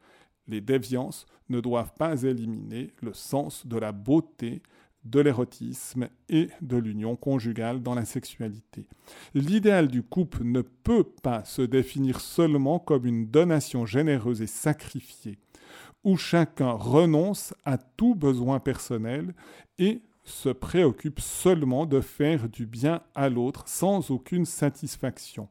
les 0.48 0.62
déviances 0.62 1.26
ne 1.50 1.62
doivent 1.62 1.94
pas 1.98 2.24
éliminer 2.24 2.92
le 3.02 3.14
sens 3.14 3.66
de 3.66 3.78
la 3.78 3.92
beauté, 3.92 4.62
de 5.04 5.20
l'érotisme 5.20 6.10
et 6.30 6.50
de 6.62 6.78
l'union 6.78 7.16
conjugale 7.16 7.82
dans 7.82 7.96
la 7.96 8.06
sexualité. 8.06 8.88
L'idéal 9.34 9.88
du 9.88 10.04
couple 10.04 10.44
ne 10.44 10.62
peut 10.62 11.04
pas 11.04 11.44
se 11.44 11.62
définir 11.62 12.22
seulement 12.22 12.80
comme 12.80 13.06
une 13.06 13.28
donation 13.28 13.86
généreuse 13.86 14.42
et 14.42 14.48
sacrifiée, 14.48 15.40
où 16.04 16.18
chacun 16.18 16.72
renonce 16.72 17.54
à 17.66 17.78
tout 17.78 18.16
besoin 18.16 18.60
personnel 18.60 19.34
et 19.80 20.02
se 20.24 20.50
préoccupe 20.50 21.20
seulement 21.20 21.86
de 21.86 22.00
faire 22.00 22.48
du 22.48 22.66
bien 22.66 23.02
à 23.16 23.30
l'autre 23.30 23.64
sans 23.68 24.12
aucune 24.12 24.46
satisfaction. 24.46 25.50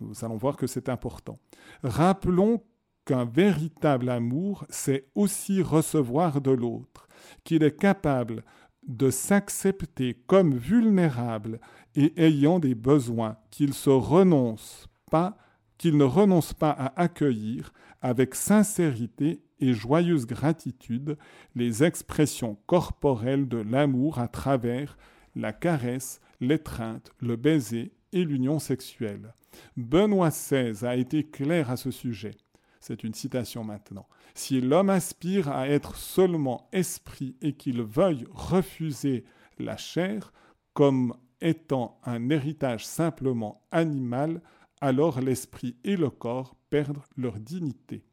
Nous 0.00 0.24
allons 0.24 0.36
voir 0.36 0.56
que 0.56 0.66
c'est 0.66 0.88
important. 0.88 1.38
Rappelons 1.82 2.62
qu'un 3.04 3.24
véritable 3.24 4.08
amour, 4.08 4.64
c'est 4.68 5.06
aussi 5.14 5.62
recevoir 5.62 6.40
de 6.40 6.50
l'autre, 6.50 7.08
qu'il 7.44 7.62
est 7.62 7.78
capable 7.78 8.44
de 8.86 9.10
s'accepter 9.10 10.14
comme 10.26 10.54
vulnérable 10.54 11.60
et 11.94 12.12
ayant 12.22 12.58
des 12.58 12.74
besoins, 12.74 13.36
qu'il 13.50 13.74
se 13.74 13.90
renonce 13.90 14.88
pas, 15.10 15.36
qu'il 15.76 15.96
ne 15.96 16.04
renonce 16.04 16.52
pas 16.52 16.70
à 16.70 17.00
accueillir 17.00 17.72
avec 18.00 18.34
sincérité 18.34 19.42
et 19.60 19.74
joyeuse 19.74 20.26
gratitude 20.26 21.18
les 21.54 21.84
expressions 21.84 22.56
corporelles 22.66 23.48
de 23.48 23.58
l'amour 23.58 24.18
à 24.18 24.28
travers 24.28 24.96
la 25.34 25.52
caresse, 25.52 26.20
l'étreinte, 26.40 27.12
le 27.20 27.36
baiser 27.36 27.92
et 28.12 28.24
l'union 28.24 28.58
sexuelle. 28.58 29.34
Benoît 29.76 30.30
XVI 30.30 30.86
a 30.86 30.96
été 30.96 31.24
clair 31.24 31.70
à 31.70 31.76
ce 31.76 31.90
sujet. 31.90 32.36
C'est 32.80 33.04
une 33.04 33.14
citation 33.14 33.62
maintenant. 33.62 34.08
Si 34.34 34.60
l'homme 34.60 34.90
aspire 34.90 35.48
à 35.50 35.68
être 35.68 35.96
seulement 35.96 36.68
esprit 36.72 37.36
et 37.42 37.52
qu'il 37.52 37.82
veuille 37.82 38.26
refuser 38.30 39.24
la 39.58 39.76
chair 39.76 40.32
comme 40.72 41.14
étant 41.40 42.00
un 42.04 42.30
héritage 42.30 42.86
simplement 42.86 43.62
animal, 43.70 44.40
alors 44.80 45.20
l'esprit 45.20 45.76
et 45.84 45.96
le 45.96 46.10
corps 46.10 46.56
perdent 46.70 47.02
leur 47.16 47.38
dignité. 47.38 48.04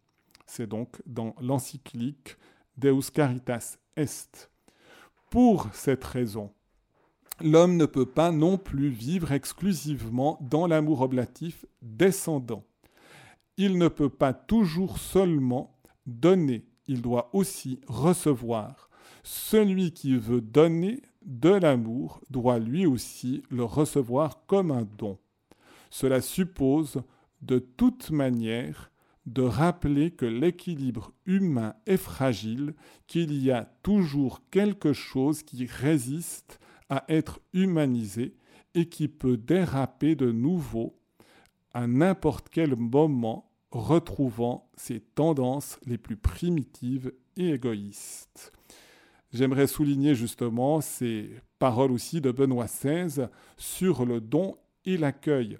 C'est 0.45 0.67
donc 0.67 1.01
dans 1.05 1.35
l'encyclique 1.41 2.37
Deus 2.77 3.11
Caritas 3.13 3.77
Est. 3.95 4.51
Pour 5.29 5.67
cette 5.73 6.03
raison, 6.03 6.53
l'homme 7.41 7.77
ne 7.77 7.85
peut 7.85 8.05
pas 8.05 8.31
non 8.31 8.57
plus 8.57 8.89
vivre 8.89 9.31
exclusivement 9.31 10.37
dans 10.41 10.67
l'amour 10.67 11.01
oblatif 11.01 11.65
descendant. 11.81 12.63
Il 13.57 13.77
ne 13.77 13.87
peut 13.87 14.09
pas 14.09 14.33
toujours 14.33 14.99
seulement 14.99 15.79
donner, 16.05 16.65
il 16.87 17.01
doit 17.01 17.29
aussi 17.33 17.79
recevoir. 17.87 18.89
Celui 19.23 19.91
qui 19.91 20.15
veut 20.15 20.41
donner 20.41 21.01
de 21.25 21.49
l'amour 21.49 22.21
doit 22.29 22.59
lui 22.59 22.85
aussi 22.85 23.43
le 23.49 23.63
recevoir 23.63 24.45
comme 24.45 24.71
un 24.71 24.87
don. 24.97 25.17
Cela 25.89 26.21
suppose 26.21 27.01
de 27.41 27.59
toute 27.59 28.11
manière 28.11 28.91
de 29.25 29.41
rappeler 29.41 30.11
que 30.11 30.25
l'équilibre 30.25 31.11
humain 31.25 31.75
est 31.85 31.97
fragile, 31.97 32.73
qu'il 33.07 33.33
y 33.33 33.51
a 33.51 33.65
toujours 33.83 34.41
quelque 34.49 34.93
chose 34.93 35.43
qui 35.43 35.65
résiste 35.65 36.59
à 36.89 37.05
être 37.09 37.39
humanisé 37.53 38.35
et 38.75 38.87
qui 38.87 39.07
peut 39.07 39.37
déraper 39.37 40.15
de 40.15 40.31
nouveau 40.31 40.97
à 41.73 41.87
n'importe 41.87 42.49
quel 42.49 42.75
moment, 42.75 43.51
retrouvant 43.71 44.69
ses 44.75 44.99
tendances 44.99 45.79
les 45.85 45.97
plus 45.97 46.17
primitives 46.17 47.11
et 47.35 47.49
égoïstes. 47.51 48.51
J'aimerais 49.33 49.67
souligner 49.67 50.15
justement 50.15 50.81
ces 50.81 51.29
paroles 51.59 51.91
aussi 51.91 52.21
de 52.21 52.31
Benoît 52.31 52.65
XVI 52.65 53.27
sur 53.57 54.05
le 54.05 54.21
don 54.21 54.57
et 54.85 54.97
l'accueil. 54.97 55.59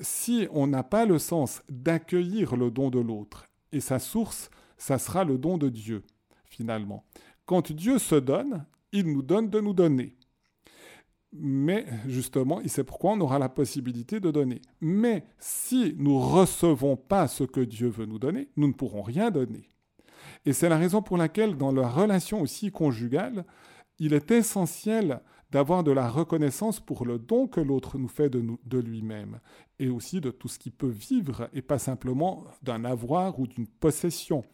Si 0.00 0.48
on 0.50 0.66
n'a 0.66 0.82
pas 0.82 1.06
le 1.06 1.18
sens 1.18 1.62
d'accueillir 1.68 2.56
le 2.56 2.70
don 2.70 2.90
de 2.90 2.98
l'autre, 2.98 3.46
et 3.72 3.80
sa 3.80 3.98
source, 3.98 4.50
ça 4.76 4.98
sera 4.98 5.24
le 5.24 5.38
don 5.38 5.58
de 5.58 5.68
Dieu, 5.68 6.02
finalement. 6.44 7.04
Quand 7.46 7.72
Dieu 7.72 7.98
se 7.98 8.14
donne, 8.14 8.66
il 8.92 9.12
nous 9.12 9.22
donne 9.22 9.50
de 9.50 9.60
nous 9.60 9.74
donner. 9.74 10.17
Mais 11.32 11.86
justement, 12.06 12.60
c'est 12.66 12.84
pourquoi 12.84 13.12
on 13.12 13.20
aura 13.20 13.38
la 13.38 13.50
possibilité 13.50 14.18
de 14.18 14.30
donner. 14.30 14.62
Mais 14.80 15.24
si 15.38 15.94
nous 15.98 16.18
recevons 16.18 16.96
pas 16.96 17.28
ce 17.28 17.44
que 17.44 17.60
Dieu 17.60 17.88
veut 17.88 18.06
nous 18.06 18.18
donner, 18.18 18.48
nous 18.56 18.68
ne 18.68 18.72
pourrons 18.72 19.02
rien 19.02 19.30
donner. 19.30 19.68
Et 20.46 20.52
c'est 20.52 20.68
la 20.68 20.78
raison 20.78 21.02
pour 21.02 21.18
laquelle 21.18 21.56
dans 21.56 21.72
la 21.72 21.88
relation 21.88 22.40
aussi 22.40 22.70
conjugale, 22.70 23.44
il 23.98 24.14
est 24.14 24.30
essentiel 24.30 25.20
d'avoir 25.50 25.82
de 25.82 25.92
la 25.92 26.08
reconnaissance 26.08 26.80
pour 26.80 27.04
le 27.04 27.18
don 27.18 27.46
que 27.46 27.60
l'autre 27.60 27.98
nous 27.98 28.08
fait 28.08 28.28
de, 28.28 28.44
de 28.64 28.78
lui-même, 28.78 29.40
et 29.78 29.88
aussi 29.88 30.20
de 30.20 30.30
tout 30.30 30.48
ce 30.48 30.58
qu'il 30.58 30.72
peut 30.72 30.86
vivre, 30.86 31.48
et 31.54 31.62
pas 31.62 31.78
simplement 31.78 32.44
d'un 32.62 32.84
avoir 32.84 33.38
ou 33.38 33.46
d'une 33.46 33.66
possession. 33.66 34.44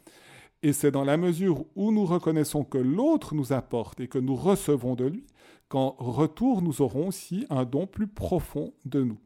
Et 0.63 0.73
c'est 0.73 0.93
dans 0.93 1.05
la 1.05 1.17
mesure 1.17 1.67
où 1.75 1.93
nous 1.93 2.07
reconnaissons 2.07 2.65
que 2.65 2.79
l'autre 2.79 3.35
nous 3.35 3.53
apporte 3.53 4.01
et 4.01 4.09
que 4.09 4.19
nous 4.19 4.37
recevons 4.37 4.95
de 4.95 5.05
lui, 5.05 5.27
qu'en 5.75 5.97
retour 5.99 6.63
nous 6.63 6.83
aurons 6.83 7.09
aussi 7.09 7.47
un 7.51 7.65
don 7.65 7.89
plus 7.89 8.07
profond 8.07 8.73
de 8.85 9.03
nous. 9.03 9.19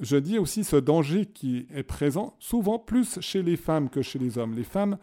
Je 0.00 0.16
dis 0.16 0.38
aussi 0.38 0.64
ce 0.64 0.76
danger 0.76 1.26
qui 1.26 1.66
est 1.74 1.82
présent 1.82 2.36
souvent 2.38 2.78
plus 2.78 3.20
chez 3.20 3.42
les 3.42 3.58
femmes 3.58 3.90
que 3.90 4.00
chez 4.00 4.18
les 4.18 4.38
hommes. 4.38 4.56
Les 4.56 4.64
femmes 4.64 4.96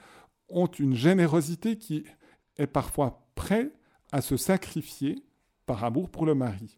ont 0.50 0.66
une 0.66 0.96
générosité 0.96 1.78
qui 1.78 2.04
est 2.58 2.66
parfois 2.66 3.28
prête 3.36 3.78
à 4.12 4.22
se 4.22 4.38
sacrifier 4.38 5.22
par 5.68 5.84
amour 5.84 6.10
pour 6.10 6.26
le 6.26 6.34
mari. 6.34 6.76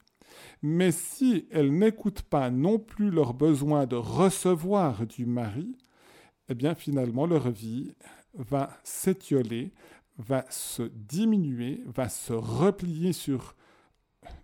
Mais 0.62 0.92
si 0.92 1.48
elles 1.50 1.72
n'écoutent 1.72 2.24
pas 2.24 2.50
non 2.50 2.80
plus 2.80 3.10
leur 3.10 3.34
besoin 3.34 3.86
de 3.86 3.96
recevoir 3.96 5.08
du 5.08 5.26
mari, 5.26 5.78
eh 6.50 6.56
bien 6.56 6.76
finalement 6.76 7.26
leur 7.26 7.52
vie 7.52 7.94
va 8.34 8.70
s'étioler, 8.84 9.72
va 10.18 10.44
se 10.50 10.84
diminuer, 10.84 11.86
va 11.86 12.10
se 12.10 12.34
replier 12.34 13.14
sur 13.14 13.56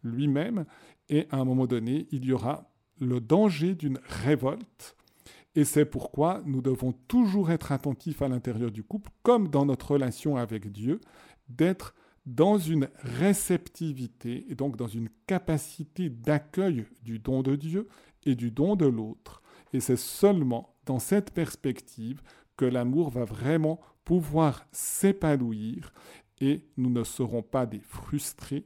lui-même, 0.03 0.65
et 1.09 1.27
à 1.31 1.37
un 1.37 1.45
moment 1.45 1.67
donné, 1.67 2.07
il 2.11 2.25
y 2.25 2.33
aura 2.33 2.69
le 2.99 3.19
danger 3.19 3.75
d'une 3.75 3.99
révolte. 4.05 4.95
Et 5.55 5.65
c'est 5.65 5.85
pourquoi 5.85 6.41
nous 6.45 6.61
devons 6.61 6.93
toujours 7.07 7.51
être 7.51 7.71
attentifs 7.71 8.21
à 8.21 8.27
l'intérieur 8.27 8.71
du 8.71 8.83
couple, 8.83 9.11
comme 9.21 9.49
dans 9.49 9.65
notre 9.65 9.91
relation 9.91 10.35
avec 10.35 10.71
Dieu, 10.71 10.99
d'être 11.49 11.93
dans 12.25 12.57
une 12.57 12.89
réceptivité 12.97 14.45
et 14.49 14.55
donc 14.55 14.77
dans 14.77 14.87
une 14.87 15.09
capacité 15.27 16.09
d'accueil 16.09 16.85
du 17.03 17.19
don 17.19 17.43
de 17.43 17.55
Dieu 17.55 17.87
et 18.25 18.35
du 18.35 18.49
don 18.49 18.75
de 18.75 18.85
l'autre. 18.85 19.41
Et 19.73 19.79
c'est 19.79 19.97
seulement 19.97 20.75
dans 20.85 20.99
cette 20.99 21.31
perspective 21.31 22.21
que 22.55 22.65
l'amour 22.65 23.09
va 23.09 23.25
vraiment 23.25 23.79
pouvoir 24.05 24.65
s'épanouir 24.71 25.91
et 26.39 26.65
nous 26.77 26.89
ne 26.89 27.03
serons 27.03 27.41
pas 27.41 27.65
des 27.65 27.79
frustrés, 27.79 28.65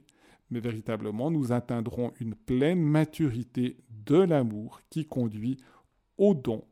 mais 0.50 0.60
véritablement 0.60 1.30
nous 1.30 1.52
atteindrons 1.52 2.12
une 2.20 2.34
pleine 2.34 2.80
maturité 2.80 3.76
de 4.06 4.16
l'amour 4.16 4.80
qui 4.90 5.04
conduit 5.06 5.58
au 6.16 6.34
don. 6.34 6.64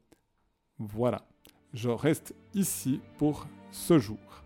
Voilà, 0.78 1.26
je 1.72 1.88
reste 1.88 2.34
ici 2.54 3.00
pour 3.18 3.46
ce 3.70 3.98
jour. 3.98 4.45